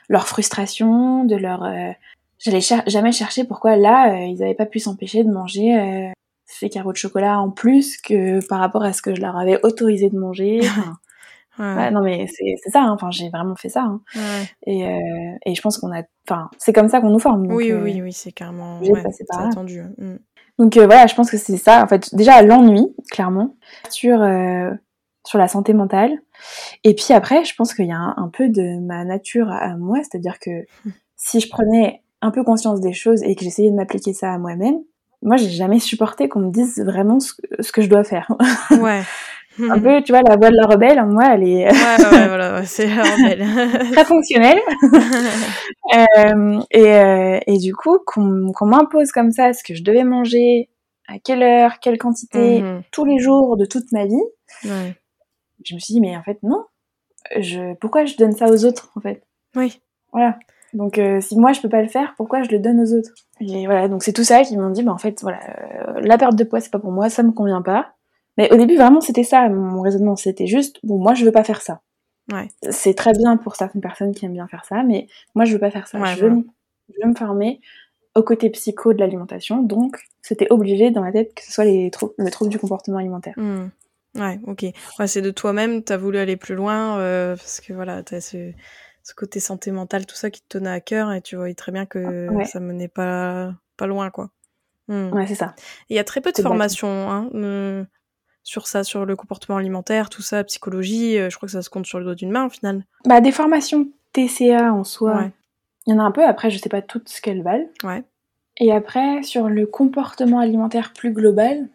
leur 0.10 0.28
frustration, 0.28 1.26
de 1.26 1.36
leur 1.36 1.64
euh, 1.64 1.92
j'allais 2.40 2.62
jamais 2.62 3.12
chercher 3.12 3.44
pourquoi 3.44 3.76
là 3.76 4.14
euh, 4.14 4.26
ils 4.26 4.40
n'avaient 4.40 4.54
pas 4.54 4.66
pu 4.66 4.80
s'empêcher 4.80 5.24
de 5.24 5.32
manger 5.32 6.14
ces 6.46 6.70
carreaux 6.70 6.94
de 6.94 6.98
chocolat 6.98 7.40
en 7.40 7.50
plus 7.50 7.98
que 7.98 8.46
par 8.48 8.60
rapport 8.60 8.84
à 8.84 8.94
ce 8.94 9.02
que 9.02 9.14
je 9.14 9.22
leur 9.22 9.38
avais 9.38 9.60
autorisé 9.64 10.10
de 10.10 10.18
manger. 10.18 10.62
ouais. 11.60 11.92
non 11.92 12.02
mais 12.02 12.28
c'est 12.28 12.70
ça, 12.70 12.82
hein. 12.82 12.92
enfin 12.92 13.12
j'ai 13.12 13.30
vraiment 13.30 13.56
fait 13.56 13.70
ça. 13.70 13.84
Hein. 13.84 14.02
Et, 14.66 14.82
et 15.46 15.56
je 15.56 15.62
pense 15.62 15.78
qu'on 15.78 15.92
a, 15.92 16.04
enfin 16.28 16.50
c'est 16.58 16.74
comme 16.74 16.90
ça 16.90 17.02
qu'on 17.02 17.10
nous 17.10 17.20
forme. 17.20 17.48
oui 17.52 17.74
oui 17.74 18.02
oui 18.02 18.14
c'est 18.14 18.32
carrément 18.32 18.80
ouais, 18.80 19.04
c'est 19.12 19.26
attendu. 19.34 19.84
Mm. 19.98 20.18
Donc 20.60 20.76
voilà, 20.76 21.06
je 21.06 21.14
pense 21.14 21.30
que 21.30 21.38
c'est 21.38 21.58
ça. 21.58 21.84
En 21.84 21.88
fait, 21.88 22.16
déjà 22.16 22.42
l'ennui, 22.42 22.88
clairement, 23.12 23.56
sur 23.92 24.24
sur 25.28 25.38
la 25.38 25.48
santé 25.48 25.74
mentale. 25.74 26.18
Et 26.84 26.96
puis 26.96 27.14
après, 27.14 27.44
je 27.44 27.54
pense 27.56 27.74
qu'il 27.74 27.86
y 27.86 27.92
a 27.92 27.98
un, 27.98 28.30
peu 28.30 28.48
de 28.48 28.80
ma 28.80 29.04
nature 29.04 29.52
à 29.52 29.76
moi, 29.76 29.98
c'est-à-dire 29.98 30.40
que 30.40 30.66
si 31.18 31.40
je 31.40 31.50
prenais 31.50 32.02
un 32.22 32.32
peu 32.32 32.44
conscience 32.44 32.80
des 32.80 32.94
choses 32.94 33.22
et 33.24 33.36
que 33.36 33.44
j'essayais 33.44 33.70
de 33.70 33.76
m'appliquer 33.76 34.14
ça 34.14 34.34
à 34.34 34.38
moi-même, 34.38 34.78
moi 35.22 35.36
j'ai 35.36 35.50
jamais 35.50 35.80
supporté 35.80 36.30
qu'on 36.30 36.40
me 36.40 36.52
dise 36.52 36.80
vraiment 36.80 37.20
ce, 37.20 37.34
que 37.72 37.82
je 37.82 37.90
dois 37.90 38.04
faire. 38.04 38.32
Ouais. 38.72 39.02
un 39.60 39.80
peu, 39.80 40.02
tu 40.04 40.12
vois, 40.12 40.22
la 40.22 40.36
voix 40.36 40.50
de 40.50 40.56
la 40.56 40.66
rebelle, 40.66 41.04
moi, 41.06 41.34
elle 41.34 41.44
est. 41.44 41.66
ouais, 41.66 42.06
ouais, 42.12 42.28
voilà, 42.28 42.66
c'est 42.66 42.88
la 42.88 43.04
rebelle. 43.04 43.92
très 43.92 44.06
fonctionnelle. 44.06 44.60
euh, 45.96 46.60
et, 46.72 46.94
euh, 46.94 47.40
et 47.48 47.58
du 47.58 47.76
coup, 47.76 48.00
qu'on 48.06 48.66
m'impose 48.66 49.12
comme 49.12 49.32
ça 49.32 49.54
ce 49.54 49.64
que 49.64 49.74
je 49.76 49.84
devais 49.84 50.04
manger, 50.04 50.70
à 51.08 51.20
quelle 51.20 51.44
heure, 51.44 51.80
quelle 51.80 51.98
quantité, 51.98 52.62
mhm. 52.62 52.82
tous 52.92 53.06
les 53.06 53.20
jours 53.20 53.58
de 53.58 53.66
toute 53.66 53.92
ma 53.92 54.06
vie. 54.06 54.24
Ouais 54.66 54.96
je 55.66 55.76
me 55.76 55.80
suis 55.80 55.94
dit, 55.94 56.02
mais 56.02 56.16
en 56.16 56.24
fait, 56.24 56.42
non. 56.44 56.66
Je, 57.38 57.74
pourquoi 57.76 58.06
je 58.06 58.16
donne 58.16 58.34
ça 58.34 58.48
aux 58.48 58.66
autres, 58.66 58.92
en 58.96 59.02
fait? 59.02 59.24
Oui. 59.56 59.82
Voilà. 60.14 60.38
Donc, 60.74 60.98
euh, 60.98 61.22
si 61.22 61.38
moi, 61.38 61.54
je 61.54 61.62
peux 61.62 61.70
pas 61.70 61.82
le 61.82 61.88
faire, 61.88 62.14
pourquoi 62.18 62.44
je 62.44 62.50
le 62.50 62.60
donne 62.60 62.80
aux 62.80 62.94
autres? 62.94 63.12
Et 63.40 63.66
voilà, 63.66 63.88
donc 63.88 64.04
c'est 64.04 64.14
tout 64.14 64.24
ça 64.24 64.44
qui 64.44 64.58
m'ont 64.58 64.70
dit, 64.70 64.84
bah, 64.84 64.94
en 64.94 64.98
fait, 64.98 65.22
voilà, 65.22 65.40
euh, 65.60 66.02
la 66.02 66.18
perte 66.18 66.36
de 66.36 66.44
poids, 66.44 66.60
c'est 66.60 66.72
pas 66.72 66.80
pour 66.80 66.92
moi, 66.92 67.10
ça 67.10 67.24
me 67.24 67.32
convient 67.32 67.62
pas. 67.62 67.96
Mais 68.38 68.52
au 68.54 68.58
début, 68.58 68.76
vraiment, 68.76 69.02
c'était 69.02 69.24
ça, 69.24 69.50
mon 69.50 69.82
raisonnement. 69.82 70.16
C'était 70.16 70.48
juste, 70.48 70.80
bon, 70.84 70.98
moi, 70.98 71.14
je 71.14 71.26
veux 71.26 71.32
pas 71.32 71.44
faire 71.44 71.62
ça. 71.62 71.82
Ouais. 72.32 72.50
C'est 72.70 72.94
très 72.94 73.14
bien 73.14 73.38
pour 73.38 73.56
certaines 73.56 73.82
personnes 73.82 74.14
qui 74.14 74.26
aiment 74.26 74.34
bien 74.34 74.48
faire 74.48 74.66
ça, 74.66 74.84
mais 74.84 75.08
moi, 75.34 75.46
je 75.46 75.54
veux 75.54 75.60
pas 75.60 75.72
faire 75.72 75.88
ça. 75.88 76.04
je, 76.16 76.26
veux, 76.26 76.30
je, 76.90 77.02
veux, 77.02 77.10
me 77.10 77.16
former 77.16 77.62
au 78.16 78.24
côté 78.24 78.50
psycho 78.50 78.94
de 78.94 79.00
l'alimentation, 79.00 79.62
donc 79.62 80.00
c'était 80.22 80.48
obligé 80.50 80.92
dans 80.92 81.02
ma 81.02 81.12
tête 81.12 81.34
que 81.36 81.44
ce 81.44 81.52
soit 81.52 81.66
les 81.66 81.92
le 82.18 82.30
trouble 82.32 82.52
du 82.52 82.60
comportement 82.60 82.98
alimentaire. 82.98 83.36
Hmm. 83.38 83.70
Ouais, 84.16 84.40
ok. 84.46 84.66
Ouais, 85.00 85.08
c'est 85.08 85.22
de 85.22 85.32
toi-même, 85.32 85.84
t'as 85.84 85.98
voulu 85.98 86.18
aller 86.18 86.36
plus 86.36 86.56
loin, 86.56 86.98
euh, 86.98 87.36
parce 87.36 87.62
que 87.62 87.74
voilà, 87.74 88.04
t'as 88.04 88.20
ce, 88.20 88.52
ce 89.04 89.14
côté 89.14 89.40
santé 89.40 89.72
mentale, 89.72 90.06
tout 90.06 90.16
ça 90.16 90.30
qui 90.32 90.42
te 90.42 90.58
tenait 90.58 90.72
à 90.72 90.82
cœur, 90.82 91.14
et 91.14 91.22
tu 91.22 91.36
voyais 91.36 91.54
très 91.54 91.72
bien 91.72 91.86
que 91.86 92.28
ça 92.46 92.60
menait 92.60 92.88
pas, 92.88 93.54
pas 93.78 93.88
loin, 93.88 94.10
quoi. 94.10 94.32
Hmm. 94.88 95.14
Ouais, 95.14 95.28
c'est 95.28 95.36
ça. 95.36 95.56
Il 95.90 95.96
y 95.96 96.00
a 96.00 96.04
très 96.04 96.20
peu 96.20 96.32
de 96.32 96.42
formations 96.42 97.12
hein, 97.12 97.30
euh, 97.36 97.84
sur 98.48 98.68
ça, 98.68 98.84
sur 98.84 99.06
le 99.06 99.16
comportement 99.16 99.58
alimentaire, 99.58 100.10
tout 100.10 100.22
ça, 100.22 100.44
psychologie, 100.44 101.18
euh, 101.18 101.30
je 101.30 101.36
crois 101.36 101.48
que 101.48 101.54
ça 101.54 101.62
se 101.62 101.70
compte 101.70 101.86
sur 101.86 102.00
le 102.00 102.06
doigt 102.06 102.16
d'une 102.16 102.32
main, 102.32 102.46
au 102.46 102.50
final. 102.50 102.86
Bah, 103.06 103.22
des 103.22 103.32
formations 103.32 103.88
TCA 104.14 104.74
en 104.74 104.84
soi, 104.84 105.32
il 105.86 105.94
y 105.94 105.96
en 105.96 106.00
a 106.00 106.04
un 106.04 106.12
peu, 106.12 106.26
après, 106.26 106.50
je 106.50 106.58
sais 106.58 106.70
pas 106.70 106.82
toutes 106.82 107.10
ce 107.10 107.22
qu'elles 107.22 107.44
valent. 107.44 107.68
Ouais. 107.84 108.04
Et 108.60 108.72
après, 108.72 109.22
sur 109.24 109.50
le 109.50 109.68
comportement 109.68 110.40
alimentaire 110.40 110.94
plus 110.94 111.12
global, 111.12 111.68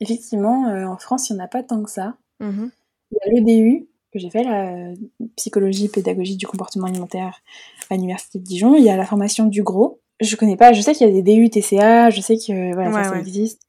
Effectivement, 0.00 0.68
euh, 0.68 0.86
en 0.86 0.98
France, 0.98 1.30
il 1.30 1.34
n'y 1.34 1.40
en 1.40 1.44
a 1.44 1.48
pas 1.48 1.62
tant 1.62 1.82
que 1.82 1.90
ça. 1.90 2.14
Mmh 2.40 2.66
il 3.12 3.18
y 3.24 3.30
a 3.30 3.40
l'EDU, 3.40 3.86
que 4.12 4.18
j'ai 4.18 4.30
fait, 4.30 4.42
la 4.42 4.92
psychologie 5.36 5.88
pédagogie 5.88 6.36
du 6.36 6.44
comportement 6.44 6.88
alimentaire 6.88 7.40
à 7.88 7.94
l'Université 7.94 8.40
de 8.40 8.44
Dijon. 8.44 8.74
Il 8.74 8.82
y 8.82 8.90
a 8.90 8.96
la 8.96 9.06
formation 9.06 9.46
du 9.46 9.62
gros. 9.62 10.00
Je 10.20 10.34
connais 10.34 10.56
pas, 10.56 10.72
je 10.72 10.80
sais 10.80 10.92
qu'il 10.92 11.06
y 11.06 11.10
a 11.10 11.12
des 11.12 11.22
DU 11.22 11.48
TCA, 11.48 12.10
je 12.10 12.20
sais 12.20 12.36
que 12.36 12.74
voilà, 12.74 13.04
ça, 13.04 13.16
existe. 13.16 13.62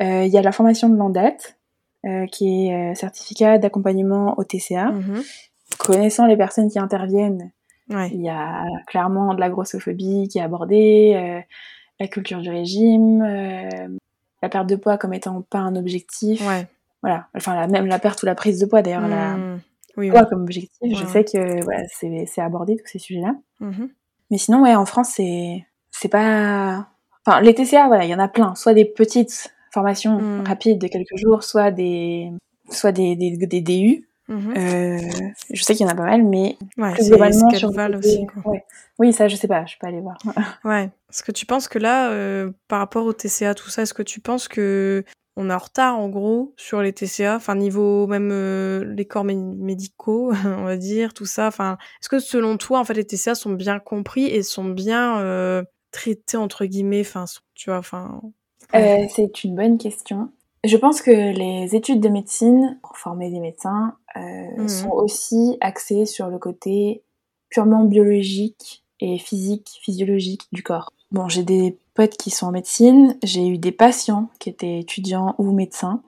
Euh, 0.00 0.24
il 0.24 0.32
y 0.32 0.38
a 0.38 0.42
la 0.42 0.52
formation 0.52 0.88
de 0.88 0.96
l'ANDAT, 0.96 1.36
euh, 2.06 2.26
qui 2.26 2.68
est 2.68 2.94
certificat 2.94 3.58
d'accompagnement 3.58 4.34
au 4.38 4.44
TCA. 4.44 4.92
Mmh 4.92 5.22
Connaissant 5.78 6.26
les 6.26 6.36
personnes 6.36 6.70
qui 6.70 6.78
interviennent, 6.78 7.50
il 7.88 8.20
y 8.20 8.28
a 8.28 8.66
clairement 8.86 9.32
de 9.34 9.40
la 9.40 9.48
grossophobie 9.48 10.28
qui 10.28 10.38
est 10.38 10.42
abordée, 10.42 11.42
la 11.98 12.08
culture 12.08 12.40
du 12.40 12.50
régime, 12.50 13.22
la 13.22 14.48
perte 14.50 14.68
de 14.68 14.76
poids 14.76 14.98
comme 14.98 15.14
étant 15.14 15.40
pas 15.40 15.60
un 15.60 15.74
objectif. 15.74 16.46
Ouais. 16.46 16.66
Voilà. 17.02 17.28
Enfin, 17.34 17.54
la, 17.54 17.66
même 17.66 17.86
la 17.86 17.98
perte 17.98 18.22
ou 18.22 18.26
la 18.26 18.34
prise 18.34 18.60
de 18.60 18.66
poids, 18.66 18.82
d'ailleurs, 18.82 19.08
la 19.08 19.36
mmh. 19.36 19.60
oui, 19.96 20.10
poids 20.10 20.26
comme 20.26 20.42
objectif. 20.42 20.98
Je 20.98 21.06
sais 21.06 21.24
que 21.24 21.64
voilà, 21.64 21.84
c'est 21.88 22.42
abordé 22.42 22.76
tous 22.76 22.86
ces 22.86 22.98
sujets-là. 22.98 23.34
Mmh 23.60 23.86
Mais 24.30 24.38
sinon, 24.38 24.62
ouais, 24.62 24.74
en 24.74 24.86
France, 24.86 25.12
c'est 25.16 25.64
c'est 25.90 26.08
pas. 26.08 26.88
Enfin, 27.26 27.40
les 27.40 27.54
TCA, 27.54 27.86
voilà, 27.86 28.04
il 28.04 28.10
y 28.10 28.14
en 28.14 28.18
a 28.18 28.28
plein. 28.28 28.54
Soit 28.54 28.74
des 28.74 28.84
petites 28.84 29.54
formations 29.70 30.18
mmh. 30.18 30.44
rapides 30.46 30.78
de 30.78 30.88
quelques 30.88 31.16
jours, 31.16 31.44
soit 31.44 31.70
des 31.70 32.30
soit 32.70 32.92
des, 32.92 33.16
des, 33.16 33.36
des 33.36 33.60
DU. 33.60 34.08
Mmh 34.28 34.54
je 35.52 35.62
sais 35.62 35.74
qu'il 35.74 35.84
y 35.84 35.88
en 35.88 35.92
a 35.92 35.96
pas 35.96 36.04
mal, 36.04 36.22
mais 36.22 36.56
ouais, 36.78 36.94
plus 36.94 37.08
globalement 37.08 37.50
sur 37.50 37.68
aussi. 37.68 38.24
Ouais. 38.46 38.64
Oui, 38.98 39.12
ça, 39.12 39.28
je 39.28 39.36
sais 39.36 39.48
pas, 39.48 39.66
je 39.66 39.74
peux 39.78 39.86
aller 39.86 40.00
voir. 40.00 40.16
ouais. 40.64 40.84
Est-ce 41.10 41.22
que 41.22 41.32
tu 41.32 41.44
penses 41.44 41.68
que 41.68 41.78
là, 41.78 42.10
par 42.68 42.78
rapport 42.78 43.04
au 43.04 43.12
TCA, 43.12 43.54
tout 43.54 43.68
ça, 43.68 43.82
est-ce 43.82 43.92
que 43.92 44.02
tu 44.02 44.20
penses 44.20 44.48
que 44.48 45.04
on 45.36 45.48
est 45.48 45.54
en 45.54 45.58
retard 45.58 45.98
en 45.98 46.08
gros 46.08 46.52
sur 46.56 46.82
les 46.82 46.92
TCA, 46.92 47.36
enfin 47.36 47.54
niveau 47.54 48.06
même 48.06 48.30
euh, 48.32 48.84
les 48.84 49.06
corps 49.06 49.24
médicaux, 49.24 50.32
on 50.44 50.64
va 50.64 50.76
dire, 50.76 51.14
tout 51.14 51.24
ça. 51.24 51.46
Enfin, 51.46 51.78
est-ce 52.00 52.08
que 52.08 52.18
selon 52.18 52.56
toi, 52.56 52.80
en 52.80 52.84
fait, 52.84 52.94
les 52.94 53.06
TCA 53.06 53.34
sont 53.34 53.52
bien 53.52 53.78
compris 53.78 54.26
et 54.26 54.42
sont 54.42 54.64
bien 54.64 55.20
euh, 55.20 55.62
traités 55.92 56.36
entre 56.36 56.64
guillemets, 56.64 57.02
enfin, 57.02 57.24
tu 57.54 57.70
vois, 57.70 57.78
enfin. 57.78 58.20
Euh, 58.74 59.06
c'est 59.14 59.44
une 59.44 59.54
bonne 59.54 59.78
question. 59.78 60.30
Je 60.64 60.76
pense 60.76 61.02
que 61.02 61.10
les 61.10 61.74
études 61.74 62.00
de 62.00 62.08
médecine 62.08 62.78
pour 62.82 62.96
former 62.96 63.30
des 63.30 63.40
médecins 63.40 63.96
mmh 64.14 64.68
sont 64.68 64.90
aussi 64.90 65.56
axées 65.60 66.04
sur 66.04 66.28
le 66.28 66.38
côté 66.38 67.02
purement 67.48 67.84
biologique 67.84 68.84
et 69.00 69.18
physique, 69.18 69.78
physiologique 69.82 70.46
du 70.52 70.62
corps. 70.62 70.92
Bon, 71.10 71.28
j'ai 71.28 71.42
des 71.42 71.76
potes 71.94 72.16
qui 72.16 72.30
sont 72.30 72.46
en 72.46 72.52
médecine, 72.52 73.18
j'ai 73.22 73.46
eu 73.46 73.58
des 73.58 73.72
patients 73.72 74.30
qui 74.38 74.48
étaient 74.48 74.78
étudiants 74.78 75.34
ou 75.38 75.52
médecins, 75.52 76.02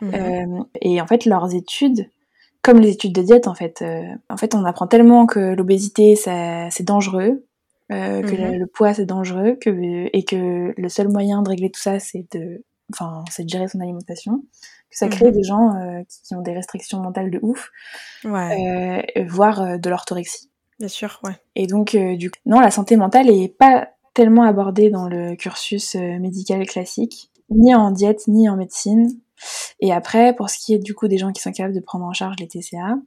mhm. 0.00 0.14
euh, 0.14 0.62
et 0.80 1.00
en 1.00 1.06
fait 1.06 1.24
leurs 1.24 1.54
études, 1.54 2.08
comme 2.62 2.80
les 2.80 2.90
études 2.90 3.12
de 3.12 3.22
diète 3.22 3.46
en 3.46 3.54
fait, 3.54 3.82
euh, 3.82 4.02
en 4.28 4.36
fait 4.36 4.54
on 4.54 4.64
apprend 4.64 4.86
tellement 4.86 5.26
que 5.26 5.54
l'obésité 5.54 6.16
c'est 6.16 6.82
dangereux, 6.82 7.44
euh, 7.90 8.22
que 8.22 8.34
le, 8.34 8.58
mhm. 8.60 8.66
poids 8.68 8.94
c'est 8.94 9.06
dangereux, 9.06 9.56
que 9.60 9.70
et 10.12 10.24
que 10.24 10.72
le 10.76 10.88
seul 10.88 11.08
moyen 11.08 11.42
de 11.42 11.48
régler 11.48 11.70
tout 11.70 11.80
ça 11.80 11.98
c'est 11.98 12.26
de, 12.32 12.64
enfin 12.92 13.24
c'est 13.30 13.44
de 13.44 13.48
gérer 13.48 13.68
son 13.68 13.80
alimentation, 13.80 14.44
que 14.90 14.96
ça 14.96 15.08
crée 15.08 15.26
mhm. 15.26 15.32
des 15.32 15.42
gens 15.42 16.04
qui 16.08 16.34
ont 16.34 16.42
des 16.42 16.52
restrictions 16.52 17.00
mentales 17.00 17.30
de 17.30 17.38
ouf, 17.42 17.70
ouais. 18.24 19.24
voire 19.28 19.78
de 19.78 19.90
l'orthorexie. 19.90 20.50
Bien 20.78 20.88
sûr, 20.88 21.20
ouais. 21.24 21.36
Et 21.56 21.66
donc, 21.66 21.94
du 21.94 22.30
coup, 22.30 22.38
non, 22.46 22.58
la 22.58 22.70
santé 22.70 22.96
mentale 22.96 23.28
est 23.28 23.48
pas 23.48 23.90
tellement 24.14 24.42
abordé 24.42 24.90
dans 24.90 25.08
le 25.08 25.34
cursus 25.36 25.94
euh, 25.94 26.18
médical 26.18 26.66
classique, 26.66 27.30
ni 27.48 27.74
en 27.74 27.90
diète, 27.90 28.26
ni 28.28 28.48
en 28.48 28.56
médecine. 28.56 29.08
Et 29.80 29.92
après, 29.92 30.34
pour 30.34 30.50
ce 30.50 30.58
qui 30.58 30.74
est 30.74 30.78
du 30.78 30.94
coup 30.94 31.08
des 31.08 31.18
gens 31.18 31.32
qui 31.32 31.40
sont 31.40 31.52
capables 31.52 31.74
de 31.74 31.80
prendre 31.80 32.04
en 32.04 32.12
charge 32.12 32.36
les 32.38 32.48
TCA, 32.48 32.98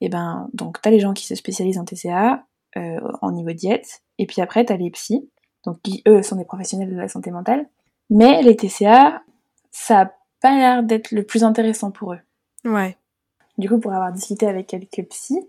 et 0.00 0.06
eh 0.06 0.08
ben 0.08 0.48
donc 0.54 0.80
t'as 0.80 0.90
les 0.90 1.00
gens 1.00 1.12
qui 1.12 1.26
se 1.26 1.34
spécialisent 1.34 1.78
en 1.78 1.84
TCA 1.84 2.34
euh, 2.34 2.36
en 2.76 3.32
niveau 3.32 3.52
diète, 3.52 4.02
et 4.18 4.26
puis 4.26 4.40
après 4.40 4.64
t'as 4.64 4.76
les 4.76 4.90
psys, 4.90 5.28
donc 5.64 5.80
qui 5.82 6.02
eux 6.06 6.22
sont 6.22 6.36
des 6.36 6.44
professionnels 6.44 6.90
de 6.90 6.96
la 6.96 7.08
santé 7.08 7.30
mentale. 7.30 7.68
Mais 8.10 8.42
les 8.42 8.56
TCA, 8.56 9.22
ça 9.70 10.00
a 10.00 10.10
pas 10.40 10.56
l'air 10.56 10.82
d'être 10.82 11.10
le 11.12 11.24
plus 11.24 11.44
intéressant 11.44 11.90
pour 11.90 12.14
eux. 12.14 12.20
Ouais. 12.64 12.96
Du 13.58 13.68
coup, 13.68 13.78
pour 13.78 13.92
avoir 13.92 14.12
discuté 14.12 14.46
avec 14.46 14.66
quelques 14.66 15.08
psys, 15.08 15.46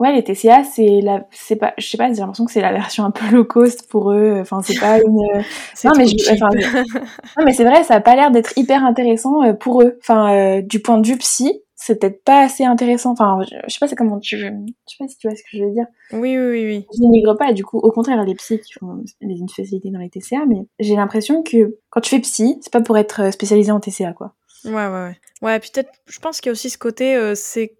Ouais, 0.00 0.12
les 0.12 0.24
TCA, 0.24 0.64
c'est 0.64 1.00
la, 1.02 1.24
c'est 1.30 1.54
pas, 1.54 1.72
je 1.78 1.86
sais 1.86 1.96
pas, 1.96 2.12
j'ai 2.12 2.18
l'impression 2.18 2.44
que 2.44 2.50
c'est 2.50 2.60
la 2.60 2.72
version 2.72 3.04
un 3.04 3.12
peu 3.12 3.26
low 3.30 3.44
cost 3.44 3.88
pour 3.88 4.10
eux. 4.10 4.38
Enfin, 4.40 4.60
c'est 4.60 4.78
pas 4.78 4.98
une. 4.98 5.14
non, 5.84 5.92
mais 5.96 6.06
enfin, 6.32 6.48
non, 7.38 7.44
mais 7.44 7.52
c'est 7.52 7.64
vrai, 7.64 7.84
ça 7.84 7.94
a 7.94 8.00
pas 8.00 8.16
l'air 8.16 8.32
d'être 8.32 8.58
hyper 8.58 8.84
intéressant 8.84 9.44
euh, 9.44 9.52
pour 9.52 9.82
eux. 9.82 9.96
Enfin, 10.00 10.34
euh, 10.34 10.62
du 10.62 10.80
point 10.80 10.98
de 10.98 11.06
vue 11.06 11.16
psy, 11.18 11.62
c'est 11.86 12.00
peut-être 12.00 12.24
pas 12.24 12.44
assez 12.44 12.64
intéressant. 12.64 13.12
Enfin, 13.12 13.38
je, 13.42 13.72
sais 13.72 13.78
pas, 13.78 13.88
c'est 13.88 13.96
comment 13.96 14.18
tu, 14.18 14.38
je 14.38 14.46
sais 14.46 14.96
pas 14.98 15.08
si 15.08 15.18
tu 15.18 15.28
vois 15.28 15.36
ce 15.36 15.42
que 15.42 15.58
je 15.58 15.64
veux 15.64 15.70
dire. 15.72 15.86
Oui, 16.12 16.36
oui, 16.38 16.64
oui. 16.64 16.86
Je 16.92 17.02
n'ignore 17.02 17.36
pas. 17.36 17.52
Du 17.52 17.64
coup, 17.64 17.78
au 17.78 17.90
contraire, 17.90 18.22
les 18.24 18.34
psys 18.34 18.60
qui 18.60 18.72
font 18.72 19.04
une 19.20 19.48
spécialité 19.48 19.90
dans 19.90 20.00
les 20.00 20.10
TCA, 20.10 20.46
mais 20.46 20.66
j'ai 20.78 20.96
l'impression 20.96 21.42
que 21.42 21.78
quand 21.90 22.00
tu 22.00 22.10
fais 22.10 22.20
psy, 22.20 22.58
c'est 22.62 22.72
pas 22.72 22.80
pour 22.80 22.98
être 22.98 23.22
euh, 23.22 23.30
spécialisé 23.30 23.70
en 23.70 23.80
TCA, 23.80 24.12
quoi. 24.12 24.34
Ouais, 24.64 24.72
ouais, 24.72 24.88
ouais. 24.88 25.16
Ouais, 25.42 25.60
peut-être. 25.60 25.90
Je 26.06 26.18
pense 26.20 26.40
qu'il 26.40 26.48
y 26.48 26.50
a 26.50 26.52
aussi 26.52 26.70
ce 26.70 26.78
côté, 26.78 27.34
c'est 27.34 27.76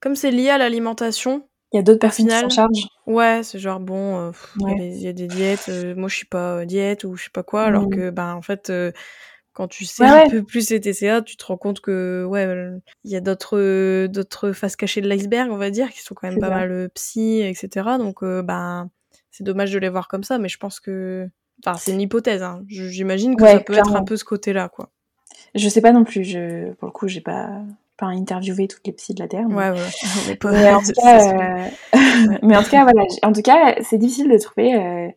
comme 0.00 0.16
c'est 0.16 0.30
lié 0.30 0.48
à 0.48 0.58
l'alimentation 0.58 1.42
il 1.72 1.76
y 1.76 1.80
a 1.80 1.82
d'autres 1.82 2.00
personnes 2.00 2.28
qui 2.28 2.38
s'en 2.38 2.50
chargent. 2.50 2.88
Ouais, 3.06 3.40
c'est 3.42 3.58
genre 3.58 3.80
bon, 3.80 4.28
euh, 4.28 4.32
il 4.60 4.98
y, 4.98 5.08
a 5.08 5.12
des 5.14 5.26
diètes. 5.26 5.66
Euh, 5.70 5.94
moi, 5.96 6.08
je 6.08 6.16
suis 6.16 6.26
pas 6.26 6.58
euh, 6.58 6.64
diète 6.66 7.04
ou 7.04 7.16
je 7.16 7.24
sais 7.24 7.30
pas 7.30 7.42
quoi. 7.42 7.62
Alors 7.62 7.84
mmh. 7.84 7.94
que, 7.94 8.10
ben, 8.10 8.34
en 8.34 8.42
fait, 8.42 8.70
quand 9.52 9.68
tu 9.68 9.84
sais 9.84 10.04
un 10.04 10.28
peu 10.28 10.42
plus 10.42 10.70
les 10.70 10.80
TCA, 10.80 11.22
tu 11.22 11.36
te 11.36 11.44
rends 11.44 11.56
compte 11.56 11.80
que, 11.80 12.24
ouais, 12.28 12.46
il 13.04 13.10
y 13.10 13.16
a 13.16 13.20
d'autres 13.20 14.06
d'autres 14.06 14.52
faces 14.52 14.76
cachées 14.76 15.00
de 15.00 15.08
l'iceberg, 15.08 15.50
on 15.50 15.56
va 15.56 15.70
dire, 15.70 15.90
qui 15.90 16.00
sont 16.00 16.14
quand 16.14 16.28
même 16.28 16.40
pas 16.40 16.50
mal 16.50 16.90
psy, 16.94 17.40
etc. 17.42 17.68
Donc, 17.98 18.24
ben, 18.24 18.90
c'est 19.30 19.44
dommage 19.44 19.72
de 19.72 19.78
les 19.78 19.88
voir 19.88 20.08
comme 20.08 20.24
ça, 20.24 20.38
mais 20.38 20.48
je 20.48 20.58
pense 20.58 20.80
que, 20.80 21.28
enfin, 21.64 21.76
c'est 21.76 21.92
une 21.92 22.00
hypothèse. 22.00 22.42
Hein. 22.42 22.62
J'imagine 22.68 23.36
que 23.36 23.46
ça 23.46 23.60
peut 23.60 23.74
être 23.74 23.94
un 23.94 24.04
peu 24.04 24.16
ce 24.16 24.24
côté-là, 24.24 24.68
quoi. 24.68 24.90
Je 25.54 25.68
sais 25.68 25.82
pas 25.82 25.92
non 25.92 26.04
plus. 26.04 26.24
Je, 26.24 26.72
pour 26.74 26.86
le 26.86 26.92
coup, 26.92 27.08
j'ai 27.08 27.20
pas 27.20 27.62
interviewer 28.08 28.68
toutes 28.68 28.86
les 28.86 28.92
psys 28.92 29.14
de 29.14 29.22
la 29.22 29.28
Terre. 29.28 29.46
Ouais, 29.48 29.70
ouais. 29.70 30.36
mais, 30.44 30.72
en 30.72 30.82
tout 30.82 30.92
cas, 30.92 31.70
mais 32.42 32.56
en 32.56 32.62
tout 32.62 32.70
cas, 32.70 32.84
voilà. 32.84 33.02
En 33.22 33.32
tout 33.32 33.42
cas, 33.42 33.76
c'est 33.82 33.98
difficile 33.98 34.30
de 34.30 34.38
trouver 34.38 34.74
euh, 34.74 35.08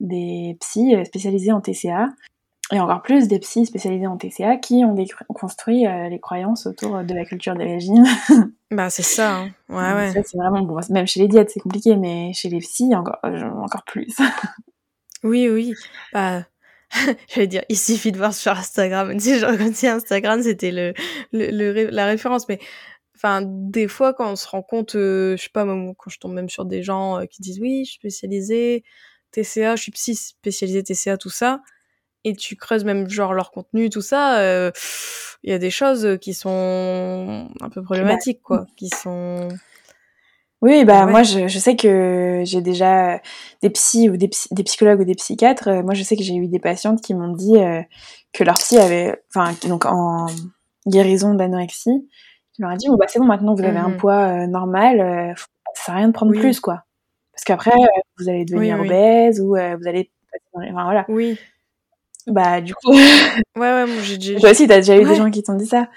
des 0.00 0.56
psys 0.60 0.94
euh, 0.94 1.04
spécialisés 1.04 1.52
en 1.52 1.60
TCA 1.60 2.08
et 2.72 2.80
encore 2.80 3.02
plus 3.02 3.28
des 3.28 3.38
psys 3.38 3.66
spécialisés 3.66 4.06
en 4.06 4.16
TCA 4.16 4.56
qui 4.56 4.84
ont, 4.84 4.96
construit 5.28 5.86
euh, 5.86 6.08
les 6.08 6.18
croyances 6.18 6.66
autour 6.66 7.04
de 7.04 7.14
la 7.14 7.24
culture 7.24 7.54
des 7.54 7.66
régimes. 7.66 8.04
bah 8.70 8.90
c'est 8.90 9.02
ça, 9.02 9.36
hein. 9.36 9.50
ouais 9.68 9.94
ouais. 9.94 10.22
C'est 10.24 10.38
vraiment 10.38 10.62
bon. 10.62 10.80
Même 10.90 11.06
chez 11.06 11.20
les 11.20 11.28
diètes 11.28 11.50
c'est 11.50 11.60
compliqué, 11.60 11.96
mais 11.96 12.32
chez 12.32 12.48
les 12.48 12.58
psys 12.58 12.94
encore 12.94 13.18
encore 13.22 13.84
plus. 13.84 14.16
oui 15.22 15.48
oui. 15.48 15.74
Bah 16.12 16.42
j'allais 17.28 17.46
dire, 17.46 17.64
il 17.68 17.78
suffit 17.78 18.12
de 18.12 18.18
voir 18.18 18.34
sur 18.34 18.52
Instagram. 18.52 19.12
Tu 19.14 19.20
sais, 19.20 19.38
genre, 19.38 19.52
quand 19.56 19.84
Instagram, 19.84 20.42
c'était 20.42 20.70
le, 20.70 20.92
le, 21.32 21.90
la 21.90 22.06
référence. 22.06 22.48
Mais, 22.48 22.58
enfin, 23.16 23.42
des 23.46 23.88
fois, 23.88 24.14
quand 24.14 24.30
on 24.30 24.36
se 24.36 24.46
rend 24.48 24.62
compte, 24.62 24.94
euh, 24.94 25.36
je 25.36 25.44
sais 25.44 25.50
pas, 25.52 25.64
même, 25.64 25.94
quand 25.96 26.10
je 26.10 26.18
tombe 26.18 26.34
même 26.34 26.48
sur 26.48 26.64
des 26.64 26.82
gens 26.82 27.18
euh, 27.18 27.24
qui 27.24 27.42
disent, 27.42 27.60
oui, 27.60 27.84
je 27.84 27.92
suis 27.92 27.98
spécialisée 27.98 28.84
TCA, 29.32 29.76
je 29.76 29.82
suis 29.82 29.92
psy 29.92 30.14
spécialisée 30.14 30.82
TCA, 30.82 31.16
tout 31.16 31.30
ça. 31.30 31.62
Et 32.24 32.34
tu 32.36 32.56
creuses 32.56 32.84
même, 32.84 33.08
genre, 33.08 33.34
leur 33.34 33.50
contenu, 33.50 33.90
tout 33.90 34.00
ça. 34.00 34.38
Euh, 34.40 34.70
il 35.42 35.50
y 35.50 35.54
a 35.54 35.58
des 35.58 35.70
choses 35.70 36.18
qui 36.20 36.34
sont 36.34 37.48
un 37.60 37.68
peu 37.68 37.82
problématiques, 37.82 38.42
quoi. 38.42 38.66
Qui 38.76 38.88
sont 38.88 39.48
oui, 40.62 40.84
bah 40.84 41.06
moi 41.06 41.24
je, 41.24 41.48
je, 41.48 41.58
sais 41.58 41.74
que 41.74 42.42
j'ai 42.44 42.60
déjà 42.60 43.20
des 43.62 43.70
psys 43.70 44.08
ou 44.08 44.16
des, 44.16 44.30
des, 44.52 44.62
psychologues 44.62 45.00
ou 45.00 45.04
des 45.04 45.16
psychiatres. 45.16 45.66
Euh, 45.66 45.82
moi 45.82 45.92
je 45.94 46.04
sais 46.04 46.16
que 46.16 46.22
j'ai 46.22 46.36
eu 46.36 46.46
des 46.46 46.60
patientes 46.60 47.00
qui 47.00 47.14
m'ont 47.14 47.34
dit 47.34 47.58
euh, 47.58 47.82
que 48.32 48.44
leur 48.44 48.54
psy 48.54 48.78
avait, 48.78 49.20
enfin 49.34 49.54
donc 49.68 49.86
en 49.86 50.26
guérison 50.86 51.34
d'anorexie, 51.34 52.08
qui 52.52 52.62
leur 52.62 52.70
a 52.70 52.76
dit 52.76 52.86
bon 52.86 52.94
bah 52.94 53.06
c'est 53.08 53.18
bon 53.18 53.24
maintenant 53.24 53.56
vous 53.56 53.64
avez 53.64 53.76
un 53.76 53.88
mmh 53.88 53.96
poids 53.96 54.20
euh, 54.20 54.46
normal, 54.46 55.00
euh, 55.00 55.34
ça 55.74 55.84
sert 55.84 55.94
à 55.94 55.98
rien 55.98 56.06
de 56.06 56.12
prendre 56.12 56.32
plus 56.32 56.60
quoi, 56.60 56.84
parce 57.32 57.42
qu'après 57.44 57.72
vous 58.20 58.28
allez 58.28 58.44
devenir 58.44 58.78
obèse 58.80 59.40
ou 59.40 59.56
vous 59.56 59.88
allez, 59.88 60.12
enfin 60.54 60.84
voilà. 60.84 61.04
Oui. 61.08 61.36
Bah 62.26 62.60
du 62.60 62.74
coup. 62.74 62.92
ouais 62.92 63.40
ouais 63.56 63.86
moi 63.86 64.02
j'ai 64.02 64.18
déjà. 64.18 64.38
Toi 64.38 64.50
aussi 64.50 64.66
t'as 64.66 64.76
déjà 64.76 64.96
eu 64.96 65.04
des 65.04 65.16
gens 65.16 65.30
qui 65.30 65.42
t'ont 65.42 65.54
dit 65.54 65.66
ça. 65.66 65.88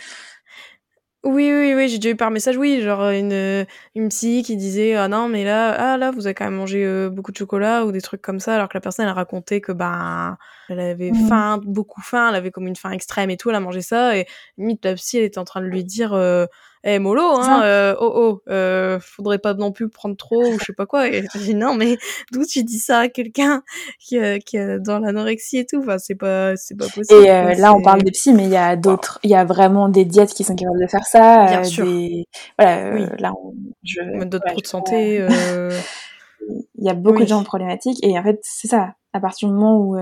Oui, 1.26 1.52
oui, 1.52 1.74
oui, 1.74 1.90
j'ai 1.90 1.98
déjà 1.98 2.12
eu 2.12 2.16
par 2.16 2.30
message, 2.30 2.56
oui, 2.56 2.84
genre 2.84 3.10
une, 3.10 3.66
une 3.96 4.10
psy 4.10 4.44
qui 4.44 4.58
disait 4.58 4.94
ah 4.94 5.08
non 5.08 5.28
mais 5.28 5.44
là 5.44 5.72
ah 5.72 5.98
là 5.98 6.12
vous 6.12 6.28
avez 6.28 6.36
quand 6.36 6.46
même 6.46 6.54
mangé 6.54 6.86
euh, 6.86 7.10
beaucoup 7.10 7.32
de 7.32 7.38
chocolat 7.38 7.84
ou 7.84 7.92
des 7.92 8.02
trucs 8.02 8.22
comme 8.22 8.40
ça 8.40 8.54
alors 8.54 8.70
que 8.70 8.78
la 8.78 8.82
personne 8.82 9.06
elle 9.06 9.10
a 9.10 9.16
raconté 9.16 9.60
que 9.60 9.72
ben 9.72 10.38
elle 10.70 10.80
avait 10.80 11.10
mmh. 11.10 11.28
faim, 11.28 11.60
beaucoup 11.64 12.02
faim, 12.02 12.30
elle 12.30 12.36
avait 12.36 12.52
comme 12.52 12.68
une 12.68 12.76
faim 12.76 12.92
extrême 12.92 13.32
et 13.32 13.38
tout, 13.38 13.50
elle 13.50 13.56
a 13.56 13.60
mangé 13.60 13.82
ça 13.82 14.16
et 14.16 14.28
limite 14.60 14.86
la 14.86 14.94
psy 14.94 15.18
elle 15.18 15.24
était 15.24 15.40
en 15.40 15.46
train 15.46 15.62
de 15.62 15.66
lui 15.66 15.84
dire 15.84 16.14
euh, 16.14 16.46
eh 16.88 17.00
mollo 17.00 17.24
hein 17.24 17.64
euh, 17.64 17.96
oh 18.00 18.12
oh 18.16 18.42
euh, 18.48 19.00
faudrait 19.02 19.40
pas 19.40 19.56
non 19.56 19.72
plus 19.72 19.90
prendre 19.90 20.16
trop 20.16 20.46
ou 20.46 20.60
je 20.60 20.66
sais 20.66 20.74
pas 20.74 20.86
quoi. 20.86 21.08
Et 21.08 21.26
je 21.34 21.40
dis 21.40 21.56
non 21.56 21.74
mais 21.74 21.98
d'où 22.32 22.46
tu 22.46 22.64
dis 22.64 22.78
ça 22.78 23.00
à 23.00 23.08
quelqu'un 23.08 23.64
qui 24.00 24.20
qui 24.46 24.58
est 24.58 24.80
dans 24.80 25.00
l'anorexie 25.00 25.58
et 25.58 25.66
tout? 25.66 25.80
Enfin 25.80 25.98
c'est 25.98 26.14
pas 26.14 26.56
c'est 26.56 26.78
pas 26.78 26.86
possible 26.86 27.26
et 27.26 27.32
euh, 27.32 27.56
là 27.56 27.74
on 27.74 27.82
parle 27.82 28.04
des 28.04 28.12
psy 28.12 28.34
mais 28.34 28.44
il 28.44 28.52
y 28.52 28.56
a 28.56 28.76
d'autres 28.76 29.20
il 29.24 29.32
y 29.32 29.36
a 29.36 29.46
vraiment 29.46 29.90
des 29.90 30.06
diètes 30.06 30.34
qui 30.34 30.44
sont 30.44 30.56
capables 30.56 30.80
de 30.80 30.88
faire 30.88 31.08
ça 31.08 31.48
Bien 31.48 31.64
sûr. 31.64 31.86
Des... 31.86 32.26
voilà 32.60 32.92
oui. 32.94 33.06
là 33.18 33.34
on... 33.44 33.56
je 33.84 34.24
d'autres 34.26 34.46
ouais, 34.48 34.62
de 34.62 34.68
santé 34.68 35.28
il 36.78 36.86
y 36.86 36.90
a 36.90 36.94
beaucoup 36.94 37.24
de 37.24 37.28
gens 37.28 37.44
problématiques 37.44 37.98
et 38.04 38.18
en 38.20 38.24
fait 38.24 38.40
c'est 38.44 38.68
ça. 38.68 38.94
À 39.12 39.20
partir 39.20 39.48
du 39.48 39.56
moment 39.56 39.80
où 39.80 39.98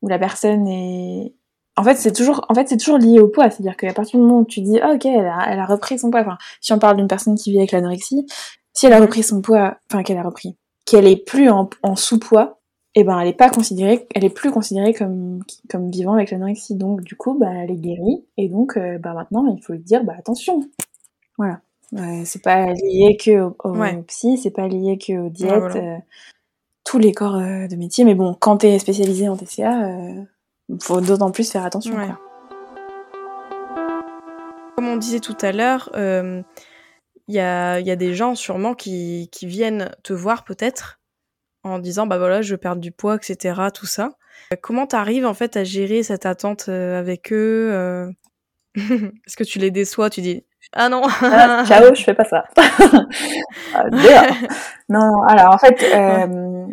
où 0.00 0.08
la 0.08 0.18
personne 0.18 0.68
est 0.68 1.34
en 1.76 1.82
fait, 1.84 1.96
c'est 1.96 2.12
toujours, 2.12 2.44
en 2.48 2.54
fait, 2.54 2.68
c'est 2.68 2.76
toujours 2.76 2.98
lié 2.98 3.20
au 3.20 3.28
poids. 3.28 3.50
C'est-à-dire 3.50 3.76
qu'à 3.76 3.92
partir 3.92 4.18
du 4.18 4.26
moment 4.26 4.40
où 4.40 4.44
tu 4.44 4.60
dis, 4.60 4.78
ah, 4.80 4.92
ok, 4.94 5.06
elle 5.06 5.26
a, 5.26 5.46
elle 5.48 5.58
a 5.58 5.66
repris 5.66 5.98
son 5.98 6.10
poids. 6.10 6.20
Enfin, 6.20 6.38
si 6.60 6.72
on 6.72 6.78
parle 6.78 6.96
d'une 6.96 7.08
personne 7.08 7.34
qui 7.34 7.50
vit 7.50 7.58
avec 7.58 7.72
l'anorexie, 7.72 8.26
si 8.72 8.86
elle 8.86 8.92
a 8.92 9.00
repris 9.00 9.22
son 9.22 9.40
poids, 9.40 9.76
enfin, 9.90 10.02
qu'elle 10.02 10.18
a 10.18 10.22
repris, 10.22 10.56
qu'elle 10.84 11.06
est 11.06 11.24
plus 11.24 11.48
en, 11.50 11.68
en 11.82 11.96
sous-poids, 11.96 12.60
eh 12.96 13.02
ben, 13.02 13.18
elle 13.18 13.28
est 13.28 13.32
pas 13.32 13.50
considérée, 13.50 14.06
elle 14.14 14.24
est 14.24 14.30
plus 14.30 14.52
considérée 14.52 14.94
comme, 14.94 15.40
comme 15.68 15.90
vivant 15.90 16.14
avec 16.14 16.30
l'anorexie. 16.30 16.76
Donc, 16.76 17.02
du 17.02 17.16
coup, 17.16 17.36
bah, 17.38 17.50
elle 17.52 17.70
est 17.72 17.76
guérie. 17.76 18.24
Et 18.36 18.48
donc, 18.48 18.76
euh, 18.76 18.98
bah, 18.98 19.14
maintenant, 19.14 19.52
il 19.56 19.62
faut 19.62 19.72
lui 19.72 19.80
dire, 19.80 20.04
bah, 20.04 20.14
attention. 20.16 20.60
Voilà. 21.36 21.60
c'est 22.24 22.42
pas 22.42 22.72
lié 22.72 23.16
que 23.16 23.42
au, 23.42 23.56
au 23.64 24.02
psy, 24.06 24.38
c'est 24.38 24.52
pas 24.52 24.68
lié 24.68 24.96
que 24.98 25.26
aux 25.26 25.28
diètes, 25.28 25.76
euh, 25.76 25.96
tous 26.84 26.98
les 26.98 27.12
corps 27.12 27.36
euh, 27.36 27.66
de 27.66 27.74
métier. 27.74 28.04
Mais 28.04 28.14
bon, 28.14 28.36
quand 28.38 28.58
t'es 28.58 28.78
spécialisé 28.78 29.28
en 29.28 29.36
TCA, 29.36 29.90
faut 30.80 31.00
d'autant 31.00 31.30
plus 31.30 31.50
faire 31.50 31.64
attention. 31.64 31.96
Comme 34.76 34.88
on 34.88 34.96
disait 34.96 35.20
tout 35.20 35.36
à 35.40 35.52
l'heure, 35.52 35.90
euh, 35.94 36.42
il 37.28 37.34
y 37.34 37.40
a, 37.40 37.80
y 37.80 37.90
a 37.90 37.96
des 37.96 38.14
gens 38.14 38.34
sûrement 38.34 38.74
qui, 38.74 39.28
qui 39.32 39.46
viennent 39.46 39.94
te 40.02 40.12
voir 40.12 40.44
peut-être 40.44 41.00
en 41.62 41.78
disant 41.78 42.06
bah 42.06 42.18
voilà 42.18 42.42
je 42.42 42.56
perds 42.56 42.76
du 42.76 42.92
poids 42.92 43.16
etc 43.16 43.68
tout 43.72 43.86
ça. 43.86 44.10
Comment 44.60 44.86
t'arrives 44.86 45.24
en 45.24 45.34
fait 45.34 45.56
à 45.56 45.64
gérer 45.64 46.02
cette 46.02 46.26
attente 46.26 46.68
avec 46.68 47.32
eux 47.32 48.12
est-ce 48.76 49.36
que 49.36 49.44
tu 49.44 49.58
les 49.58 49.70
déçois 49.70 50.10
tu 50.10 50.20
dis 50.20 50.44
ah 50.72 50.88
non! 50.88 51.02
Ah, 51.22 51.64
ciao 51.68 51.94
je 51.94 52.02
fais 52.02 52.14
pas 52.14 52.24
ça. 52.24 52.44
Ah, 53.76 53.84
non 54.88 55.22
alors 55.22 55.54
en 55.54 55.58
fait 55.58 55.82
euh, 55.82 56.66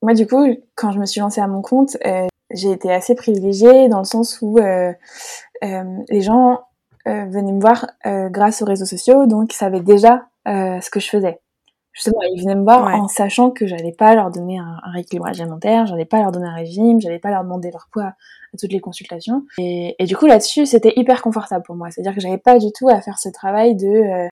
moi 0.00 0.14
du 0.14 0.26
coup 0.26 0.46
quand 0.74 0.92
je 0.92 0.98
me 0.98 1.06
suis 1.06 1.20
lancée 1.20 1.40
à 1.40 1.46
mon 1.48 1.60
compte 1.62 1.96
euh, 2.06 2.26
j'ai 2.54 2.70
été 2.70 2.92
assez 2.92 3.14
privilégiée 3.14 3.88
dans 3.88 3.98
le 3.98 4.04
sens 4.04 4.38
où 4.42 4.58
euh, 4.58 4.92
les 5.62 6.20
gens 6.20 6.60
venaient 7.06 7.52
me 7.52 7.60
voir 7.60 7.86
grâce 8.04 8.62
aux 8.62 8.64
réseaux 8.64 8.84
sociaux 8.84 9.26
donc 9.26 9.52
ils 9.52 9.56
savaient 9.56 9.80
déjà 9.80 10.26
ce 10.46 10.90
que 10.90 11.00
je 11.00 11.08
faisais 11.08 11.40
justement, 11.92 12.22
ils 12.22 12.40
venaient 12.40 12.54
me 12.54 12.62
voir 12.62 12.86
en 12.94 13.08
sachant 13.08 13.50
que 13.50 13.66
j'allais 13.66 13.92
pas 13.92 14.14
leur 14.14 14.30
donner 14.30 14.58
un, 14.58 14.78
un 14.82 14.90
rééquilibrage 14.90 15.40
alimentaire, 15.40 15.86
j'allais 15.86 16.04
pas 16.04 16.20
leur 16.20 16.32
donner 16.32 16.46
un 16.46 16.54
régime, 16.54 17.00
j'allais 17.00 17.18
pas 17.18 17.30
leur 17.30 17.42
demander 17.44 17.70
leur 17.70 17.88
poids 17.92 18.14
à 18.54 18.56
toutes 18.58 18.72
les 18.72 18.80
consultations. 18.80 19.44
Et, 19.58 19.94
et 19.98 20.04
du 20.04 20.16
coup, 20.16 20.26
là-dessus, 20.26 20.66
c'était 20.66 20.92
hyper 20.96 21.22
confortable 21.22 21.64
pour 21.64 21.76
moi. 21.76 21.90
C'est-à-dire 21.90 22.14
que 22.14 22.20
j'avais 22.20 22.38
pas 22.38 22.58
du 22.58 22.72
tout 22.72 22.88
à 22.88 23.00
faire 23.00 23.18
ce 23.18 23.28
travail 23.28 23.76
de 23.76 23.86
euh, 23.86 24.28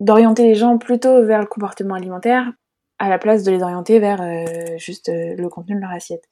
d'orienter 0.00 0.44
les 0.44 0.54
gens 0.54 0.78
plutôt 0.78 1.24
vers 1.24 1.40
le 1.40 1.46
comportement 1.46 1.94
alimentaire 1.94 2.50
à 3.00 3.08
la 3.08 3.18
place 3.18 3.42
de 3.42 3.50
les 3.50 3.62
orienter 3.62 3.98
vers 3.98 4.22
euh, 4.22 4.78
juste 4.78 5.08
euh, 5.08 5.34
le 5.36 5.48
contenu 5.48 5.74
de 5.74 5.80
leur 5.80 5.90
assiette. 5.90 6.24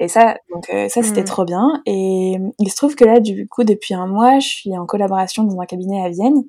Et 0.00 0.08
ça, 0.08 0.36
donc 0.52 0.66
ça 0.66 1.02
c'était 1.02 1.22
mmh. 1.22 1.26
trop 1.26 1.44
bien. 1.44 1.82
Et 1.86 2.38
il 2.58 2.70
se 2.70 2.76
trouve 2.76 2.96
que 2.96 3.04
là, 3.04 3.20
du 3.20 3.46
coup, 3.46 3.62
depuis 3.62 3.94
un 3.94 4.08
mois, 4.08 4.40
je 4.40 4.48
suis 4.48 4.76
en 4.76 4.86
collaboration 4.86 5.44
dans 5.44 5.60
un 5.60 5.66
cabinet 5.66 6.04
à 6.04 6.08
Vienne. 6.08 6.42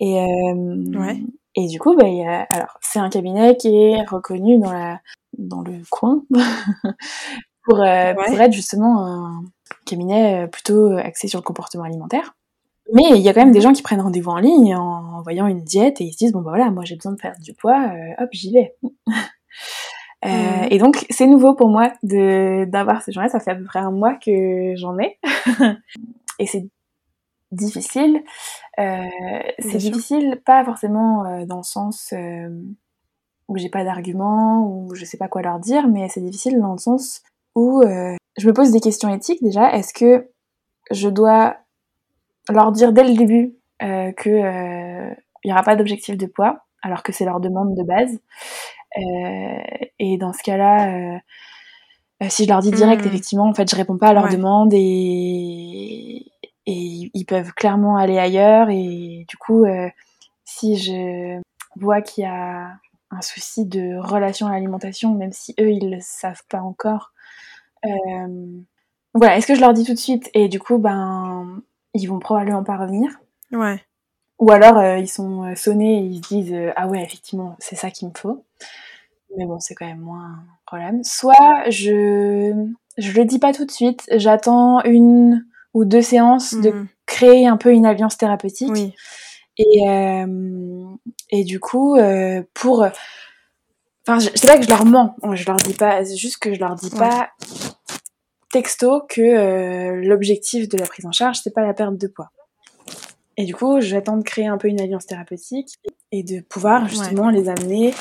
Et 0.00 0.14
ouais. 0.14 1.20
Et 1.56 1.68
du 1.68 1.78
coup, 1.78 1.94
bah, 1.94 2.08
y 2.08 2.22
a, 2.26 2.46
alors 2.50 2.78
c'est 2.80 2.98
un 2.98 3.08
cabinet 3.08 3.56
qui 3.56 3.76
est 3.76 4.04
reconnu 4.08 4.58
dans 4.58 4.72
la 4.72 5.00
dans 5.38 5.62
le 5.62 5.82
coin 5.90 6.22
pour, 7.64 7.80
euh, 7.80 8.14
pour 8.14 8.40
être 8.40 8.52
justement 8.52 9.06
un 9.06 9.44
cabinet 9.86 10.44
euh, 10.44 10.46
plutôt 10.46 10.96
axé 10.96 11.28
sur 11.28 11.38
le 11.38 11.44
comportement 11.44 11.84
alimentaire. 11.84 12.34
Mais 12.92 13.02
il 13.14 13.22
y 13.22 13.28
a 13.28 13.34
quand 13.34 13.40
même 13.40 13.52
des 13.52 13.60
gens 13.60 13.72
qui 13.72 13.82
prennent 13.82 14.00
rendez-vous 14.00 14.30
en 14.30 14.38
ligne 14.38 14.76
en, 14.76 15.22
voyant 15.22 15.46
une 15.46 15.62
diète 15.64 16.00
et 16.00 16.04
ils 16.04 16.12
se 16.12 16.18
disent 16.18 16.32
bon 16.32 16.42
bah 16.42 16.50
voilà 16.50 16.70
moi 16.70 16.84
j'ai 16.84 16.96
besoin 16.96 17.12
de 17.12 17.20
faire 17.20 17.34
du 17.40 17.54
poids, 17.54 17.90
euh, 17.92 18.22
hop 18.22 18.28
j'y 18.32 18.52
vais. 18.52 18.74
Euh. 20.24 20.66
Et 20.70 20.78
donc 20.78 21.04
c'est 21.10 21.26
nouveau 21.26 21.54
pour 21.54 21.68
moi 21.68 21.92
de 22.02 22.64
d'avoir 22.64 23.02
ces 23.02 23.12
gens-là. 23.12 23.28
Ça 23.28 23.40
fait 23.40 23.50
à 23.50 23.54
peu 23.54 23.64
près 23.64 23.80
un 23.80 23.90
mois 23.90 24.14
que 24.14 24.72
j'en 24.74 24.98
ai 24.98 25.18
et 26.38 26.46
c'est 26.46 26.66
difficile. 27.52 28.22
Euh, 28.78 29.02
c'est 29.58 29.76
difficile, 29.76 30.40
pas 30.46 30.64
forcément 30.64 31.44
dans 31.44 31.58
le 31.58 31.62
sens 31.62 32.14
où 33.48 33.58
j'ai 33.58 33.68
pas 33.68 33.84
d'argument, 33.84 34.66
ou 34.66 34.94
je 34.94 35.04
sais 35.04 35.18
pas 35.18 35.28
quoi 35.28 35.42
leur 35.42 35.58
dire, 35.58 35.88
mais 35.88 36.08
c'est 36.08 36.22
difficile 36.22 36.58
dans 36.58 36.72
le 36.72 36.78
sens 36.78 37.20
où 37.54 37.82
je 37.82 38.48
me 38.48 38.54
pose 38.54 38.70
des 38.70 38.80
questions 38.80 39.12
éthiques 39.12 39.42
déjà. 39.42 39.74
Est-ce 39.74 39.92
que 39.92 40.30
je 40.90 41.10
dois 41.10 41.58
leur 42.48 42.72
dire 42.72 42.92
dès 42.92 43.04
le 43.04 43.14
début 43.14 43.54
que 43.80 45.14
il 45.44 45.50
y 45.50 45.52
aura 45.52 45.62
pas 45.62 45.76
d'objectif 45.76 46.16
de 46.16 46.26
poids, 46.26 46.64
alors 46.82 47.02
que 47.02 47.12
c'est 47.12 47.24
leur 47.24 47.40
demande 47.40 47.76
de 47.76 47.82
base. 47.82 48.18
Et 49.98 50.16
dans 50.18 50.32
ce 50.32 50.42
cas-là, 50.42 51.20
si 52.28 52.44
je 52.44 52.48
leur 52.48 52.60
dis 52.60 52.70
direct, 52.70 53.04
mmh. 53.04 53.08
effectivement, 53.08 53.48
en 53.48 53.54
fait, 53.54 53.70
je 53.70 53.76
réponds 53.76 53.98
pas 53.98 54.08
à 54.08 54.12
leur 54.14 54.28
demande 54.28 54.72
et 54.72 56.30
et 56.66 57.10
ils 57.12 57.24
peuvent 57.24 57.52
clairement 57.52 57.96
aller 57.96 58.18
ailleurs. 58.18 58.70
Et 58.70 59.24
du 59.28 59.36
coup 59.36 59.64
euh, 59.64 59.88
si 60.44 60.76
je 60.76 61.40
vois 61.76 62.02
qu'il 62.02 62.24
y 62.24 62.26
a 62.26 62.72
un 63.10 63.20
souci 63.22 63.66
de 63.66 63.96
relation 63.98 64.46
à 64.46 64.52
l'alimentation 64.52 65.14
même 65.14 65.32
si 65.32 65.54
eux 65.60 65.70
ils 65.70 65.90
le 65.90 65.98
savent 66.00 66.42
pas 66.48 66.60
encore 66.60 67.12
euh, 67.86 68.60
voilà 69.14 69.36
est-ce 69.36 69.46
que 69.46 69.54
je 69.54 69.60
leur 69.60 69.72
dis 69.72 69.84
tout 69.84 69.94
de 69.94 69.98
suite? 69.98 70.30
Et 70.34 70.48
du 70.48 70.58
coup 70.58 70.78
ben 70.78 71.62
ils 71.94 72.06
vont 72.06 72.18
probablement 72.18 72.64
pas 72.64 72.76
revenir 72.76 73.10
ouais 73.52 73.80
ou 74.38 74.50
alors 74.50 74.78
euh, 74.78 74.98
ils 74.98 75.08
sont 75.08 75.54
sonnés 75.54 75.98
et 75.98 76.02
ils 76.02 76.16
se 76.16 76.28
disent 76.28 76.56
ah 76.76 76.86
ouais 76.88 77.02
effectivement 77.02 77.56
c'est 77.58 77.76
ça 77.76 77.90
qu'il 77.90 78.08
me 78.08 78.14
faut 78.16 78.44
mais 79.36 79.46
bon 79.46 79.60
c'est 79.60 79.74
quand 79.74 79.86
même 79.86 80.00
moins 80.00 80.24
un 80.24 80.44
problème 80.66 81.02
soit 81.04 81.70
je 81.70 82.52
je 82.98 83.12
le 83.12 83.24
dis 83.24 83.38
pas 83.38 83.52
tout 83.52 83.64
de 83.64 83.70
suite 83.70 84.04
j'attends 84.12 84.82
une 84.84 85.44
ou 85.74 85.84
deux 85.84 86.02
séances 86.02 86.54
de 86.54 86.70
mm. 86.70 86.88
créer 87.04 87.46
un 87.46 87.56
peu 87.56 87.72
une 87.72 87.84
alliance 87.84 88.16
thérapeutique. 88.16 88.72
Oui. 88.72 88.94
Et, 89.58 89.88
euh, 89.88 90.84
et 91.30 91.44
du 91.44 91.60
coup, 91.60 91.96
euh, 91.96 92.42
pour. 92.54 92.86
Enfin, 94.06 94.20
c'est 94.20 94.46
pas 94.46 94.58
que 94.58 94.64
je 94.64 94.68
leur 94.68 94.84
mens, 94.84 95.16
je 95.32 95.46
leur 95.46 95.56
dis 95.56 95.72
pas, 95.72 96.04
c'est 96.04 96.16
juste 96.16 96.38
que 96.38 96.52
je 96.52 96.60
leur 96.60 96.74
dis 96.74 96.90
pas 96.90 97.30
texto 98.54 99.02
que 99.08 99.20
euh, 99.20 100.00
l'objectif 100.04 100.68
de 100.68 100.78
la 100.78 100.86
prise 100.86 101.04
en 101.06 101.10
charge, 101.10 101.40
c'est 101.42 101.52
pas 101.52 101.66
la 101.66 101.74
perte 101.74 101.98
de 101.98 102.06
poids. 102.06 102.30
Et 103.36 103.46
du 103.46 103.54
coup, 103.54 103.80
j'attends 103.80 104.16
de 104.16 104.22
créer 104.22 104.46
un 104.46 104.58
peu 104.58 104.68
une 104.68 104.80
alliance 104.80 105.06
thérapeutique 105.06 105.80
et 106.12 106.22
de 106.22 106.40
pouvoir 106.40 106.88
justement 106.88 107.30
les 107.30 107.48
amener 107.48 107.92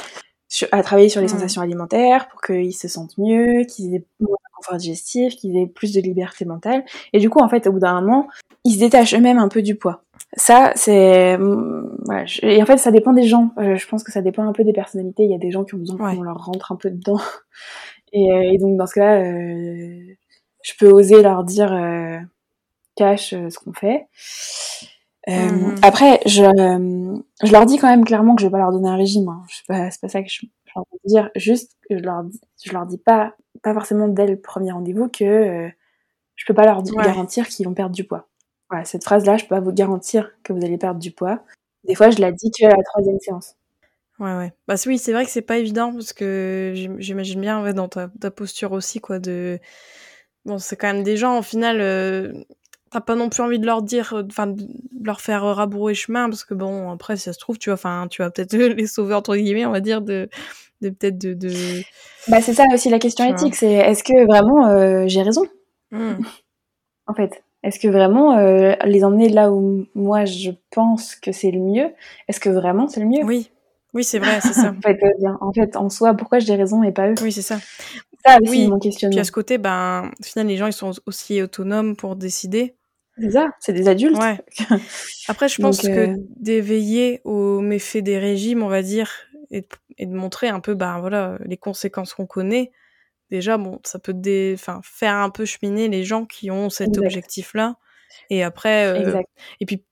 à 0.71 0.83
travailler 0.83 1.09
sur 1.09 1.21
les 1.21 1.25
mm. 1.25 1.31
sensations 1.31 1.63
alimentaires 1.63 2.29
pour 2.29 2.39
qu'ils 2.41 2.75
se 2.75 2.87
sentent 2.87 3.17
mieux, 3.17 3.63
qu'ils 3.63 3.95
aient 3.95 4.05
moins 4.19 4.35
de 4.35 4.55
confort 4.55 4.77
digestif, 4.77 5.35
qu'ils 5.35 5.57
aient 5.57 5.65
plus 5.65 5.91
de 5.91 6.01
liberté 6.01 6.45
mentale. 6.45 6.85
Et 7.13 7.19
du 7.19 7.31
coup, 7.31 7.39
en 7.39 7.49
fait, 7.49 7.65
au 7.65 7.71
bout 7.71 7.79
d'un 7.79 7.99
moment, 7.99 8.27
ils 8.63 8.75
se 8.75 8.79
détachent 8.79 9.15
eux-mêmes 9.15 9.39
un 9.39 9.47
peu 9.47 9.63
du 9.63 9.73
poids. 9.73 10.03
Ça, 10.37 10.71
c'est... 10.75 11.35
Mm, 11.35 11.97
voilà, 12.05 12.25
et 12.43 12.61
en 12.61 12.67
fait, 12.67 12.77
ça 12.77 12.91
dépend 12.91 13.13
des 13.13 13.23
gens. 13.23 13.53
Euh, 13.57 13.75
je 13.75 13.87
pense 13.87 14.03
que 14.03 14.11
ça 14.11 14.21
dépend 14.21 14.47
un 14.47 14.53
peu 14.53 14.63
des 14.63 14.73
personnalités. 14.73 15.23
Il 15.23 15.31
y 15.31 15.35
a 15.35 15.39
des 15.39 15.49
gens 15.49 15.63
qui 15.63 15.73
ont 15.73 15.79
besoin 15.79 15.97
qu'on 15.97 16.21
leur 16.21 16.45
rentre 16.45 16.71
un 16.71 16.75
peu 16.75 16.91
dedans. 16.91 17.19
Et, 18.15 18.31
euh, 18.31 18.51
et 18.53 18.59
donc, 18.59 18.77
dans 18.77 18.85
ce 18.85 18.93
cas-là, 18.93 19.23
euh, 19.23 20.13
je 20.63 20.73
peux 20.79 20.89
oser 20.89 21.21
leur 21.21 21.43
dire 21.43 21.71
euh, 21.71 22.17
cache 22.95 23.29
ce 23.29 23.59
qu'on 23.59 23.73
fait. 23.73 24.07
Euh, 25.29 25.51
mhm. 25.51 25.75
Après, 25.83 26.19
je, 26.25 26.43
je 27.43 27.51
leur 27.51 27.65
dis 27.65 27.77
quand 27.77 27.87
même 27.87 28.03
clairement 28.03 28.35
que 28.35 28.41
je 28.41 28.47
vais 28.47 28.51
pas 28.51 28.57
leur 28.57 28.71
donner 28.71 28.89
un 28.89 28.97
régime. 28.97 29.29
Hein. 29.29 29.43
C'est 29.49 29.65
pas, 29.67 29.89
pas 30.01 30.09
ça 30.09 30.21
que 30.21 30.29
je, 30.29 30.45
je 30.65 30.79
veux 30.79 30.99
dire. 31.05 31.29
Juste, 31.35 31.77
je 31.89 31.97
leur, 31.97 32.23
dis, 32.23 32.41
je 32.65 32.73
leur 32.73 32.85
dis 32.85 32.97
pas, 32.97 33.35
pas 33.61 33.73
forcément 33.73 34.07
dès 34.07 34.27
le 34.27 34.39
premier 34.39 34.71
rendez-vous 34.71 35.07
que 35.07 35.23
euh, 35.23 35.69
je 36.35 36.45
peux 36.45 36.53
pas 36.53 36.65
leur 36.65 36.81
garantir 36.83 37.47
qu'ils 37.47 37.67
vont 37.67 37.73
perdre 37.73 37.95
du 37.95 38.03
poids. 38.03 38.27
Voilà, 38.69 38.85
cette 38.85 39.03
phrase-là, 39.03 39.37
je 39.37 39.43
peux 39.43 39.55
pas 39.55 39.61
vous 39.61 39.71
garantir 39.71 40.31
que 40.43 40.51
vous 40.51 40.63
allez 40.63 40.77
perdre 40.77 40.99
du 40.99 41.11
poids. 41.11 41.43
Des 41.83 41.95
fois, 41.95 42.09
je 42.09 42.19
la 42.19 42.31
dis 42.31 42.49
que 42.51 42.65
à 42.65 42.69
la 42.69 42.83
troisième 42.83 43.19
séance. 43.19 43.55
Ouais, 44.19 44.35
ouais. 44.35 44.53
Bah 44.67 44.75
oui, 44.85 44.97
c'est 44.97 45.11
vrai 45.11 45.25
que 45.25 45.31
c'est 45.31 45.41
pas 45.41 45.57
évident 45.57 45.91
parce 45.91 46.13
que 46.13 46.73
j'imagine 46.97 47.41
bien 47.41 47.63
ouais, 47.63 47.73
dans 47.73 47.87
ta, 47.87 48.09
ta, 48.19 48.31
posture 48.31 48.71
aussi, 48.71 48.99
quoi, 48.99 49.19
de... 49.19 49.59
Bon, 50.45 50.57
c'est 50.57 50.75
quand 50.75 50.87
même 50.87 51.03
des 51.03 51.17
gens, 51.17 51.39
au 51.39 51.41
final, 51.41 51.79
euh, 51.79 52.33
t'as 52.91 53.01
pas 53.01 53.15
non 53.15 53.29
plus 53.29 53.41
envie 53.41 53.59
de 53.59 53.65
leur 53.65 53.81
dire, 53.81 54.13
euh, 54.13 54.23
enfin, 54.29 54.47
de 54.47 54.67
leur 55.01 55.21
faire 55.21 55.43
euh, 55.45 55.53
rabrouer 55.53 55.93
chemin, 55.93 56.29
parce 56.29 56.43
que 56.43 56.53
bon, 56.53 56.91
après, 56.91 57.15
si 57.15 57.23
ça 57.23 57.33
se 57.33 57.39
trouve, 57.39 57.57
tu 57.57 57.69
vois, 57.69 57.75
enfin, 57.75 58.07
tu 58.09 58.21
vas 58.21 58.29
peut-être 58.29 58.53
les 58.77 58.87
sauver, 58.87 59.15
entre 59.15 59.35
guillemets, 59.35 59.65
on 59.65 59.71
va 59.71 59.79
dire, 59.79 60.01
de, 60.01 60.29
de 60.81 60.89
peut-être 60.89 61.17
de, 61.17 61.33
de, 61.33 61.49
Bah, 62.27 62.41
c'est 62.41 62.53
ça 62.53 62.65
aussi 62.73 62.89
la 62.89 62.99
question 62.99 63.25
éthique, 63.25 63.55
c'est 63.55 63.71
est-ce 63.71 64.03
que 64.03 64.25
vraiment 64.25 64.67
euh, 64.67 65.05
j'ai 65.07 65.21
raison? 65.21 65.45
Mmh. 65.91 66.13
En 67.05 67.13
fait, 67.13 67.43
est-ce 67.63 67.81
que 67.81 67.89
vraiment 67.89 68.37
les 68.85 69.03
emmener 69.03 69.27
là 69.27 69.51
où 69.51 69.85
moi 69.93 70.23
je 70.23 70.51
pense 70.71 71.17
que 71.17 71.33
c'est 71.33 71.51
le 71.51 71.59
mieux, 71.59 71.91
est-ce 72.29 72.39
que 72.39 72.47
vraiment 72.47 72.87
c'est 72.87 73.01
le 73.01 73.07
mieux? 73.07 73.25
Oui, 73.25 73.51
oui, 73.93 74.05
c'est 74.05 74.19
vrai, 74.19 74.39
c'est 74.41 74.53
ça. 74.53 74.69
en, 74.77 74.81
fait, 74.81 74.99
en 75.41 75.51
fait, 75.51 75.75
en 75.75 75.89
soi, 75.89 76.13
pourquoi 76.13 76.39
j'ai 76.39 76.55
raison 76.55 76.81
et 76.81 76.93
pas 76.93 77.09
eux? 77.09 77.15
Oui, 77.21 77.33
c'est 77.33 77.41
ça. 77.41 77.57
Ça 78.25 78.39
aussi 78.41 78.49
oui. 78.49 78.67
mon 78.67 78.79
questionnement. 78.79 79.11
Puis 79.11 79.19
à 79.19 79.23
ce 79.23 79.31
côté, 79.31 79.57
ben, 79.57 80.11
au 80.19 80.23
final, 80.23 80.47
les 80.47 80.57
gens, 80.57 80.67
ils 80.67 80.73
sont 80.73 80.91
aussi 81.05 81.41
autonomes 81.41 81.95
pour 81.95 82.15
décider. 82.15 82.75
C'est 83.17 83.31
ça, 83.31 83.49
c'est 83.59 83.73
des 83.73 83.87
adultes. 83.87 84.17
Ouais. 84.17 84.39
Après, 85.27 85.47
je 85.47 85.61
pense 85.61 85.81
que 85.81 85.87
euh, 85.87 86.15
d'éveiller 86.37 87.21
aux 87.25 87.61
méfaits 87.61 88.03
des 88.03 88.17
régimes, 88.17 88.63
on 88.63 88.69
va 88.69 88.81
dire, 88.81 89.11
et 89.51 89.61
de, 89.61 89.67
et 89.97 90.05
de 90.07 90.13
montrer 90.13 90.47
un 90.47 90.59
peu, 90.59 90.73
bah 90.73 90.97
voilà, 90.99 91.37
les 91.45 91.57
conséquences 91.57 92.13
qu'on 92.13 92.25
connaît. 92.25 92.71
Déjà, 93.29 93.57
bon, 93.57 93.79
ça 93.83 93.99
peut 93.99 94.13
dé... 94.13 94.53
enfin, 94.55 94.81
faire 94.83 95.15
un 95.15 95.29
peu 95.29 95.45
cheminer 95.45 95.89
les 95.89 96.03
gens 96.03 96.25
qui 96.25 96.49
ont 96.49 96.69
cet 96.69 96.97
objectif-là. 96.97 97.77
Et 98.29 98.43
après, 98.43 98.87
euh... 98.87 99.21
et 99.59 99.65
puis, 99.65 99.83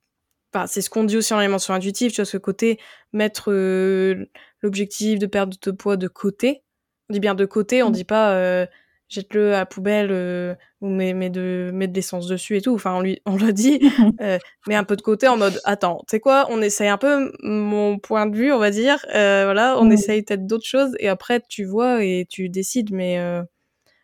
bah, 0.53 0.65
c'est 0.67 0.81
ce 0.81 0.89
qu'on 0.89 1.03
dit 1.03 1.17
aussi 1.17 1.33
en 1.33 1.37
alimentation 1.37 1.73
intuitive, 1.73 2.11
tu 2.11 2.17
vois, 2.17 2.25
ce 2.25 2.37
côté 2.37 2.79
mettre 3.13 3.51
euh, 3.51 4.29
l'objectif 4.61 5.17
de 5.19 5.25
perdre 5.25 5.55
de 5.61 5.71
poids 5.71 5.97
de 5.97 6.07
côté. 6.07 6.63
On 7.11 7.13
dit 7.13 7.19
bien 7.19 7.35
de 7.35 7.43
côté, 7.43 7.83
on 7.83 7.89
mmh. 7.89 7.91
dit 7.91 8.03
pas 8.05 8.31
euh, 8.31 8.65
jette-le 9.09 9.53
à 9.53 9.57
la 9.57 9.65
poubelle 9.65 10.07
euh, 10.11 10.55
ou 10.79 10.87
mets, 10.87 11.13
mets, 11.13 11.29
de, 11.29 11.69
mets 11.73 11.89
de 11.89 11.93
l'essence 11.93 12.25
dessus 12.25 12.55
et 12.55 12.61
tout. 12.61 12.73
Enfin, 12.73 12.95
on 12.95 13.01
lui, 13.01 13.21
on 13.25 13.35
l'a 13.35 13.51
dit, 13.51 13.81
euh, 14.21 14.39
mais 14.65 14.75
un 14.75 14.85
peu 14.85 14.95
de 14.95 15.01
côté 15.01 15.27
en 15.27 15.35
mode, 15.35 15.59
attends, 15.65 15.97
tu 16.07 16.11
sais 16.11 16.19
quoi, 16.21 16.47
on 16.49 16.61
essaye 16.61 16.87
un 16.87 16.97
peu 16.97 17.33
mon 17.43 17.99
point 17.99 18.27
de 18.27 18.35
vue, 18.37 18.53
on 18.53 18.59
va 18.59 18.71
dire. 18.71 19.05
Euh, 19.13 19.43
voilà, 19.43 19.77
on 19.77 19.85
mm. 19.85 19.91
essaye 19.91 20.23
peut-être 20.23 20.47
d'autres 20.47 20.65
choses 20.65 20.93
et 20.99 21.09
après 21.09 21.41
tu 21.49 21.65
vois 21.65 22.05
et 22.05 22.25
tu 22.29 22.47
décides, 22.47 22.93
mais, 22.93 23.19
euh, 23.19 23.43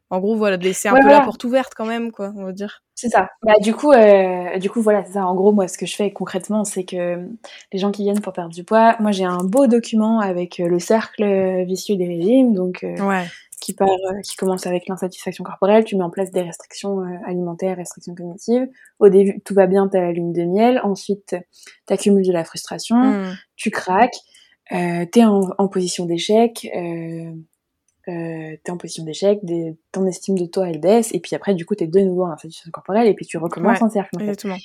En 0.10 0.20
gros, 0.20 0.36
voilà, 0.38 0.58
de 0.58 0.64
laisser 0.64 0.88
un 0.88 0.94
peu 0.94 1.08
la 1.08 1.22
porte 1.22 1.44
ouverte 1.44 1.74
quand 1.76 1.86
même, 1.86 2.12
quoi, 2.12 2.32
on 2.36 2.46
va 2.46 2.54
dire. 2.54 2.84
C'est 2.96 3.10
ça. 3.10 3.28
Bah, 3.44 3.54
du 3.62 3.76
coup, 3.76 3.92
euh, 3.92 4.58
du 4.58 4.70
coup, 4.70 4.82
voilà, 4.82 5.04
c'est 5.06 5.14
ça. 5.14 5.26
En 5.26 5.36
gros, 5.36 5.52
moi, 5.52 5.68
ce 5.68 5.78
que 5.78 5.86
je 5.86 5.96
fais 5.96 6.12
concrètement, 6.12 6.64
c'est 6.64 6.86
que 6.86 7.28
les 7.74 7.80
gens 7.80 7.92
qui 7.92 8.04
viennent 8.04 8.22
pour 8.22 8.34
perdre 8.34 8.54
du 8.54 8.64
poids, 8.64 8.96
moi, 9.00 9.12
j'ai 9.12 9.26
un 9.26 9.44
beau 9.44 9.68
document 9.68 10.20
avec 10.20 10.60
le 10.60 10.80
cercle 10.80 11.66
vicieux 11.66 11.98
des 11.98 12.08
régimes, 12.08 12.54
donc 12.54 12.84
ouais 12.84 13.26
qui 13.68 13.74
part, 13.74 13.90
euh, 13.90 14.22
qui 14.22 14.36
commence 14.36 14.66
avec 14.68 14.88
l'insatisfaction 14.88 15.44
corporelle, 15.44 15.84
tu 15.84 15.96
mets 15.96 16.04
en 16.04 16.10
place 16.10 16.32
des 16.32 16.42
restrictions 16.42 17.02
euh, 17.02 17.18
alimentaires, 17.26 17.78
restrictions 17.78 18.16
cognitives. 18.16 18.68
Au 19.00 19.10
début, 19.10 19.42
tout 19.42 19.54
va 19.54 19.68
bien, 19.68 19.88
t'as 19.88 20.00
la 20.00 20.12
lune 20.12 20.32
de 20.32 20.44
miel. 20.44 20.80
Ensuite, 20.84 21.36
t'accumules 21.86 22.26
de 22.26 22.32
la 22.32 22.46
frustration, 22.46 22.96
hmm. 22.96 23.38
tu 23.56 23.72
craques, 23.72 24.16
euh, 24.72 25.06
t'es 25.12 25.26
en, 25.26 25.50
en, 25.58 25.68
position 25.68 26.06
d'échec, 26.06 26.70
euh, 28.10 28.56
t'es 28.64 28.72
en 28.72 28.78
position 28.78 29.04
d'échec, 29.04 29.40
ton 29.92 30.06
estime 30.06 30.38
de 30.38 30.46
toi 30.46 30.70
elle 30.70 30.80
baisse, 30.80 31.14
et 31.14 31.20
puis 31.20 31.36
après 31.36 31.54
du 31.54 31.66
coup 31.66 31.76
t'es 31.76 31.88
de 31.88 32.00
nouveau 32.00 32.24
en 32.24 32.32
insatisfaction 32.32 32.72
corporelle, 32.72 33.08
et 33.08 33.14
puis 33.14 33.26
tu 33.26 33.38
recommences 33.38 33.82
en 33.82 33.90
cercle. 33.90 34.18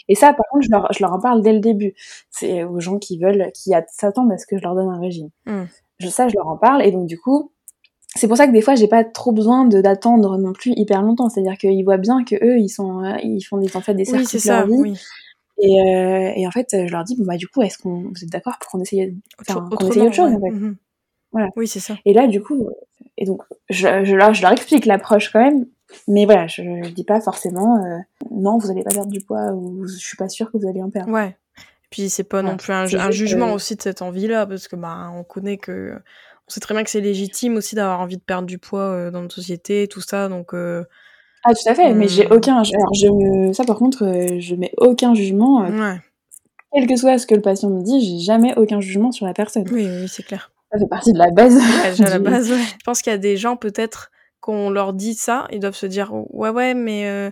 Et 0.09 0.15
ça, 0.15 0.33
par 0.33 0.47
contre, 0.51 0.65
je 0.65 0.71
leur, 0.71 0.93
je 0.93 1.03
leur 1.03 1.13
en 1.13 1.21
parle 1.21 1.43
dès 1.43 1.53
le 1.53 1.61
début. 1.61 1.95
C'est 2.31 2.65
aux 2.65 2.81
gens 2.81 2.99
qui 2.99 3.19
veulent, 3.19 3.51
qui 3.55 3.73
s'attendent 3.89 4.33
à 4.33 4.39
ce 4.39 4.47
que 4.47 4.57
je 4.57 4.63
leur 4.63 4.75
donne 4.75 4.89
un 4.89 5.01
régime. 5.01 5.31
Hmm. 5.47 5.65
Je, 5.99 6.09
ça, 6.09 6.29
je 6.29 6.35
leur 6.37 6.49
en 6.49 6.57
parle, 6.57 6.83
et 6.85 6.91
donc 6.91 7.07
du 7.07 7.19
coup, 7.19 7.53
c'est 8.15 8.29
pour 8.29 8.37
ça 8.37 8.47
que 8.47 8.53
des 8.53 8.61
fois 8.61 8.75
j'ai 8.75 8.89
pas 8.89 9.05
trop 9.05 9.33
besoin 9.33 9.65
de 9.65 9.81
d'attendre 9.81 10.37
non 10.39 10.53
plus 10.53 10.73
hyper 10.77 11.03
longtemps 11.03 11.29
c'est 11.29 11.41
à 11.41 11.43
dire 11.43 11.57
qu'ils 11.57 11.83
voient 11.85 11.97
bien 11.97 12.25
que 12.25 12.37
eux 12.45 12.59
ils 12.59 12.69
sont 12.69 13.03
euh, 13.03 13.17
ils 13.23 13.41
font 13.41 13.57
des 13.59 13.75
en 13.77 13.81
fait 13.81 13.95
des 13.95 14.05
cercles 14.05 14.27
oui, 14.35 14.41
leur 14.47 14.67
vie 14.67 14.73
oui. 14.77 14.99
et, 15.59 15.81
euh, 15.81 16.33
et 16.37 16.47
en 16.47 16.51
fait 16.51 16.69
je 16.73 16.93
leur 16.93 17.05
dis 17.05 17.17
bon 17.17 17.25
bah 17.25 17.37
du 17.37 17.49
coup 17.49 17.63
est-ce 17.63 17.79
qu'on 17.79 18.03
vous 18.03 18.23
êtes 18.23 18.31
d'accord 18.31 18.59
pour 18.61 18.71
qu'on 18.71 18.81
essaye 18.81 19.17
enfin 19.41 19.67
qu'on 19.71 19.89
essaye 19.89 20.03
autre 20.03 20.15
chose 20.15 20.33
en 20.33 20.41
fait 20.41 20.51
mhm. 20.51 20.77
voilà 21.33 21.49
oui 21.57 21.67
c'est 21.67 21.81
ça 21.81 21.97
et 22.05 22.13
là 22.13 22.27
du 22.27 22.43
coup 22.43 22.69
et 23.23 23.27
donc 23.27 23.43
je, 23.71 24.05
je, 24.05 24.15
leur, 24.15 24.35
je 24.35 24.43
leur 24.43 24.53
explique 24.53 24.85
l'approche 24.85 25.31
quand 25.33 25.41
même 25.41 25.67
mais 26.09 26.25
voilà 26.25 26.47
je, 26.47 26.63
je 26.83 26.91
dis 26.91 27.05
pas 27.05 27.21
forcément 27.21 27.83
euh, 27.83 27.99
non 28.31 28.59
vous 28.59 28.71
allez 28.71 28.83
pas 28.83 28.91
perdre 28.91 29.11
du 29.11 29.21
poids 29.21 29.53
ou 29.53 29.87
je 29.87 29.97
suis 29.97 30.17
pas 30.17 30.29
sûre 30.29 30.51
que 30.51 30.59
vous 30.59 30.69
allez 30.69 30.83
en 30.83 30.91
perdre 30.91 31.11
ouais 31.13 31.37
puis 31.91 32.09
c'est 32.09 32.25
pas 32.25 32.43
non 32.43 32.57
plus 32.57 32.73
un, 32.73 32.87
un 32.95 33.11
jugement 33.11 33.53
aussi 33.53 33.77
de 33.77 33.83
cette 33.83 34.03
envie 34.03 34.27
là 34.27 34.47
parce 34.47 34.69
que 34.69 34.77
bah 34.77 35.11
on 35.15 35.25
connaît 35.25 35.59
que 35.59 35.99
on 36.49 36.51
sait 36.51 36.61
très 36.61 36.75
bien 36.75 36.85
que 36.85 36.91
c'est 36.91 37.01
légitime 37.01 37.57
aussi 37.57 37.75
d'avoir 37.75 38.01
envie 38.01 38.17
de 38.17 38.23
perdre 38.23 38.47
du 38.47 38.59
poids 38.59 38.81
euh, 38.81 39.11
dans 39.11 39.23
notre 39.23 39.35
société, 39.35 39.89
tout 39.89 40.01
ça, 40.01 40.29
donc. 40.29 40.55
Euh, 40.55 40.85
ah 41.45 41.53
tout 41.55 41.69
à 41.69 41.75
fait, 41.75 41.93
mais 41.95 42.09
j'ai 42.09 42.27
aucun. 42.27 42.63
Alors 42.63 42.95
je 42.95 43.53
ça 43.53 43.65
par 43.65 43.77
contre, 43.77 44.05
euh, 44.05 44.39
je 44.39 44.55
mets 44.55 44.73
aucun 44.77 45.15
jugement. 45.15 45.63
Ouais. 45.63 45.97
Quel 46.73 46.87
que 46.87 46.97
soit 46.97 47.19
ce 47.19 47.27
que 47.27 47.35
le 47.35 47.43
patient 47.43 47.69
me 47.69 47.83
dit, 47.83 48.01
j'ai 48.01 48.25
jamais 48.25 48.57
aucun 48.57 48.81
jugement 48.81 49.13
sur 49.13 49.27
la 49.27 49.35
personne. 49.35 49.65
Oui, 49.71 49.87
oui, 49.87 50.09
c'est 50.09 50.23
clair. 50.23 50.52
Ça 50.73 50.79
fait 50.79 50.89
partie 50.89 51.13
de 51.13 51.19
la 51.19 51.31
base. 51.31 51.57
Ouais, 51.57 52.09
la 52.09 52.19
base, 52.19 52.51
ouais. 52.51 52.59
Je 52.59 52.85
pense 52.85 53.03
qu'il 53.03 53.13
y 53.13 53.15
a 53.15 53.19
des 53.19 53.37
gens 53.37 53.57
peut-être 53.57 54.11
qu'on 54.41 54.71
leur 54.71 54.93
dit 54.93 55.15
ça, 55.15 55.47
ils 55.53 55.61
doivent 55.61 55.77
se 55.77 55.87
dire 55.87 56.11
ouais 56.31 56.51
ouais 56.51 56.75
mais 56.75 57.31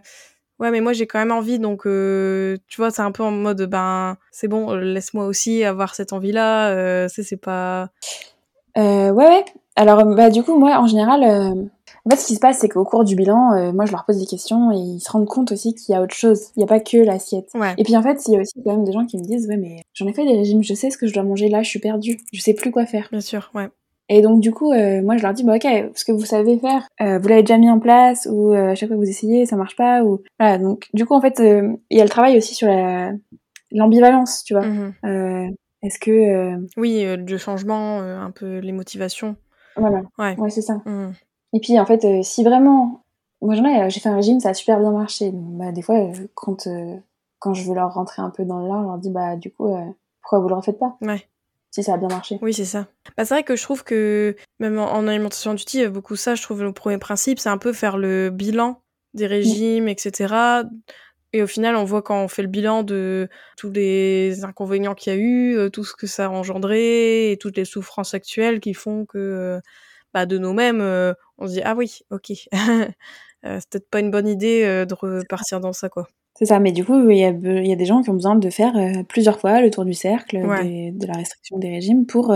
ouais 0.60 0.70
mais 0.70 0.80
moi 0.80 0.92
j'ai 0.92 1.08
quand 1.08 1.18
même 1.18 1.32
envie 1.32 1.58
donc 1.58 1.82
tu 1.82 2.76
vois 2.76 2.92
c'est 2.92 3.02
un 3.02 3.10
peu 3.10 3.24
en 3.24 3.32
mode 3.32 3.62
ben 3.62 4.16
c'est 4.30 4.46
bon 4.46 4.74
laisse-moi 4.74 5.26
aussi 5.26 5.64
avoir 5.64 5.96
cette 5.96 6.12
envie 6.12 6.30
là 6.30 6.68
euh, 6.70 7.08
c'est 7.08 7.36
pas 7.36 7.90
euh, 8.76 9.10
ouais, 9.10 9.26
ouais. 9.26 9.44
Alors, 9.76 10.04
bah, 10.14 10.30
du 10.30 10.42
coup, 10.42 10.58
moi, 10.58 10.78
en 10.78 10.86
général, 10.86 11.22
euh, 11.24 11.64
en 12.04 12.10
fait, 12.10 12.16
ce 12.16 12.26
qui 12.26 12.34
se 12.34 12.40
passe, 12.40 12.58
c'est 12.58 12.68
qu'au 12.68 12.84
cours 12.84 13.04
du 13.04 13.14
bilan, 13.16 13.52
euh, 13.52 13.72
moi, 13.72 13.84
je 13.84 13.92
leur 13.92 14.04
pose 14.04 14.18
des 14.18 14.26
questions 14.26 14.72
et 14.72 14.76
ils 14.76 15.00
se 15.00 15.10
rendent 15.10 15.28
compte 15.28 15.52
aussi 15.52 15.74
qu'il 15.74 15.92
y 15.92 15.96
a 15.96 16.02
autre 16.02 16.14
chose. 16.14 16.50
Il 16.56 16.60
n'y 16.60 16.64
a 16.64 16.66
pas 16.66 16.80
que 16.80 16.96
l'assiette. 16.96 17.50
Ouais. 17.54 17.74
Et 17.78 17.84
puis, 17.84 17.96
en 17.96 18.02
fait, 18.02 18.20
il 18.26 18.34
y 18.34 18.36
a 18.36 18.40
aussi 18.40 18.62
quand 18.64 18.72
même 18.72 18.84
des 18.84 18.92
gens 18.92 19.06
qui 19.06 19.18
me 19.18 19.24
disent, 19.24 19.46
ouais, 19.48 19.56
mais 19.56 19.82
j'en 19.94 20.06
ai 20.06 20.12
fait 20.12 20.24
des 20.24 20.36
régimes, 20.36 20.62
je 20.62 20.74
sais 20.74 20.90
ce 20.90 20.98
que 20.98 21.06
je 21.06 21.14
dois 21.14 21.22
manger 21.22 21.48
là, 21.48 21.62
je 21.62 21.68
suis 21.68 21.80
perdue, 21.80 22.18
je 22.32 22.40
sais 22.40 22.54
plus 22.54 22.70
quoi 22.70 22.86
faire. 22.86 23.08
Bien 23.10 23.20
sûr, 23.20 23.50
ouais. 23.54 23.68
Et 24.08 24.22
donc, 24.22 24.40
du 24.40 24.50
coup, 24.50 24.72
euh, 24.72 25.02
moi, 25.02 25.16
je 25.16 25.22
leur 25.22 25.32
dis, 25.32 25.44
bah, 25.44 25.54
ok, 25.56 25.66
ce 25.94 26.04
que 26.04 26.10
vous 26.10 26.24
savez 26.24 26.58
faire, 26.58 26.88
vous 26.98 27.28
l'avez 27.28 27.42
déjà 27.42 27.58
mis 27.58 27.70
en 27.70 27.78
place, 27.78 28.26
ou 28.30 28.52
à 28.52 28.74
chaque 28.74 28.88
fois 28.88 28.96
que 28.96 29.02
vous 29.02 29.08
essayez, 29.08 29.46
ça 29.46 29.56
marche 29.56 29.76
pas, 29.76 30.02
ou 30.02 30.22
voilà. 30.38 30.58
Donc, 30.58 30.88
du 30.94 31.06
coup, 31.06 31.14
en 31.14 31.20
fait, 31.20 31.38
il 31.38 31.96
y 31.96 32.00
a 32.00 32.04
le 32.04 32.10
travail 32.10 32.36
aussi 32.36 32.54
sur 32.54 32.66
la 32.66 33.12
l'ambivalence, 33.72 34.42
tu 34.42 34.54
vois. 34.54 34.66
Mmh 34.66 35.54
est-ce 35.82 35.98
que... 35.98 36.10
Euh, 36.10 36.66
oui, 36.76 37.04
euh, 37.04 37.16
le 37.16 37.38
changement, 37.38 38.00
euh, 38.00 38.18
un 38.18 38.30
peu 38.30 38.58
les 38.58 38.72
motivations. 38.72 39.36
Voilà. 39.76 40.02
Ouais, 40.18 40.36
ouais 40.38 40.50
c'est 40.50 40.62
ça. 40.62 40.82
Mmh. 40.84 41.12
Et 41.52 41.60
puis 41.60 41.78
en 41.78 41.86
fait, 41.86 42.22
si 42.22 42.44
vraiment... 42.44 43.02
Moi 43.42 43.54
j'en 43.54 43.64
ai, 43.64 43.88
j'ai 43.88 44.00
fait 44.00 44.10
un 44.10 44.16
régime, 44.16 44.38
ça 44.38 44.50
a 44.50 44.54
super 44.54 44.78
bien 44.80 44.92
marché. 44.92 45.30
bah, 45.32 45.72
des 45.72 45.80
fois, 45.80 45.96
quand, 46.34 46.68
quand 47.38 47.54
je 47.54 47.66
veux 47.66 47.74
leur 47.74 47.94
rentrer 47.94 48.20
un 48.20 48.28
peu 48.28 48.44
dans 48.44 48.58
l'art, 48.58 48.82
je 48.82 48.86
leur 48.86 48.98
dis, 48.98 49.10
bah 49.10 49.36
du 49.36 49.50
coup, 49.50 49.74
pourquoi 50.20 50.40
vous 50.40 50.48
le 50.48 50.54
refaites 50.54 50.78
pas? 50.78 50.98
Ouais. 51.00 51.26
Si 51.70 51.82
ça 51.82 51.94
a 51.94 51.96
bien 51.96 52.08
marché. 52.08 52.38
Oui, 52.42 52.52
c'est 52.52 52.66
ça. 52.66 52.88
Bah, 53.16 53.24
c'est 53.24 53.32
vrai 53.32 53.44
que 53.44 53.56
je 53.56 53.62
trouve 53.62 53.82
que, 53.82 54.36
même 54.58 54.78
en, 54.78 55.06
alimentation 55.06 55.52
intuitive, 55.52 55.80
il 55.80 55.84
y 55.84 55.86
a 55.86 55.90
beaucoup 55.90 56.16
ça. 56.16 56.34
Je 56.34 56.42
trouve 56.42 56.62
le 56.62 56.72
premier 56.72 56.98
principe, 56.98 57.38
c'est 57.38 57.48
un 57.48 57.58
peu 57.58 57.72
faire 57.72 57.96
le 57.96 58.28
bilan 58.28 58.82
des 59.14 59.26
régimes, 59.26 59.88
etc 59.88 60.66
et 61.32 61.42
au 61.42 61.46
final, 61.46 61.76
on 61.76 61.84
voit 61.84 62.02
quand 62.02 62.22
on 62.22 62.28
fait 62.28 62.42
le 62.42 62.48
bilan 62.48 62.82
de 62.82 63.28
tous 63.56 63.70
les 63.70 64.44
inconvénients 64.44 64.94
qu'il 64.94 65.12
y 65.12 65.16
a 65.16 65.18
eu, 65.18 65.56
euh, 65.56 65.70
tout 65.70 65.84
ce 65.84 65.94
que 65.94 66.06
ça 66.06 66.26
a 66.26 66.28
engendré 66.28 67.30
et 67.30 67.36
toutes 67.36 67.56
les 67.56 67.64
souffrances 67.64 68.14
actuelles 68.14 68.60
qui 68.60 68.74
font 68.74 69.06
que 69.06 69.18
euh, 69.18 69.60
bah, 70.14 70.26
de 70.26 70.38
nous-mêmes, 70.38 70.80
euh, 70.80 71.14
on 71.38 71.46
se 71.46 71.52
dit 71.52 71.62
ah 71.64 71.74
oui, 71.74 72.00
ok, 72.10 72.26
c'est 73.42 73.70
peut-être 73.70 73.90
pas 73.90 74.00
une 74.00 74.10
bonne 74.10 74.28
idée 74.28 74.84
de 74.86 74.94
repartir 74.94 75.60
dans 75.60 75.72
ça 75.72 75.88
quoi. 75.88 76.06
C'est 76.34 76.46
ça, 76.46 76.58
mais 76.58 76.72
du 76.72 76.84
coup, 76.84 77.10
il 77.10 77.18
y 77.18 77.24
a, 77.24 77.30
y 77.30 77.72
a, 77.72 77.76
des 77.76 77.84
gens 77.84 78.02
qui 78.02 78.08
ont 78.08 78.14
besoin 78.14 78.34
de 78.34 78.50
faire 78.50 78.72
plusieurs 79.08 79.38
fois 79.40 79.60
le 79.60 79.70
tour 79.70 79.84
du 79.84 79.92
cercle 79.92 80.38
de 80.38 81.06
la 81.06 81.12
restriction 81.14 81.58
des 81.58 81.68
régimes 81.68 82.06
pour 82.06 82.34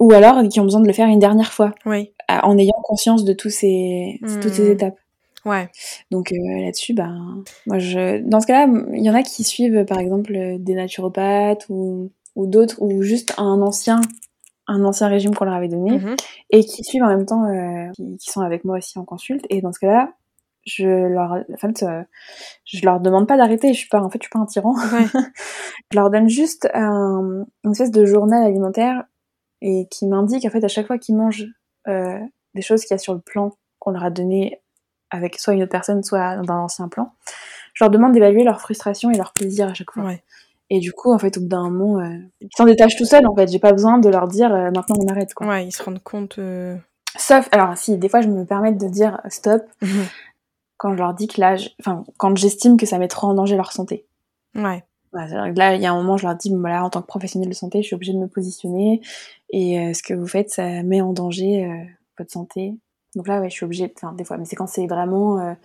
ou 0.00 0.12
alors 0.12 0.42
qui 0.48 0.58
ont 0.58 0.64
besoin 0.64 0.80
de 0.80 0.86
le 0.86 0.92
faire 0.92 1.06
une 1.08 1.18
dernière 1.18 1.52
fois, 1.52 1.74
oui. 1.84 2.10
en 2.28 2.58
ayant 2.58 2.72
conscience 2.82 3.24
de 3.24 3.32
tous 3.34 3.50
ces, 3.50 4.18
toutes 4.40 4.54
ces 4.54 4.70
mmh. 4.70 4.72
étapes. 4.72 4.96
Ouais. 5.44 5.68
Donc 6.10 6.32
euh, 6.32 6.60
là-dessus, 6.64 6.94
ben, 6.94 7.42
moi 7.66 7.78
je, 7.78 8.18
dans 8.22 8.40
ce 8.40 8.46
cas-là, 8.46 8.70
il 8.92 9.04
y 9.04 9.10
en 9.10 9.14
a 9.14 9.22
qui 9.22 9.44
suivent 9.44 9.84
par 9.84 9.98
exemple 9.98 10.56
des 10.58 10.74
naturopathes 10.74 11.66
ou, 11.68 12.10
ou 12.34 12.46
d'autres 12.46 12.80
ou 12.80 13.02
juste 13.02 13.34
un 13.38 13.62
ancien, 13.62 14.00
un 14.70 14.84
ancien 14.84 15.08
régime 15.08 15.34
qu'on 15.34 15.44
leur 15.44 15.54
avait 15.54 15.68
donné 15.68 15.98
mmh 15.98 16.16
et 16.50 16.64
qui 16.64 16.84
suivent 16.84 17.02
en 17.02 17.08
même 17.08 17.26
temps, 17.26 17.44
euh, 17.44 17.90
qui, 17.92 18.30
sont 18.30 18.40
avec 18.40 18.64
moi 18.64 18.78
aussi 18.78 18.98
en 18.98 19.04
consulte. 19.04 19.44
Et 19.50 19.60
dans 19.60 19.72
ce 19.72 19.80
cas-là, 19.80 20.12
je 20.64 20.86
leur, 20.86 21.32
en 21.32 21.56
fait, 21.56 21.82
euh, 21.82 22.02
je 22.64 22.84
leur 22.84 23.00
demande 23.00 23.26
pas 23.26 23.36
d'arrêter. 23.36 23.72
Je 23.72 23.78
suis 23.78 23.88
pas, 23.88 24.00
en 24.00 24.10
fait, 24.10 24.18
je 24.20 24.26
suis 24.26 24.30
pas 24.30 24.38
un 24.38 24.46
tyran. 24.46 24.74
Ouais. 24.74 25.06
je 25.92 25.98
leur 25.98 26.10
donne 26.10 26.28
juste 26.28 26.68
un, 26.74 27.44
une 27.64 27.70
espèce 27.72 27.90
de 27.90 28.04
journal 28.04 28.44
alimentaire 28.44 29.04
et 29.60 29.86
qui 29.90 30.06
m'indique 30.06 30.46
en 30.46 30.50
fait 30.50 30.64
à 30.64 30.68
chaque 30.68 30.86
fois 30.86 30.98
qu'ils 30.98 31.16
mangent 31.16 31.46
des 31.86 32.62
choses 32.62 32.82
qu'il 32.82 32.92
y 32.92 32.94
a 32.94 32.98
sur 32.98 33.14
le 33.14 33.20
plan 33.20 33.52
qu'on 33.78 33.90
leur 33.90 34.04
a 34.04 34.10
donné 34.10 34.62
avec 35.10 35.38
soit 35.38 35.54
une 35.54 35.62
autre 35.62 35.72
personne, 35.72 36.02
soit 36.02 36.36
dans 36.36 36.54
un 36.54 36.60
ancien 36.60 36.88
plan, 36.88 37.12
je 37.74 37.84
leur 37.84 37.90
demande 37.90 38.12
d'évaluer 38.12 38.44
leur 38.44 38.60
frustration 38.60 39.10
et 39.10 39.16
leur 39.16 39.32
plaisir 39.32 39.68
à 39.68 39.74
chaque 39.74 39.90
fois. 39.90 40.12
Et 40.70 40.78
du 40.78 40.92
coup, 40.92 41.12
en 41.12 41.18
fait, 41.18 41.36
au 41.36 41.40
bout 41.40 41.48
d'un 41.48 41.68
moment, 41.68 42.00
euh, 42.00 42.16
ils 42.40 42.48
s'en 42.56 42.64
détachent 42.64 42.96
tout 42.96 43.04
seuls, 43.04 43.26
en 43.26 43.34
fait. 43.34 43.50
J'ai 43.50 43.58
pas 43.58 43.72
besoin 43.72 43.98
de 43.98 44.08
leur 44.08 44.28
dire 44.28 44.54
euh, 44.54 44.70
maintenant 44.70 44.96
on 45.00 45.08
arrête, 45.08 45.34
quoi. 45.34 45.48
Ouais, 45.48 45.66
ils 45.66 45.72
se 45.72 45.82
rendent 45.82 46.02
compte. 46.02 46.38
Euh, 46.38 46.76
Sauf, 47.18 47.48
alors 47.50 47.76
si, 47.76 47.98
des 47.98 48.08
fois 48.08 48.20
je 48.20 48.28
me 48.28 48.44
permets 48.44 48.72
de 48.72 48.86
dire 48.86 49.20
stop 49.28 49.62
quand 50.76 50.92
je 50.92 50.98
leur 50.98 51.12
dis 51.12 51.26
que 51.26 51.40
là, 51.40 51.56
enfin, 51.80 52.04
quand 52.18 52.36
j'estime 52.36 52.76
que 52.76 52.86
ça 52.86 52.98
met 52.98 53.08
trop 53.08 53.26
en 53.26 53.34
danger 53.34 53.56
leur 53.56 53.72
santé. 53.72 54.06
Ouais. 54.54 54.84
là, 55.12 55.74
il 55.74 55.82
y 55.82 55.86
a 55.86 55.92
un 55.92 55.96
moment, 55.96 56.16
je 56.16 56.24
leur 56.24 56.36
dis, 56.36 56.54
voilà, 56.54 56.84
en 56.84 56.90
tant 56.90 57.02
que 57.02 57.08
professionnel 57.08 57.48
de 57.48 57.54
santé, 57.54 57.82
je 57.82 57.88
suis 57.88 57.96
obligée 57.96 58.12
de 58.12 58.18
me 58.18 58.28
positionner 58.28 59.00
et 59.50 59.92
ce 59.92 60.04
que 60.04 60.14
vous 60.14 60.28
faites, 60.28 60.50
ça 60.50 60.84
met 60.84 61.00
en 61.00 61.12
danger 61.12 61.68
votre 62.16 62.30
santé. 62.30 62.74
Donc 63.16 63.26
là, 63.26 63.40
ouais, 63.40 63.50
je 63.50 63.54
suis 63.54 63.64
obligée, 63.64 63.92
enfin, 63.96 64.12
des 64.12 64.24
fois, 64.24 64.38
mais 64.38 64.44
c'est 64.44 64.56
quand 64.56 64.68
c'est 64.68 64.86
vraiment 64.86 65.56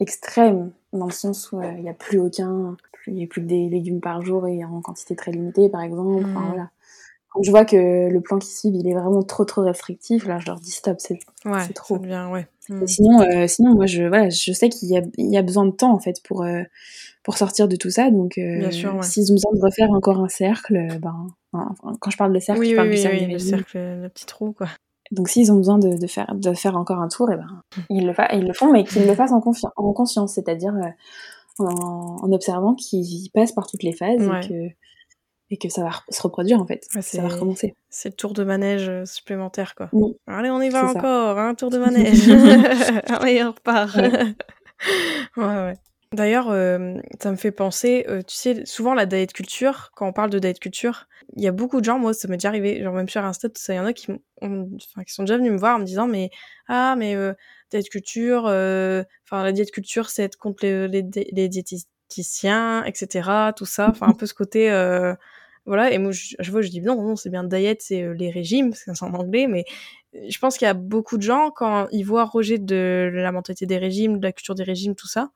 extrême, 0.00 0.72
dans 0.92 1.06
le 1.06 1.12
sens 1.12 1.52
où 1.52 1.60
euh, 1.60 1.72
il 1.76 1.82
n'y 1.82 1.88
a 1.88 1.94
plus 1.94 2.18
aucun, 2.18 2.76
il 3.06 3.14
n'y 3.14 3.24
a 3.24 3.26
plus 3.26 3.42
que 3.42 3.46
des 3.46 3.68
légumes 3.68 4.00
par 4.00 4.22
jour 4.22 4.46
et 4.46 4.64
en 4.64 4.80
quantité 4.80 5.16
très 5.16 5.32
limitée, 5.32 5.68
par 5.68 5.82
exemple. 5.82 6.24
Enfin, 6.24 6.40
mmh. 6.40 6.48
voilà. 6.48 6.70
Quand 7.30 7.42
je 7.42 7.50
vois 7.50 7.64
que 7.64 8.10
le 8.10 8.20
plan 8.20 8.38
qui 8.38 8.54
suit, 8.54 8.68
il 8.68 8.86
est 8.86 8.92
vraiment 8.92 9.22
trop 9.22 9.46
trop 9.46 9.62
restrictif, 9.62 10.26
là, 10.26 10.38
je 10.38 10.46
leur 10.46 10.60
dis 10.60 10.70
stop, 10.70 10.96
c'est 10.98 11.18
ouais, 11.46 11.66
trop. 11.74 11.98
Bien, 11.98 12.30
ouais. 12.30 12.46
Mmh. 12.68 12.86
Sinon, 12.86 13.20
euh, 13.22 13.46
sinon, 13.46 13.74
moi, 13.74 13.86
je, 13.86 14.02
voilà, 14.02 14.28
je 14.28 14.52
sais 14.52 14.68
qu'il 14.68 14.90
y 14.90 15.00
y 15.16 15.36
a 15.38 15.42
besoin 15.42 15.64
de 15.64 15.70
temps 15.70 15.94
en 15.94 15.98
fait 15.98 16.22
pour 16.22 16.44
pour 17.22 17.38
sortir 17.38 17.68
de 17.68 17.76
tout 17.76 17.90
ça. 17.90 18.10
Donc, 18.10 18.34
s'ils 18.34 19.32
ont 19.32 19.34
besoin 19.34 19.52
de 19.54 19.62
refaire 19.62 19.90
encore 19.90 20.20
un 20.20 20.28
cercle, 20.28 20.98
ben, 21.00 21.28
quand 22.00 22.10
je 22.10 22.16
parle 22.18 22.34
de 22.34 22.38
cercle, 22.38 22.64
je 22.64 22.76
parle 22.76 22.90
du 22.90 22.98
cercle, 22.98 23.24
oui, 23.26 23.32
le 23.32 23.38
cercle, 23.38 23.78
le 23.78 24.08
petit 24.08 24.26
trou, 24.26 24.52
quoi. 24.52 24.68
Donc 25.12 25.28
s'ils 25.28 25.52
ont 25.52 25.56
besoin 25.56 25.78
de, 25.78 25.96
de, 25.96 26.06
faire, 26.06 26.34
de 26.34 26.52
faire 26.54 26.76
encore 26.76 26.98
un 26.98 27.08
tour, 27.08 27.30
et 27.30 27.34
eh 27.34 27.36
ben, 27.36 27.62
ils, 27.90 28.06
le 28.06 28.14
ils 28.32 28.46
le 28.46 28.52
font, 28.52 28.72
mais 28.72 28.82
qu'ils 28.84 29.06
le 29.06 29.14
fassent 29.14 29.32
en, 29.32 29.42
en 29.76 29.92
conscience, 29.92 30.34
c'est-à-dire 30.34 30.74
euh, 30.74 31.64
en, 31.64 32.16
en, 32.22 32.32
observant 32.32 32.74
qu'ils 32.74 33.30
passent 33.32 33.52
par 33.52 33.66
toutes 33.66 33.82
les 33.82 33.92
phases 33.92 34.22
et, 34.22 34.48
que, 34.48 34.68
et 35.50 35.56
que 35.58 35.68
ça 35.68 35.84
va 35.84 35.90
se 36.08 36.22
reproduire 36.22 36.60
en 36.60 36.66
fait, 36.66 36.84
ça 37.00 37.22
va 37.22 37.28
recommencer. 37.28 37.74
C'est 37.90 38.08
le 38.08 38.14
tour 38.14 38.32
de 38.32 38.42
manège 38.42 38.88
euh, 38.88 39.04
supplémentaire 39.04 39.74
quoi. 39.74 39.90
Oui. 39.92 40.16
Allez, 40.26 40.50
on 40.50 40.62
y 40.62 40.70
va 40.70 40.88
encore, 40.88 41.38
un 41.38 41.50
hein, 41.50 41.54
tour 41.54 41.68
de 41.68 41.78
manège. 41.78 42.28
Allez, 43.08 43.44
on 43.44 43.52
repart. 43.52 43.94
ouais, 45.36 45.44
ouais. 45.44 45.74
D'ailleurs, 46.12 46.50
euh, 46.50 46.96
ça 47.20 47.30
me 47.30 47.36
fait 47.36 47.52
penser, 47.52 48.04
euh, 48.08 48.20
tu 48.22 48.36
sais, 48.36 48.66
souvent 48.66 48.94
la 48.94 49.06
diet 49.06 49.32
culture, 49.32 49.90
quand 49.94 50.06
on 50.06 50.12
parle 50.12 50.30
de 50.30 50.38
diet 50.38 50.58
culture, 50.58 51.06
il 51.36 51.42
y 51.42 51.46
a 51.46 51.52
beaucoup 51.52 51.80
de 51.80 51.84
gens, 51.84 51.98
moi 51.98 52.14
ça 52.14 52.28
m'est 52.28 52.36
déjà 52.36 52.48
arrivé, 52.48 52.82
genre 52.82 52.94
même 52.94 53.08
sur 53.08 53.24
Insta, 53.24 53.48
ça, 53.54 53.74
il 53.74 53.76
y 53.76 53.80
en 53.80 53.86
a 53.86 53.92
qui, 53.92 54.06
qui 54.06 55.12
sont 55.12 55.22
déjà 55.22 55.36
venus 55.36 55.52
me 55.52 55.58
voir 55.58 55.76
en 55.76 55.80
me 55.80 55.84
disant, 55.84 56.06
mais 56.06 56.30
ah, 56.68 56.94
mais 56.96 57.14
euh, 57.16 57.34
diète 57.70 57.88
culture, 57.88 58.42
enfin 58.44 59.42
la 59.42 59.52
diète 59.52 59.70
culture, 59.70 60.10
c'est 60.10 60.24
être 60.24 60.36
contre 60.36 60.64
les, 60.64 60.88
les, 60.88 61.02
les 61.32 61.48
diététiciens, 61.48 62.84
etc. 62.84 63.52
Tout 63.56 63.66
ça, 63.66 63.88
enfin 63.90 64.08
un 64.08 64.14
peu 64.14 64.26
ce 64.26 64.34
côté 64.34 64.70
voilà 65.66 65.92
et 65.92 65.98
moi 65.98 66.12
je, 66.12 66.34
je 66.38 66.50
vois 66.50 66.62
je 66.62 66.68
dis 66.68 66.80
non 66.80 67.00
non 67.02 67.16
c'est 67.16 67.30
bien 67.30 67.44
diet 67.44 67.76
c'est 67.80 68.12
les 68.14 68.30
régimes 68.30 68.72
c'est 68.74 68.90
en 69.02 69.14
anglais 69.14 69.46
mais 69.46 69.64
je 70.12 70.38
pense 70.38 70.58
qu'il 70.58 70.66
y 70.66 70.68
a 70.68 70.74
beaucoup 70.74 71.16
de 71.16 71.22
gens 71.22 71.50
quand 71.50 71.88
ils 71.92 72.02
voient 72.02 72.24
Roger 72.24 72.58
de 72.58 73.10
la 73.12 73.32
mentalité 73.32 73.66
des 73.66 73.78
régimes 73.78 74.18
de 74.18 74.24
la 74.24 74.32
culture 74.32 74.54
des 74.54 74.64
régimes 74.64 74.94
tout 74.94 75.06
ça 75.06 75.30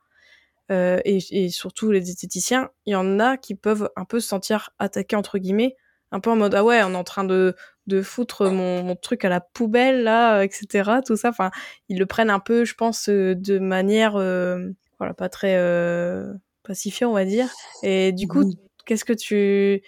euh, 0.71 0.99
et, 1.05 1.19
et, 1.31 1.49
surtout 1.49 1.91
les 1.91 2.09
esthéticiens, 2.09 2.69
il 2.85 2.93
y 2.93 2.95
en 2.95 3.19
a 3.19 3.37
qui 3.37 3.55
peuvent 3.55 3.89
un 3.95 4.05
peu 4.05 4.19
se 4.19 4.27
sentir 4.27 4.71
attaqués 4.79 5.15
entre 5.15 5.37
guillemets, 5.37 5.75
un 6.11 6.19
peu 6.19 6.29
en 6.29 6.35
mode 6.35 6.55
ah 6.55 6.63
ouais, 6.63 6.81
on 6.83 6.93
est 6.93 6.95
en 6.95 7.03
train 7.03 7.23
de 7.23 7.55
de 7.87 8.01
foutre 8.01 8.49
mon, 8.51 8.83
mon 8.83 8.95
truc 8.95 9.23
à 9.23 9.29
la 9.29 9.39
poubelle 9.39 10.03
là, 10.03 10.43
etc. 10.43 10.99
Tout 11.05 11.15
ça, 11.15 11.29
enfin, 11.29 11.51
ils 11.89 11.97
le 11.97 12.05
prennent 12.05 12.29
un 12.29 12.39
peu, 12.39 12.65
je 12.65 12.75
pense, 12.75 13.07
euh, 13.09 13.33
de 13.33 13.59
manière 13.59 14.17
euh, 14.17 14.69
voilà 14.99 15.13
pas 15.13 15.29
très 15.29 15.55
euh, 15.57 16.33
pacifiée, 16.63 17.05
on 17.05 17.13
va 17.13 17.25
dire. 17.25 17.49
Et 17.83 18.11
du 18.11 18.27
coup, 18.27 18.43
qu'est-ce 18.85 19.05
que 19.05 19.13
tu 19.13 19.81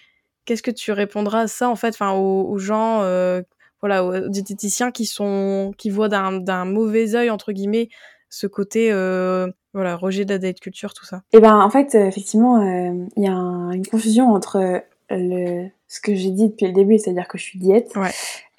qu'est-ce 0.46 0.64
que 0.64 0.72
tu 0.72 0.92
répondras 0.92 1.42
à 1.42 1.48
ça 1.48 1.70
en 1.70 1.76
fait, 1.76 1.90
enfin 1.90 2.12
aux, 2.14 2.50
aux 2.50 2.58
gens 2.58 3.02
euh, 3.04 3.42
voilà, 3.82 4.04
aux 4.04 4.30
diététiciens 4.30 4.92
qui 4.92 5.06
sont 5.06 5.74
qui 5.78 5.90
voient 5.90 6.10
d'un 6.10 6.40
d'un 6.40 6.66
mauvais 6.66 7.16
œil 7.16 7.30
entre 7.30 7.52
guillemets 7.52 7.90
ce 8.30 8.48
côté 8.48 8.92
euh, 8.92 9.48
voilà 9.74 9.96
rejet 9.96 10.26
de 10.26 10.34
la 10.34 10.38
diet 10.40 10.60
culture 10.60 10.94
tout 10.94 11.06
ça. 11.06 11.22
Eh 11.34 11.40
ben 11.40 11.60
en 11.60 11.70
fait 11.70 11.96
euh, 11.96 12.08
effectivement 12.08 12.62
il 12.62 12.68
euh, 12.68 13.24
y 13.24 13.28
a 13.28 13.34
un, 13.34 13.72
une 13.72 13.86
confusion 13.86 14.32
entre 14.32 14.84
le 15.10 15.70
ce 15.88 16.00
que 16.02 16.14
j'ai 16.14 16.30
dit 16.30 16.50
depuis 16.50 16.68
le 16.68 16.74
début 16.74 17.00
c'est-à-dire 17.00 17.28
que 17.28 17.40
je 17.40 17.44
suis 17.44 17.58
diète 17.58 17.92
ouais. 17.96 18.12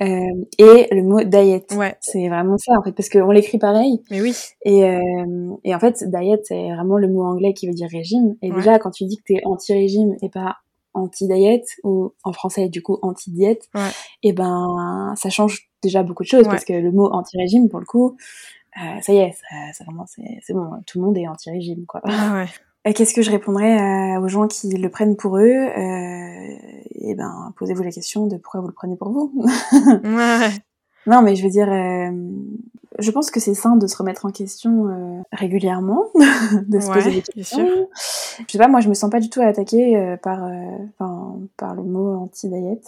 euh, 0.02 0.44
et 0.58 0.88
le 0.92 1.02
mot 1.04 1.22
diet 1.22 1.64
ouais. 1.76 1.96
c'est 2.00 2.28
vraiment 2.28 2.58
ça 2.58 2.72
en 2.76 2.82
fait 2.82 2.90
parce 2.92 3.08
qu'on 3.08 3.30
l'écrit 3.30 3.58
pareil. 3.58 4.02
Mais 4.10 4.20
oui. 4.20 4.34
Et, 4.64 4.84
euh, 4.84 5.54
et 5.62 5.74
en 5.74 5.78
fait 5.78 6.02
diet 6.10 6.40
c'est 6.44 6.72
vraiment 6.72 6.98
le 6.98 7.08
mot 7.08 7.22
anglais 7.22 7.54
qui 7.54 7.68
veut 7.68 7.72
dire 7.72 7.88
régime. 7.90 8.34
Et 8.42 8.50
ouais. 8.50 8.56
déjà 8.56 8.80
quand 8.80 8.90
tu 8.90 9.04
dis 9.04 9.16
que 9.16 9.22
t'es 9.26 9.40
anti-régime 9.44 10.16
et 10.22 10.28
pas 10.28 10.56
anti-diet 10.92 11.62
ou 11.84 12.14
en 12.24 12.32
français 12.32 12.68
du 12.68 12.82
coup 12.82 12.98
anti-diète 13.02 13.68
et 14.24 14.32
ben 14.32 15.14
ça 15.16 15.30
change 15.30 15.70
déjà 15.84 16.02
beaucoup 16.02 16.24
de 16.24 16.28
choses 16.28 16.48
parce 16.48 16.64
que 16.64 16.72
le 16.72 16.90
mot 16.90 17.08
anti-régime 17.12 17.68
pour 17.68 17.78
le 17.78 17.86
coup 17.86 18.16
euh, 18.76 19.00
ça 19.00 19.12
y 19.12 19.18
est, 19.18 19.32
ça, 19.32 19.72
ça 19.72 19.84
vraiment, 19.84 20.06
c'est 20.06 20.52
bon, 20.52 20.70
tout 20.86 20.98
le 20.98 21.04
monde 21.04 21.18
est 21.18 21.26
anti-régime, 21.26 21.86
quoi. 21.86 22.00
Ah 22.04 22.34
ouais. 22.34 22.46
Qu'est-ce 22.94 23.12
que 23.12 23.22
je 23.22 23.30
répondrais 23.30 23.78
euh, 23.78 24.20
aux 24.20 24.28
gens 24.28 24.48
qui 24.48 24.70
le 24.70 24.88
prennent 24.88 25.16
pour 25.16 25.36
eux 25.36 25.42
euh, 25.42 26.56
Eh 26.94 27.14
ben, 27.14 27.52
posez-vous 27.56 27.82
la 27.82 27.90
question 27.90 28.26
de 28.26 28.36
pourquoi 28.36 28.60
vous 28.60 28.68
le 28.68 28.72
prenez 28.72 28.96
pour 28.96 29.10
vous. 29.10 29.32
ouais. 30.04 30.50
Non, 31.06 31.22
mais 31.22 31.36
je 31.36 31.42
veux 31.42 31.50
dire, 31.50 31.70
euh, 31.70 32.10
je 32.98 33.10
pense 33.10 33.30
que 33.30 33.40
c'est 33.40 33.54
sain 33.54 33.76
de 33.76 33.86
se 33.86 33.96
remettre 33.96 34.26
en 34.26 34.30
question 34.30 34.88
euh, 34.88 35.22
régulièrement, 35.32 36.06
de 36.68 36.80
se 36.80 36.88
ouais, 36.88 36.94
poser 36.94 37.10
des 37.10 37.22
questions. 37.22 37.88
Je 38.46 38.52
sais 38.52 38.58
pas, 38.58 38.68
moi, 38.68 38.80
je 38.80 38.88
me 38.88 38.94
sens 38.94 39.10
pas 39.10 39.20
du 39.20 39.28
tout 39.28 39.40
attaquée 39.40 39.96
euh, 39.96 40.16
par, 40.16 40.48
par 41.56 41.74
le 41.74 41.82
mot 41.82 42.16
anti-diet, 42.16 42.80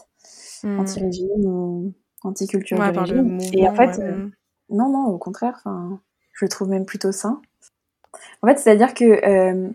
mmh. 0.63 0.81
anti-régime 0.81 1.45
ou 1.45 1.93
anti-culture 2.23 2.79
ouais, 2.79 2.93
Et 3.53 3.69
en 3.69 3.75
fait, 3.75 3.99
ouais. 3.99 4.15
Non, 4.73 4.89
non, 4.89 5.07
au 5.07 5.19
contraire, 5.19 5.55
enfin, 5.65 6.01
je 6.33 6.45
le 6.45 6.49
trouve 6.49 6.69
même 6.69 6.87
plutôt 6.87 7.13
sain. 7.13 7.41
En 8.43 8.49
fait, 8.49 8.59
c'est-à-dire 8.59 8.95
que 8.95 9.05
euh, 9.05 9.71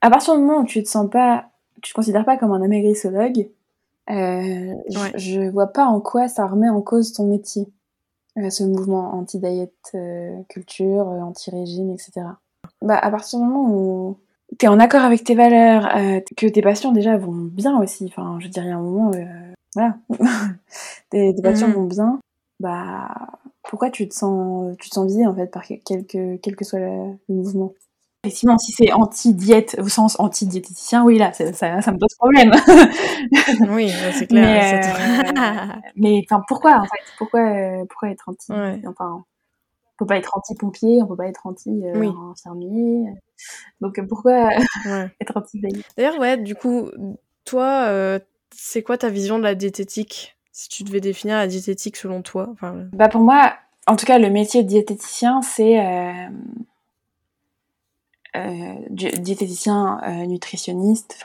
à 0.00 0.10
partir 0.10 0.34
du 0.34 0.40
moment 0.40 0.60
où 0.60 0.64
tu 0.64 0.82
te 0.82 0.88
sens 0.88 1.08
pas, 1.08 1.46
tu 1.82 1.92
te 1.92 1.94
considères 1.94 2.24
pas 2.24 2.36
comme 2.36 2.52
un 2.52 2.62
amagrissologue, 2.62 3.48
euh, 4.10 4.14
ouais. 4.14 5.12
je, 5.16 5.18
je 5.18 5.50
vois 5.50 5.68
pas 5.68 5.84
en 5.84 6.00
quoi 6.00 6.28
ça 6.28 6.46
remet 6.46 6.68
en 6.68 6.80
cause 6.80 7.12
ton 7.12 7.26
métier, 7.26 7.68
euh, 8.38 8.50
ce 8.50 8.64
mouvement 8.64 9.14
anti-diet 9.14 9.72
culture, 10.48 11.06
anti-régime, 11.06 11.90
etc. 11.90 12.26
Bah, 12.82 12.98
à 12.98 13.10
partir 13.10 13.38
du 13.38 13.44
moment 13.44 13.70
où 13.70 14.18
t'es 14.58 14.68
en 14.68 14.78
accord 14.78 15.02
avec 15.02 15.24
tes 15.24 15.34
valeurs, 15.34 15.88
que 16.36 16.46
tes 16.46 16.62
patients 16.62 16.92
déjà 16.92 17.16
vont 17.16 17.32
bien 17.32 17.78
aussi, 17.80 18.06
enfin, 18.06 18.38
je 18.40 18.48
dirais 18.48 18.70
à 18.70 18.76
un 18.76 18.82
moment, 18.82 19.10
voilà, 19.74 19.96
tes, 21.10 21.34
tes 21.34 21.42
patients 21.42 21.68
mmh. 21.68 21.72
vont 21.72 21.84
bien, 21.84 22.20
bah 22.60 23.08
pourquoi 23.68 23.90
tu 23.90 24.08
te 24.08 24.14
sens 24.14 24.76
tu 24.78 24.88
te 24.88 24.94
sens 24.94 25.06
visé 25.06 25.26
en 25.26 25.34
fait 25.34 25.46
par 25.46 25.64
quelque 25.64 26.36
quel 26.36 26.56
que 26.56 26.64
soit 26.64 26.78
le, 26.78 27.18
le 27.28 27.34
mouvement? 27.34 27.72
Effectivement, 28.24 28.58
si 28.58 28.72
c'est 28.72 28.92
anti-diète 28.92 29.76
au 29.78 29.88
sens 29.88 30.18
anti-diététicien, 30.18 31.04
oui 31.04 31.16
là, 31.16 31.32
ça, 31.32 31.52
ça, 31.52 31.80
ça, 31.80 31.92
me 31.92 31.98
pose 31.98 32.14
problème. 32.16 32.50
oui, 33.72 33.88
c'est 34.14 34.26
clair. 34.26 34.80
Mais, 35.34 35.38
euh, 35.38 35.80
mais 35.96 36.24
enfin, 36.28 36.42
pourquoi 36.48 36.78
en 36.78 36.84
fait? 36.84 37.02
Pourquoi 37.18 37.84
pourquoi 37.88 38.10
être 38.10 38.28
anti? 38.28 38.50
Ouais. 38.50 38.80
Enfin, 38.88 39.24
on 39.96 39.96
peut 39.98 40.06
pas 40.06 40.16
être 40.16 40.36
anti-pompier, 40.36 41.02
on 41.02 41.06
peut 41.06 41.16
pas 41.16 41.28
être 41.28 41.46
anti-infirmier. 41.46 43.04
Oui. 43.06 43.14
Donc 43.80 44.00
pourquoi 44.08 44.48
ouais. 44.86 45.10
être 45.20 45.36
anti-diète 45.36 45.84
D'ailleurs, 45.96 46.18
ouais, 46.18 46.36
du 46.36 46.56
coup, 46.56 46.90
toi, 47.44 47.86
euh, 47.88 48.18
c'est 48.54 48.82
quoi 48.82 48.98
ta 48.98 49.08
vision 49.08 49.38
de 49.38 49.44
la 49.44 49.54
diététique? 49.54 50.35
Si 50.56 50.70
tu 50.70 50.84
devais 50.84 51.02
définir 51.02 51.36
la 51.36 51.46
diététique 51.46 51.98
selon 51.98 52.22
toi. 52.22 52.54
Bah 52.94 53.10
pour 53.10 53.20
moi, 53.20 53.52
en 53.86 53.94
tout 53.94 54.06
cas, 54.06 54.18
le 54.18 54.30
métier 54.30 54.62
de 54.62 54.68
diététicien, 54.68 55.42
c'est 55.42 55.78
euh, 55.78 56.28
euh, 58.36 58.74
diététicien 58.88 60.00
euh, 60.02 60.24
nutritionniste, 60.24 61.22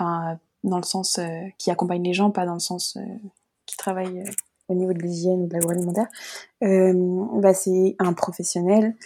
dans 0.65 0.77
le 0.77 0.83
sens 0.83 1.17
qui 1.57 1.71
accompagne 1.71 2.03
les 2.03 2.11
gens, 2.13 2.29
pas 2.29 2.45
dans 2.45 2.55
le 2.55 2.59
sens 2.59 2.97
qui 3.65 3.77
travaille 3.77 4.21
au 4.67 4.73
niveau 4.73 4.91
de 4.91 4.99
l'hygiène 4.99 5.43
ou 5.43 5.47
de 5.47 5.53
l'agroalimentaire. 5.53 6.07
bah 6.61 7.53
c'est 7.53 7.95
un 7.99 8.11
professionnel 8.11 8.97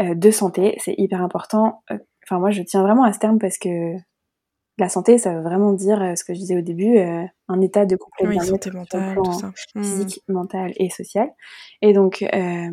de 0.00 0.30
santé, 0.30 0.78
c'est 0.82 0.94
hyper 0.96 1.20
important. 1.20 1.82
Enfin 2.24 2.38
moi, 2.38 2.50
je 2.52 2.62
tiens 2.62 2.82
vraiment 2.82 3.04
à 3.04 3.12
ce 3.12 3.18
terme 3.18 3.38
parce 3.38 3.58
que 3.58 3.98
la 4.78 4.88
santé, 4.88 5.18
ça 5.18 5.34
veut 5.34 5.42
vraiment 5.42 5.72
dire 5.72 6.00
euh, 6.00 6.14
ce 6.14 6.24
que 6.24 6.34
je 6.34 6.38
disais 6.38 6.56
au 6.56 6.60
début, 6.60 6.98
euh, 6.98 7.24
un 7.48 7.60
état 7.60 7.84
de 7.84 7.96
complet 7.96 8.28
oui, 8.28 8.38
bien-être 8.38 8.72
mentale, 8.72 9.16
tout 9.16 9.32
ça. 9.32 9.52
physique, 9.76 10.22
mmh. 10.28 10.32
mental 10.32 10.72
et 10.76 10.88
social. 10.88 11.28
Et 11.82 11.92
donc, 11.92 12.22
euh, 12.22 12.70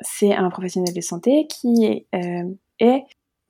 c'est 0.00 0.32
un 0.32 0.48
professionnel 0.50 0.94
de 0.94 1.00
santé 1.00 1.46
qui 1.48 1.84
est, 1.84 2.06
euh, 2.14 2.48
est 2.78 3.02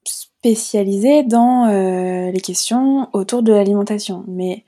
spécialisé 0.05 1.23
dans 1.23 1.67
les 1.67 2.41
questions 2.41 3.09
autour 3.13 3.43
de 3.43 3.53
l'alimentation. 3.53 4.25
Mais 4.27 4.65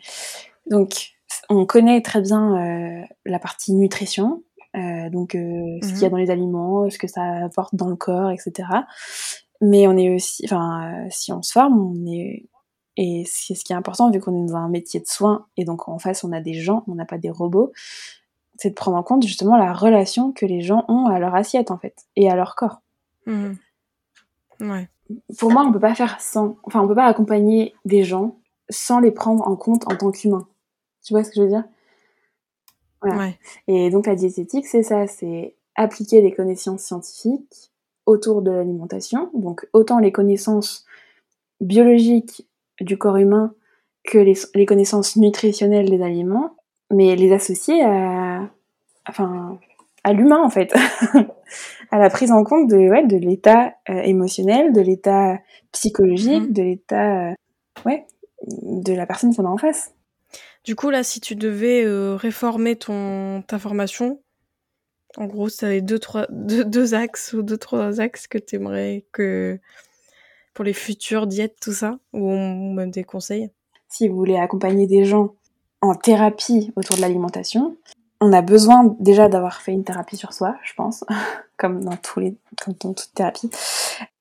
donc, 0.70 1.12
on 1.48 1.64
connaît 1.64 2.02
très 2.02 2.20
bien 2.20 3.06
la 3.24 3.38
partie 3.38 3.72
nutrition, 3.72 4.42
donc 4.74 5.34
mmh. 5.34 5.82
ce 5.82 5.88
qu'il 5.88 6.02
y 6.02 6.04
a 6.04 6.10
dans 6.10 6.18
les 6.18 6.30
aliments, 6.30 6.90
ce 6.90 6.98
que 6.98 7.06
ça 7.06 7.22
apporte 7.46 7.74
dans 7.74 7.88
le 7.88 7.96
corps, 7.96 8.30
etc. 8.30 8.68
Mais 9.62 9.86
on 9.86 9.96
est 9.96 10.14
aussi, 10.14 10.44
enfin, 10.44 11.06
si 11.08 11.32
on 11.32 11.40
se 11.40 11.52
forme, 11.52 11.80
on 11.80 12.06
est 12.06 12.44
et 12.97 13.24
c'est 13.26 13.55
ce 13.55 13.64
qui 13.64 13.72
est 13.72 13.76
important, 13.76 14.11
vu 14.11 14.20
qu'on 14.20 14.45
est 14.45 14.49
dans 14.49 14.57
un 14.57 14.68
métier 14.68 15.01
de 15.01 15.07
soins, 15.07 15.47
et 15.57 15.64
donc 15.64 15.88
en 15.88 15.99
face 15.99 16.24
on 16.24 16.32
a 16.32 16.40
des 16.40 16.55
gens, 16.55 16.84
on 16.86 16.95
n'a 16.95 17.05
pas 17.05 17.18
des 17.18 17.30
robots, 17.30 17.72
c'est 18.57 18.70
de 18.70 18.74
prendre 18.74 18.97
en 18.97 19.03
compte 19.03 19.26
justement 19.26 19.57
la 19.57 19.72
relation 19.72 20.32
que 20.32 20.47
les 20.47 20.61
gens 20.61 20.84
ont 20.88 21.07
à 21.07 21.18
leur 21.18 21.34
assiette 21.34 21.70
en 21.70 21.78
fait, 21.78 22.07
et 22.16 22.30
à 22.30 22.36
leur 22.36 22.55
corps. 22.55 22.82
Mmh. 23.26 23.53
Ouais. 24.61 24.88
Pour 25.38 25.51
moi, 25.51 25.64
on 25.66 25.72
peut 25.72 25.80
pas 25.80 25.95
faire 25.95 26.20
sans, 26.20 26.57
enfin 26.62 26.80
on 26.80 26.88
peut 26.88 26.95
pas 26.95 27.07
accompagner 27.07 27.74
des 27.84 28.05
gens 28.05 28.36
sans 28.70 29.01
les 29.01 29.11
prendre 29.11 29.47
en 29.47 29.57
compte 29.57 29.86
en 29.90 29.97
tant 29.97 30.11
qu'humains. 30.11 30.49
Tu 31.03 31.12
vois 31.12 31.24
ce 31.24 31.30
que 31.30 31.36
je 31.36 31.43
veux 31.43 31.49
dire? 31.49 31.64
Voilà. 33.01 33.18
ouais. 33.18 33.38
Et 33.66 33.90
donc 33.90 34.07
la 34.07 34.14
diététique, 34.14 34.66
c'est 34.66 34.82
ça, 34.82 35.07
c'est 35.07 35.57
appliquer 35.74 36.22
les 36.22 36.32
connaissances 36.32 36.82
scientifiques 36.82 37.72
autour 38.07 38.43
de 38.43 38.51
l'alimentation, 38.51 39.30
donc 39.34 39.68
autant 39.72 39.99
les 39.99 40.12
connaissances 40.12 40.84
biologiques 41.61 42.47
du 42.82 42.98
corps 42.98 43.16
humain 43.16 43.54
que 44.04 44.18
les, 44.18 44.34
les, 44.54 44.66
connaissances 44.66 45.16
nutritionnelles 45.16 45.90
des 45.90 46.02
aliments, 46.02 46.56
mais 46.90 47.14
les 47.16 47.32
associer 47.32 47.82
à, 47.82 48.48
enfin, 49.08 49.58
à 50.04 50.12
l'humain 50.12 50.42
en 50.42 50.50
fait, 50.50 50.74
à 51.90 51.98
la 51.98 52.10
prise 52.10 52.32
en 52.32 52.44
compte 52.44 52.68
de, 52.68 52.76
ouais, 52.76 53.06
de 53.06 53.16
l'état 53.16 53.74
euh, 53.88 54.00
émotionnel, 54.02 54.72
de 54.72 54.80
l'état 54.80 55.38
psychologique, 55.70 56.50
mmh. 56.50 56.52
de 56.52 56.62
l'état, 56.62 57.30
euh, 57.30 57.34
ouais, 57.86 58.06
de 58.46 58.92
la 58.92 59.06
personne 59.06 59.34
qu'on 59.34 59.46
a 59.46 59.50
en 59.50 59.58
face. 59.58 59.94
Du 60.64 60.76
coup 60.76 60.90
là, 60.90 61.02
si 61.02 61.20
tu 61.20 61.34
devais 61.34 61.84
euh, 61.84 62.16
réformer 62.16 62.76
ton 62.76 63.42
ta 63.46 63.58
formation, 63.58 64.20
en 65.16 65.26
gros, 65.26 65.48
ça 65.48 65.66
avait 65.66 65.82
deux 65.82 65.98
trois 65.98 66.26
deux, 66.30 66.64
deux 66.64 66.94
axes 66.94 67.32
ou 67.32 67.42
deux 67.42 67.58
trois 67.58 68.00
axes 68.00 68.26
que 68.26 68.38
tu 68.38 68.56
aimerais 68.56 69.04
que 69.12 69.58
pour 70.55 70.64
les 70.64 70.72
futures 70.72 71.26
diètes, 71.26 71.57
tout 71.61 71.72
ça 71.72 71.98
Ou 72.12 72.28
même 72.28 72.90
des 72.90 73.05
conseils? 73.05 73.50
Si 73.88 74.09
vous 74.09 74.16
voulez 74.16 74.36
accompagner 74.36 74.86
des 74.86 75.05
gens 75.05 75.34
en 75.80 75.94
thérapie 75.94 76.72
autour 76.76 76.96
de 76.96 77.03
l'alimentation, 77.03 77.76
on 78.20 78.32
a 78.32 78.40
besoin 78.40 78.96
déjà 79.00 79.28
d'avoir 79.28 79.61
fait 79.61 79.72
une 79.72 79.84
thérapie 79.84 80.16
sur 80.16 80.32
soi, 80.32 80.57
je 80.62 80.72
pense, 80.74 81.05
comme 81.57 81.84
dans 81.84 81.96
tous 81.96 82.20
les, 82.20 82.36
comme 82.64 82.74
dans 82.80 82.94
toute 82.94 83.12
thérapie, 83.14 83.50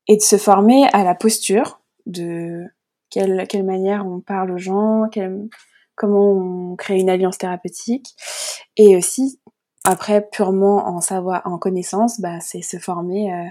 et 0.07 0.17
de 0.17 0.21
se 0.21 0.37
former 0.37 0.87
à 0.91 1.03
la 1.03 1.13
posture 1.13 1.79
de 2.07 2.65
quelle, 3.09 3.45
quelle 3.47 3.63
manière 3.63 4.05
on 4.07 4.19
parle 4.19 4.51
aux 4.51 4.57
gens, 4.57 5.03
comment 5.95 6.31
on 6.31 6.75
crée 6.75 6.99
une 6.99 7.09
alliance 7.09 7.37
thérapeutique, 7.37 8.15
et 8.75 8.97
aussi 8.97 9.39
après 9.83 10.27
purement 10.31 10.87
en 10.87 11.01
savoir, 11.01 11.41
en 11.45 11.57
connaissance, 11.57 12.19
bah 12.19 12.39
c'est 12.39 12.61
se 12.61 12.77
former 12.77 13.33
euh, 13.33 13.47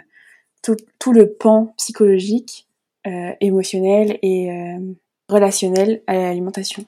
tout, 0.63 0.77
tout, 0.99 1.13
le 1.13 1.33
pan 1.33 1.73
psychologique, 1.77 2.69
émotionnel 3.05 4.19
et 4.23 4.51
relationnel 5.29 6.03
à 6.07 6.15
l'alimentation. 6.15 6.85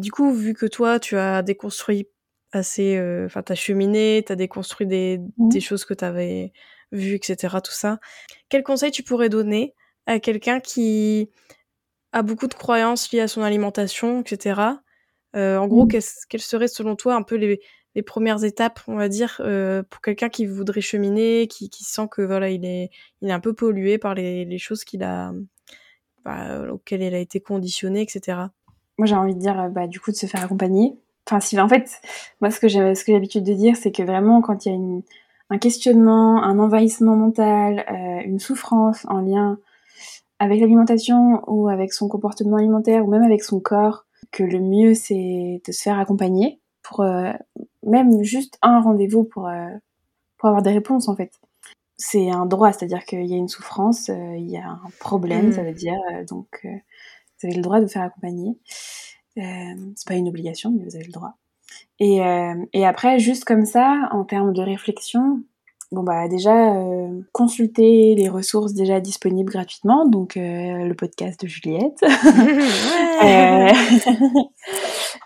Du 0.00 0.10
coup, 0.10 0.32
vu 0.32 0.54
que 0.54 0.66
toi, 0.66 0.98
tu 0.98 1.16
as 1.16 1.42
déconstruit 1.42 2.08
assez, 2.52 3.00
enfin, 3.24 3.42
t'as 3.42 3.54
cheminé, 3.54 4.22
t'as 4.26 4.36
déconstruit 4.36 4.86
des, 4.86 5.18
mmh. 5.38 5.48
des 5.48 5.60
choses 5.60 5.84
que 5.84 5.94
t'avais 5.94 6.52
vues, 6.92 7.14
etc., 7.14 7.56
tout 7.62 7.72
ça. 7.72 7.98
Quel 8.48 8.62
conseil 8.62 8.90
tu 8.90 9.02
pourrais 9.02 9.28
donner 9.28 9.74
à 10.06 10.20
quelqu'un 10.20 10.60
qui 10.60 11.30
a 12.12 12.22
beaucoup 12.22 12.46
de 12.46 12.54
croyances 12.54 13.10
liées 13.12 13.20
à 13.20 13.28
son 13.28 13.42
alimentation, 13.42 14.20
etc. 14.20 14.60
Euh, 15.34 15.58
en 15.58 15.66
gros, 15.66 15.84
mmh. 15.86 16.00
quelles 16.28 16.40
seraient 16.40 16.68
selon 16.68 16.96
toi 16.96 17.14
un 17.14 17.22
peu 17.22 17.34
les, 17.34 17.60
les 17.94 18.02
premières 18.02 18.44
étapes, 18.44 18.80
on 18.88 18.96
va 18.96 19.08
dire, 19.08 19.40
euh, 19.40 19.82
pour 19.88 20.00
quelqu'un 20.00 20.28
qui 20.28 20.46
voudrait 20.46 20.80
cheminer, 20.80 21.46
qui, 21.46 21.70
qui, 21.70 21.84
sent 21.84 22.08
que 22.10 22.22
voilà, 22.22 22.50
il 22.50 22.64
est, 22.64 22.90
il 23.22 23.28
est 23.28 23.32
un 23.32 23.40
peu 23.40 23.52
pollué 23.52 23.98
par 23.98 24.14
les, 24.14 24.44
les 24.44 24.58
choses 24.58 24.84
qu'il 24.84 25.02
a, 25.02 25.32
bah, 26.24 26.70
auxquelles 26.70 27.02
il 27.02 27.14
a 27.14 27.18
été 27.18 27.40
conditionné, 27.40 28.02
etc. 28.02 28.38
Moi, 28.98 29.06
j'ai 29.06 29.14
envie 29.14 29.34
de 29.34 29.40
dire, 29.40 29.70
bah, 29.70 29.86
du 29.86 30.00
coup, 30.00 30.10
de 30.10 30.16
se 30.16 30.26
faire 30.26 30.42
accompagner. 30.42 30.96
Enfin, 31.26 31.40
si, 31.40 31.58
en 31.60 31.68
fait, 31.68 31.88
moi, 32.40 32.50
ce 32.50 32.60
que 32.60 32.68
j'ai, 32.68 32.94
ce 32.94 33.04
que 33.04 33.06
j'ai 33.06 33.14
l'habitude 33.14 33.44
de 33.44 33.54
dire, 33.54 33.76
c'est 33.76 33.92
que 33.92 34.02
vraiment, 34.02 34.42
quand 34.42 34.66
il 34.66 34.68
y 34.68 34.72
a 34.72 34.74
une, 34.74 35.02
un 35.50 35.58
questionnement, 35.58 36.42
un 36.42 36.58
envahissement 36.58 37.16
mental, 37.16 37.84
euh, 37.90 38.26
une 38.26 38.38
souffrance 38.40 39.06
en 39.08 39.20
lien 39.20 39.58
avec 40.38 40.60
l'alimentation 40.60 41.42
ou 41.46 41.68
avec 41.68 41.92
son 41.92 42.08
comportement 42.08 42.56
alimentaire 42.56 43.06
ou 43.06 43.10
même 43.10 43.22
avec 43.22 43.42
son 43.42 43.60
corps, 43.60 44.04
que 44.32 44.42
le 44.42 44.58
mieux 44.58 44.94
c'est 44.94 45.62
de 45.64 45.72
se 45.72 45.82
faire 45.82 45.98
accompagner 45.98 46.60
pour 46.84 47.00
euh, 47.00 47.32
même 47.82 48.22
juste 48.22 48.58
un 48.62 48.80
rendez-vous 48.80 49.24
pour, 49.24 49.48
euh, 49.48 49.70
pour 50.38 50.50
avoir 50.50 50.62
des 50.62 50.70
réponses 50.70 51.08
en 51.08 51.16
fait. 51.16 51.32
C'est 51.96 52.30
un 52.30 52.46
droit, 52.46 52.72
c'est-à-dire 52.72 53.04
qu'il 53.04 53.26
y 53.26 53.34
a 53.34 53.36
une 53.36 53.48
souffrance, 53.48 54.10
euh, 54.10 54.36
il 54.36 54.50
y 54.50 54.56
a 54.56 54.68
un 54.68 54.90
problème, 55.00 55.52
ça 55.52 55.62
mm. 55.62 55.66
veut 55.66 55.72
dire, 55.72 55.96
donc 56.28 56.60
vous 56.64 57.48
avez 57.48 57.56
le 57.56 57.62
droit 57.62 57.80
de 57.80 57.86
vous 57.86 57.90
faire 57.90 58.02
accompagner. 58.02 58.56
c'est 59.36 60.06
pas 60.06 60.14
une 60.14 60.28
obligation, 60.28 60.70
mais 60.70 60.84
vous 60.84 60.94
avez 60.94 61.06
le 61.06 61.12
droit. 61.12 61.34
Et, 61.98 62.20
et 62.72 62.86
après, 62.86 63.18
juste 63.18 63.44
comme 63.44 63.64
ça, 63.64 64.08
en 64.12 64.24
termes 64.24 64.52
de 64.52 64.62
réflexion, 64.62 65.42
Bon 65.94 66.02
bah 66.02 66.26
déjà 66.26 66.74
euh, 66.74 67.20
consulter 67.30 68.16
les 68.16 68.28
ressources 68.28 68.72
déjà 68.72 68.98
disponibles 68.98 69.52
gratuitement, 69.52 70.06
donc 70.06 70.36
euh, 70.36 70.86
le 70.86 70.94
podcast 70.94 71.40
de 71.40 71.46
Juliette. 71.46 71.98
euh, 73.22 73.68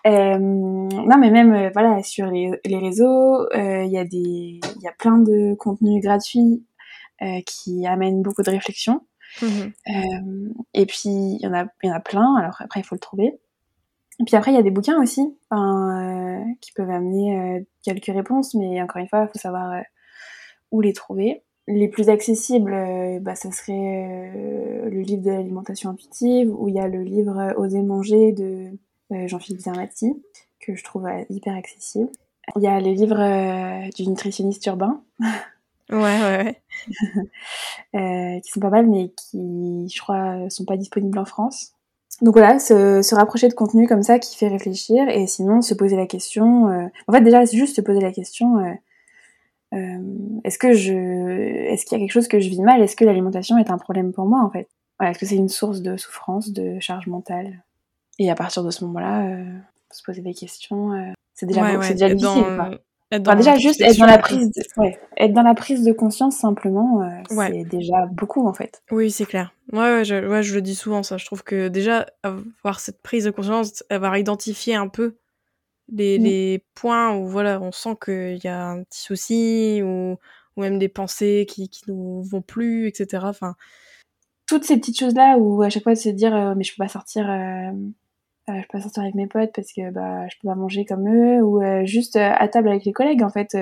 non 0.05 1.19
mais 1.19 1.31
même 1.31 1.53
euh, 1.53 1.71
voilà 1.73 2.03
sur 2.03 2.27
les, 2.27 2.51
les 2.65 2.79
réseaux, 2.79 3.49
il 3.55 3.91
y 3.91 3.99
a 3.99 4.05
des 4.05 4.61
il 4.77 4.83
y 4.83 4.89
a 4.89 4.93
plein 4.99 5.19
de 5.19 5.55
contenus 5.55 6.03
gratuits 6.03 6.65
qui 7.47 7.87
amènent 7.87 8.23
beaucoup 8.23 8.43
de 8.43 8.51
réflexion. 8.51 9.01
Mhm. 9.43 10.55
et 10.73 10.87
puis 10.87 11.11
il 11.11 11.39
y 11.43 11.47
en 11.47 11.53
a 11.53 11.67
il 11.83 11.89
y 11.89 11.91
en 11.91 11.95
a 11.95 12.01
plein. 12.01 12.37
Alors 12.37 12.57
après 12.61 12.81
il 12.81 12.85
faut 12.85 12.95
le 12.95 13.01
trouver. 13.01 13.39
Et 14.21 14.25
puis 14.25 14.37
après 14.37 14.53
il 14.53 14.55
y 14.55 14.59
a 14.59 14.63
des 14.63 14.71
bouquins 14.71 15.01
aussi 15.01 15.23
qui 16.61 16.73
peuvent 16.73 16.91
amener 16.91 17.67
quelques 17.83 18.07
réponses, 18.07 18.55
mais 18.55 18.81
encore 18.83 19.01
une 19.01 19.09
fois 19.09 19.25
il 19.25 19.29
faut 19.29 19.39
savoir 19.39 19.83
où 20.71 20.81
les 20.81 20.93
trouver. 20.93 21.43
Les 21.67 21.89
plus 21.89 22.09
accessibles, 22.09 22.73
euh, 22.73 23.19
bah, 23.21 23.35
ça 23.35 23.51
serait 23.51 23.75
euh, 23.75 24.89
le 24.89 25.01
livre 25.01 25.23
de 25.23 25.31
l'alimentation 25.31 25.91
intuitive, 25.91 26.51
où 26.51 26.69
il 26.69 26.75
y 26.75 26.81
a 26.81 26.89
le 26.89 27.03
livre 27.03 27.39
euh, 27.39 27.53
Oser 27.59 27.83
manger 27.83 28.33
de 28.33 28.71
Jean-Philippe 29.11 29.61
Zermati, 29.61 30.23
que 30.61 30.75
je 30.75 30.85
trouve 30.85 31.09
hyper 31.31 31.55
accessible. 31.55 32.09
Il 32.57 32.63
y 32.63 32.67
a 32.67 32.81
les 32.81 32.95
livres 32.95 33.91
du 33.95 34.07
nutritionniste 34.09 34.65
urbain. 34.67 35.03
Ouais, 35.91 35.99
ouais, 35.99 36.61
ouais. 37.93 38.41
qui 38.43 38.51
sont 38.51 38.61
pas 38.61 38.71
mal, 38.71 38.87
mais 38.87 39.11
qui, 39.17 39.89
je 39.89 40.01
crois, 40.01 40.51
sont 40.51 40.65
pas 40.65 40.77
disponibles 40.77 41.19
en 41.19 41.25
France. 41.25 41.73
Donc 42.21 42.35
voilà, 42.35 42.59
se, 42.59 43.01
se, 43.01 43.15
rapprocher 43.15 43.49
de 43.49 43.55
contenu 43.55 43.87
comme 43.87 44.03
ça 44.03 44.19
qui 44.19 44.37
fait 44.37 44.49
réfléchir, 44.49 45.09
et 45.09 45.27
sinon 45.27 45.63
se 45.63 45.73
poser 45.75 45.97
la 45.97 46.07
question. 46.07 46.67
En 47.07 47.13
fait, 47.13 47.21
déjà, 47.23 47.45
juste 47.45 47.77
se 47.77 47.81
poser 47.81 48.01
la 48.01 48.13
question 48.13 48.59
euh, 49.75 50.41
est-ce 50.45 50.59
que 50.59 50.73
je, 50.73 50.93
est-ce 50.93 51.85
qu'il 51.85 51.99
y 51.99 52.01
a 52.01 52.05
quelque 52.05 52.13
chose 52.13 52.29
que 52.29 52.41
je 52.41 52.49
vis 52.49 52.61
mal? 52.61 52.81
Est-ce 52.83 52.97
que 52.97 53.05
l'alimentation 53.05 53.59
est 53.59 53.71
un 53.71 53.79
problème 53.79 54.13
pour 54.13 54.27
moi 54.27 54.43
en 54.43 54.51
fait? 54.51 54.69
Voilà, 54.99 55.11
Est-ce 55.11 55.19
que 55.19 55.27
c'est 55.27 55.37
une 55.37 55.49
source 55.49 55.81
de 55.81 55.97
souffrance, 55.97 56.51
de 56.51 56.79
charge 56.81 57.07
mentale? 57.07 57.65
Et 58.19 58.31
à 58.31 58.35
partir 58.35 58.65
de 58.65 58.71
ce 58.71 58.85
moment-là, 58.85 59.27
euh, 59.27 59.59
se 59.91 60.03
poser 60.03 60.23
des 60.23 60.35
questions. 60.35 60.93
Euh, 60.93 61.13
c'est 61.35 61.47
déjà, 61.47 61.63
ouais, 61.63 61.85
c'est 61.85 61.95
déjà 61.95 62.09
difficile. 62.13 62.43
Enfin, 63.11 63.37
déjà 63.37 63.57
juste 63.57 63.81
être 63.81 63.97
dans 63.97 64.07
la 64.07 64.19
prise, 64.19 64.51
de, 64.51 64.63
ouais, 64.81 64.99
être 65.17 65.33
dans 65.33 65.43
la 65.43 65.55
prise 65.55 65.85
de 65.85 65.93
conscience 65.93 66.37
simplement, 66.37 67.03
euh, 67.03 67.09
c'est 67.29 67.65
déjà 67.65 68.07
beaucoup 68.07 68.47
en 68.47 68.53
fait. 68.53 68.83
Oui, 68.91 69.11
c'est 69.11 69.25
clair. 69.25 69.55
Ouais, 69.73 69.79
ouais 69.79 70.05
je, 70.05 70.27
ouais, 70.27 70.43
je 70.43 70.55
le 70.55 70.63
dis 70.63 70.75
souvent 70.75 71.03
ça. 71.03 71.17
Je 71.17 71.25
trouve 71.25 71.43
que 71.43 71.69
déjà 71.69 72.07
avoir 72.23 72.81
cette 72.81 73.01
prise 73.01 73.25
de 73.25 73.31
conscience, 73.31 73.85
avoir 73.89 74.17
identifié 74.17 74.75
un 74.75 74.89
peu 74.89 75.17
les, 75.91 76.19
mmh. 76.19 76.23
les, 76.23 76.65
points 76.75 77.17
où 77.17 77.27
voilà, 77.27 77.61
on 77.63 77.73
sent 77.73 77.97
qu'il 78.05 78.41
y 78.43 78.49
a 78.49 78.67
un 78.67 78.83
petit 78.83 79.01
souci 79.01 79.81
ou, 79.83 80.17
ou 80.57 80.61
même 80.61 80.79
des 80.79 80.89
pensées 80.89 81.47
qui, 81.49 81.69
qui 81.69 81.83
nous 81.89 82.23
vont 82.25 82.43
plus, 82.43 82.89
etc. 82.89 83.23
Enfin, 83.25 83.55
toutes 84.49 84.65
ces 84.65 84.79
petites 84.79 84.99
choses 84.99 85.15
là 85.15 85.37
où 85.39 85.63
à 85.63 85.71
chaque 85.71 85.85
fois 85.85 85.95
de 85.95 85.99
se 85.99 86.09
dire 86.09 86.35
euh, 86.35 86.55
mais 86.57 86.65
je 86.65 86.73
peux 86.75 86.83
pas 86.83 86.89
sortir, 86.89 87.31
euh, 87.31 87.71
euh, 87.71 87.73
je 88.57 88.63
peux 88.63 88.79
pas 88.79 88.81
sortir 88.81 89.03
avec 89.03 89.15
mes 89.15 89.27
potes 89.27 89.51
parce 89.55 89.73
que 89.73 89.91
bah 89.91 90.27
je 90.29 90.37
peux 90.41 90.49
pas 90.49 90.55
manger 90.55 90.85
comme 90.85 91.09
eux 91.09 91.43
ou 91.43 91.61
juste 91.85 92.17
à 92.17 92.49
table 92.49 92.69
avec 92.69 92.85
les 92.85 92.93
collègues 92.93 93.23
en 93.23 93.31
fait. 93.31 93.57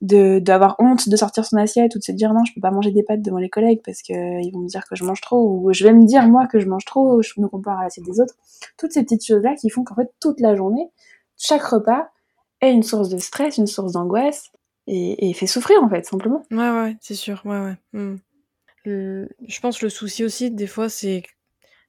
de 0.00 0.38
d'avoir 0.38 0.76
honte 0.78 1.08
de 1.08 1.16
sortir 1.16 1.44
son 1.44 1.56
assiette 1.56 1.96
ou 1.96 1.98
de 1.98 2.04
se 2.04 2.12
dire 2.12 2.32
non 2.32 2.44
je 2.44 2.54
peux 2.54 2.60
pas 2.60 2.70
manger 2.70 2.92
des 2.92 3.02
pâtes 3.02 3.22
devant 3.22 3.38
les 3.38 3.48
collègues 3.48 3.80
parce 3.84 4.02
que 4.02 4.12
ils 4.12 4.52
vont 4.52 4.60
me 4.60 4.68
dire 4.68 4.84
que 4.88 4.94
je 4.94 5.04
mange 5.04 5.20
trop 5.20 5.42
ou 5.42 5.72
je 5.72 5.82
vais 5.82 5.92
me 5.92 6.04
dire 6.04 6.28
moi 6.28 6.46
que 6.46 6.60
je 6.60 6.68
mange 6.68 6.84
trop 6.84 7.20
je 7.20 7.40
me 7.40 7.48
compare 7.48 7.80
à 7.80 7.84
l'assiette 7.84 8.06
des 8.06 8.20
autres 8.20 8.34
toutes 8.76 8.92
ces 8.92 9.02
petites 9.02 9.26
choses 9.26 9.42
là 9.42 9.56
qui 9.56 9.70
font 9.70 9.82
qu'en 9.82 9.96
fait 9.96 10.08
toute 10.20 10.38
la 10.40 10.54
journée 10.54 10.88
chaque 11.36 11.62
repas 11.62 12.10
est 12.60 12.72
une 12.72 12.82
source 12.82 13.08
de 13.08 13.18
stress, 13.18 13.58
une 13.58 13.66
source 13.66 13.92
d'angoisse 13.92 14.50
et, 14.86 15.32
fait 15.34 15.46
souffrir 15.46 15.82
en 15.82 15.88
fait, 15.88 16.04
simplement. 16.06 16.44
Ouais, 16.50 16.70
ouais, 16.70 16.96
c'est 17.00 17.14
sûr, 17.14 17.42
ouais, 17.44 17.60
ouais. 17.60 17.76
Hmm. 17.92 18.16
je 18.86 19.60
pense 19.60 19.82
le 19.82 19.90
souci 19.90 20.24
aussi, 20.24 20.50
des 20.50 20.66
fois, 20.66 20.88
c'est 20.88 21.22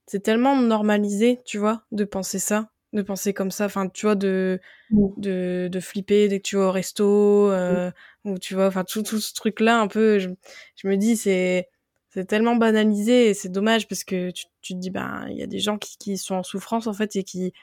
c'est 0.09 0.21
tellement 0.21 0.55
normalisé, 0.55 1.39
tu 1.45 1.57
vois, 1.57 1.83
de 1.91 2.03
penser 2.03 2.39
ça, 2.39 2.69
de 2.93 3.01
penser 3.01 3.33
comme 3.33 3.51
ça, 3.51 3.65
enfin, 3.65 3.87
tu 3.87 4.05
vois, 4.05 4.15
de, 4.15 4.59
mm. 4.91 5.07
de, 5.17 5.69
de, 5.71 5.79
flipper 5.79 6.27
dès 6.27 6.39
que 6.39 6.47
tu 6.47 6.55
vas 6.55 6.67
au 6.67 6.71
resto, 6.71 7.51
euh, 7.51 7.91
mm. 8.23 8.31
ou 8.31 8.39
tu 8.39 8.55
vois, 8.55 8.67
enfin, 8.67 8.83
tout, 8.83 9.03
tout 9.03 9.19
ce 9.19 9.33
truc-là, 9.33 9.79
un 9.79 9.87
peu, 9.87 10.19
je, 10.19 10.29
je 10.75 10.87
me 10.87 10.97
dis, 10.97 11.15
c'est 11.17 11.69
c'est 12.11 12.25
tellement 12.25 12.55
banalisé 12.55 13.29
et 13.29 13.33
c'est 13.35 13.49
dommage 13.49 13.87
parce 13.87 14.03
que 14.03 14.31
tu, 14.31 14.45
tu 14.61 14.73
te 14.73 14.79
dis, 14.79 14.89
ben, 14.89 15.27
il 15.29 15.37
y 15.37 15.43
a 15.43 15.47
des 15.47 15.59
gens 15.59 15.77
qui, 15.77 15.95
qui 15.99 16.17
sont 16.17 16.35
en 16.35 16.43
souffrance, 16.43 16.87
en 16.87 16.93
fait, 16.93 17.15
et 17.15 17.23
qui 17.23 17.53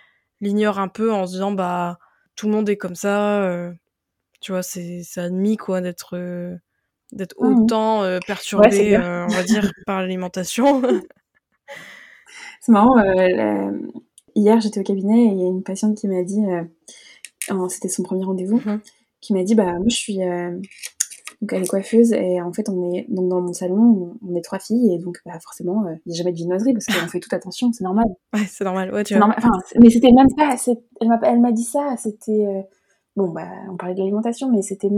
l'ignore 0.41 0.79
un 0.79 0.89
peu 0.89 1.13
en 1.13 1.27
se 1.27 1.33
disant 1.33 1.53
bah 1.53 1.99
tout 2.35 2.47
le 2.47 2.53
monde 2.53 2.69
est 2.69 2.77
comme 2.77 2.95
ça 2.95 3.43
euh, 3.43 3.73
tu 4.41 4.53
vois 4.53 4.63
c'est 4.63 5.03
c'est 5.03 5.21
admis 5.21 5.57
quoi 5.57 5.81
d'être 5.81 6.17
euh, 6.17 6.57
d'être 7.13 7.37
mmh 7.41 7.63
autant 7.63 8.03
euh, 8.03 8.19
perturbé 8.27 8.97
on 8.99 9.29
va 9.29 9.43
dire 9.43 9.71
par 9.87 10.01
l'alimentation 10.01 10.83
c'est 12.67 12.73
marrant 12.73 12.97
hier 14.35 14.61
j'étais 14.61 14.81
au 14.81 14.83
cabinet 14.83 15.27
et 15.27 15.29
il 15.29 15.41
y 15.41 15.45
a 15.45 15.49
une 15.49 15.63
patiente 15.63 15.97
qui 15.97 16.09
m'a 16.09 16.23
dit 16.25 16.43
c'était 17.69 17.89
son 17.89 18.03
premier 18.03 18.25
rendez-vous 18.25 18.59
mmh 18.59 18.81
qui 19.23 19.33
m'a 19.33 19.43
dit 19.43 19.55
bah 19.55 19.73
moi 19.73 19.87
je 19.89 19.97
suis 19.97 20.19
donc 21.43 21.53
elle 21.53 21.63
est 21.65 21.69
coiffeuse 21.69 22.13
et 22.13 22.41
en 22.41 22.53
fait 22.53 22.69
on 22.69 22.95
est 22.95 23.07
donc 23.09 23.29
dans 23.29 23.41
mon 23.41 23.53
salon 23.53 24.17
on, 24.27 24.35
est 24.35 24.41
trois 24.41 24.59
filles 24.59 24.95
et 24.95 24.99
donc 24.99 25.19
bah, 25.27 25.39
forcément 25.41 25.85
euh, 25.87 25.95
il 26.07 26.13
n'y 26.13 26.15
a 26.15 26.19
jamais 26.19 26.33
de 26.33 26.37
viennoiserie 26.37 26.73
parce 26.73 26.87
qu'on 26.87 27.09
fait 27.09 27.21
toute 27.21 27.33
attention, 27.33 27.73
c'est 27.73 27.85
normal. 27.85 28.07
Ouais, 28.33 28.45
c'est 28.49 28.65
normal. 28.65 28.93
Ouais, 28.93 29.05
tu 29.05 29.15
Normal. 29.17 29.37
Enfin, 29.39 29.51
mais 29.79 29.91
c'était 29.91 30.13
même 30.13 30.29
pas 30.37 30.57
elle 31.01 31.09
m'a 31.09 31.19
elle 31.23 31.41
m'a 31.41 31.53
dit 31.53 31.65
ça, 31.65 31.95
c'était 31.99 32.47
euh, 32.47 32.63
bon 33.17 33.29
bah 33.29 33.49
on 33.71 33.77
parlait 33.77 33.95
de 33.95 34.01
l'alimentation 34.01 34.51
mais 34.51 34.63
c'était 34.63 34.89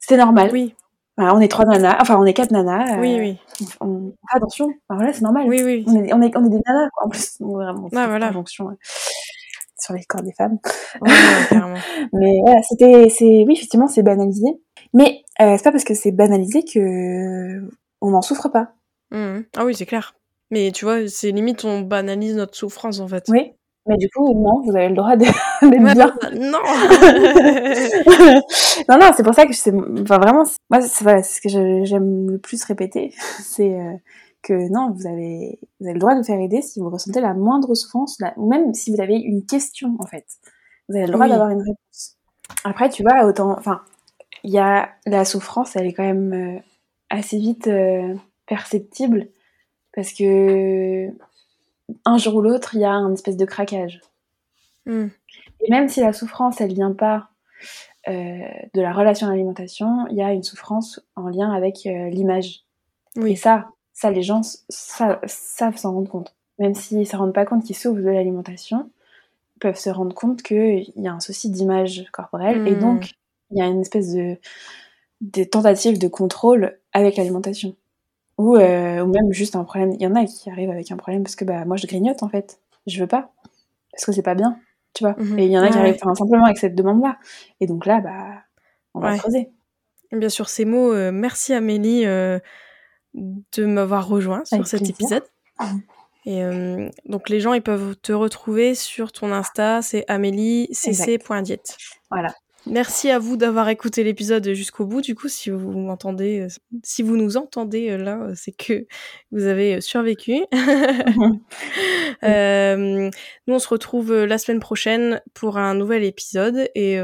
c'était 0.00 0.16
normal. 0.16 0.50
Oui. 0.52 0.74
Voilà, 1.18 1.34
on 1.34 1.40
est 1.40 1.48
trois 1.48 1.64
nanas, 1.64 1.98
enfin 2.00 2.16
on 2.16 2.24
est 2.24 2.32
quatre 2.32 2.52
nanas. 2.52 2.96
Euh, 2.96 3.00
oui 3.00 3.16
oui. 3.18 3.66
On, 3.80 4.12
attention. 4.32 4.66
Alors 4.88 5.00
voilà, 5.00 5.12
c'est 5.12 5.22
normal. 5.22 5.46
Oui 5.48 5.62
oui. 5.64 5.84
On 5.88 5.96
est 5.96 6.12
on 6.14 6.22
est, 6.22 6.36
on 6.36 6.46
est 6.46 6.48
des 6.48 6.60
nanas 6.64 6.88
quoi. 6.94 7.06
en 7.06 7.08
plus 7.08 7.36
on, 7.40 7.54
vraiment 7.54 7.88
ah, 7.92 8.06
voilà. 8.06 8.28
Injonction, 8.28 8.68
sur 9.76 9.94
les 9.94 10.04
corps 10.04 10.22
des 10.22 10.32
femmes. 10.32 10.58
Mais 11.02 12.38
voilà, 12.44 12.62
c'était 12.62 13.08
c'est 13.10 13.44
oui 13.48 13.54
effectivement 13.54 13.88
c'est 13.88 14.04
banalisé. 14.04 14.46
Mais 14.94 15.22
euh, 15.40 15.56
c'est 15.56 15.64
pas 15.64 15.72
parce 15.72 15.82
que 15.82 15.94
c'est 15.94 16.12
banalisé 16.12 16.62
que 16.62 17.68
on 18.00 18.10
n'en 18.10 18.22
souffre 18.22 18.48
pas. 18.48 18.74
Mmh. 19.10 19.40
Ah 19.56 19.64
oui, 19.64 19.74
c'est 19.74 19.86
clair. 19.86 20.14
Mais 20.52 20.70
tu 20.70 20.84
vois, 20.84 21.08
c'est 21.08 21.32
limite 21.32 21.64
on 21.64 21.80
banalise 21.80 22.36
notre 22.36 22.56
souffrance 22.56 23.00
en 23.00 23.08
fait. 23.08 23.24
Oui. 23.28 23.52
Mais 23.88 23.96
du 23.96 24.08
coup, 24.10 24.34
non, 24.34 24.60
vous 24.60 24.76
avez 24.76 24.90
le 24.90 24.94
droit 24.94 25.16
d'être 25.16 25.32
bien. 25.62 26.14
Non. 26.34 26.58
non, 28.88 28.98
non, 28.98 29.10
c'est 29.16 29.22
pour 29.22 29.34
ça 29.34 29.46
que 29.46 29.54
c'est, 29.54 29.72
enfin 29.74 30.18
vraiment, 30.18 30.44
moi, 30.70 30.82
c'est 30.82 31.04
voilà, 31.04 31.22
ce 31.22 31.40
que 31.40 31.48
j'aime 31.48 32.30
le 32.30 32.38
plus 32.38 32.62
répéter, 32.64 33.14
c'est 33.42 33.74
euh, 33.74 33.94
que 34.42 34.70
non, 34.70 34.92
vous 34.92 35.06
avez, 35.06 35.58
vous 35.80 35.86
avez 35.86 35.94
le 35.94 36.00
droit 36.00 36.14
de 36.14 36.22
faire 36.22 36.38
aider 36.38 36.60
si 36.60 36.80
vous 36.80 36.90
ressentez 36.90 37.20
la 37.20 37.32
moindre 37.32 37.74
souffrance, 37.74 38.18
ou 38.36 38.48
même 38.48 38.74
si 38.74 38.94
vous 38.94 39.00
avez 39.00 39.16
une 39.16 39.46
question 39.46 39.96
en 39.98 40.06
fait, 40.06 40.26
vous 40.88 40.96
avez 40.96 41.06
le 41.06 41.12
droit 41.12 41.26
d'avoir 41.26 41.48
une 41.48 41.60
réponse. 41.60 42.16
Après, 42.64 42.90
tu 42.90 43.02
vois, 43.02 43.24
autant, 43.24 43.56
enfin, 43.56 43.80
il 44.44 44.52
y 44.52 44.58
a 44.58 44.90
la 45.06 45.24
souffrance, 45.24 45.76
elle 45.76 45.86
est 45.86 45.94
quand 45.94 46.04
même, 46.04 46.32
euh, 46.32 46.60
assez 47.10 47.38
vite 47.38 47.70
perceptible 48.46 49.28
parce 49.94 50.12
que 50.12 51.08
un 52.04 52.18
jour 52.18 52.36
ou 52.36 52.40
l'autre, 52.42 52.74
il 52.74 52.80
y 52.80 52.84
a 52.84 52.92
un 52.92 53.12
espèce 53.12 53.36
de 53.36 53.44
craquage. 53.44 54.00
Hmm. 54.86 55.08
Et 55.60 55.70
même 55.70 55.88
si 55.88 56.00
la 56.00 56.12
souffrance, 56.12 56.60
elle 56.60 56.72
vient 56.72 56.92
pas 56.92 57.28
de 58.06 58.80
la 58.80 58.94
relation 58.94 59.26
à 59.26 59.30
l'alimentation, 59.30 60.06
il 60.08 60.16
y 60.16 60.22
a 60.22 60.32
une 60.32 60.42
souffrance 60.42 61.00
en 61.14 61.28
lien 61.28 61.52
avec 61.52 61.84
l'image. 61.84 62.62
Oui. 63.16 63.32
Et 63.32 63.36
ça, 63.36 63.68
ça, 63.92 64.10
les 64.10 64.22
gens 64.22 64.40
savent 64.70 65.76
s'en 65.76 65.92
rendre 65.92 66.08
compte. 66.08 66.34
Même 66.58 66.74
s'ils 66.74 67.00
ne 67.00 67.04
se 67.04 67.16
rendent 67.16 67.34
pas 67.34 67.44
compte 67.44 67.64
qu'ils 67.64 67.76
souffrent 67.76 68.00
de 68.00 68.08
l'alimentation, 68.08 68.90
ils 69.56 69.60
peuvent 69.60 69.78
se 69.78 69.90
rendre 69.90 70.14
compte 70.14 70.42
qu'il 70.42 70.90
y 70.96 71.06
a 71.06 71.12
un 71.12 71.20
souci 71.20 71.50
d'image 71.50 72.06
corporelle 72.12 72.66
et 72.66 72.76
hmm. 72.76 72.80
donc 72.80 73.10
il 73.50 73.58
y 73.58 73.60
a 73.60 73.66
une 73.66 73.80
espèce 73.80 74.14
de 74.14 74.38
des 75.20 75.48
tentatives 75.48 75.98
de 75.98 76.08
contrôle 76.08 76.78
avec 76.92 77.16
l'alimentation. 77.16 77.74
Ou, 78.38 78.56
euh, 78.56 79.00
ou 79.00 79.08
même 79.08 79.32
juste 79.32 79.56
un 79.56 79.64
problème. 79.64 79.92
Il 79.92 80.02
y 80.02 80.06
en 80.06 80.14
a 80.14 80.24
qui 80.24 80.48
arrivent 80.48 80.70
avec 80.70 80.90
un 80.90 80.96
problème 80.96 81.22
parce 81.22 81.36
que 81.36 81.44
bah, 81.44 81.64
moi 81.64 81.76
je 81.76 81.86
grignote 81.86 82.22
en 82.22 82.28
fait. 82.28 82.60
Je 82.86 83.00
veux 83.00 83.08
pas. 83.08 83.32
Parce 83.92 84.04
que 84.04 84.12
c'est 84.12 84.22
pas 84.22 84.34
bien. 84.34 84.58
Tu 84.94 85.04
vois. 85.04 85.16
Mhm. 85.18 85.38
Et 85.38 85.46
il 85.46 85.52
y 85.52 85.58
en 85.58 85.62
a 85.62 85.70
qui 85.70 85.78
arrivent 85.78 85.98
simplement 85.98 86.44
avec 86.44 86.58
cette 86.58 86.74
demande-là. 86.74 87.18
Et 87.60 87.66
donc 87.66 87.84
là, 87.84 88.00
bah, 88.00 88.42
on 88.94 89.00
va 89.00 89.18
creuser. 89.18 89.50
Bien 90.12 90.28
sûr, 90.28 90.48
ces 90.48 90.64
mots. 90.64 90.92
Euh, 90.92 91.10
merci 91.12 91.52
Amélie. 91.52 92.06
Euh, 92.06 92.38
de 93.14 93.64
m'avoir 93.64 94.08
rejoint 94.08 94.44
sur 94.44 94.66
cet 94.66 94.88
épisode. 94.88 95.24
Et 96.24 96.42
euh, 96.44 96.88
donc 97.06 97.28
les 97.28 97.40
gens 97.40 97.54
ils 97.54 97.62
peuvent 97.62 97.96
te 97.96 98.12
retrouver 98.12 98.74
sur 98.74 99.12
ton 99.12 99.32
Insta, 99.32 99.80
c'est 99.82 100.04
améliecc.diète. 100.08 101.76
Voilà. 102.10 102.34
Merci 102.70 103.10
à 103.10 103.18
vous 103.18 103.36
d'avoir 103.36 103.68
écouté 103.70 104.04
l'épisode 104.04 104.52
jusqu'au 104.52 104.84
bout. 104.84 105.00
Du 105.00 105.14
coup, 105.14 105.28
si 105.28 105.48
vous 105.48 105.72
m'entendez, 105.72 106.40
euh, 106.40 106.48
si 106.82 107.02
vous 107.02 107.16
nous 107.16 107.36
entendez 107.38 107.90
euh, 107.90 107.96
là, 107.96 108.28
c'est 108.34 108.52
que 108.52 108.86
vous 109.32 109.44
avez 109.44 109.80
survécu. 109.80 110.44
euh, 112.24 113.10
nous, 113.46 113.54
on 113.54 113.58
se 113.58 113.68
retrouve 113.68 114.12
la 114.12 114.38
semaine 114.38 114.60
prochaine 114.60 115.22
pour 115.32 115.56
un 115.56 115.74
nouvel 115.74 116.04
épisode. 116.04 116.68
Et 116.74 117.00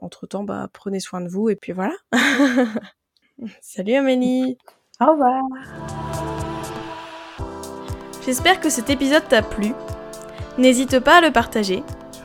entre 0.00 0.26
temps, 0.26 0.44
bah, 0.44 0.68
prenez 0.72 1.00
soin 1.00 1.20
de 1.20 1.28
vous. 1.28 1.50
Et 1.50 1.56
puis 1.56 1.72
voilà. 1.72 1.94
Salut 3.60 3.94
Amélie. 3.94 4.58
Au 5.00 5.12
revoir. 5.12 5.42
J'espère 8.24 8.60
que 8.60 8.70
cet 8.70 8.90
épisode 8.90 9.26
t'a 9.28 9.42
plu. 9.42 9.72
N'hésite 10.58 11.00
pas 11.00 11.18
à 11.18 11.20
le 11.20 11.32
partager 11.32 11.82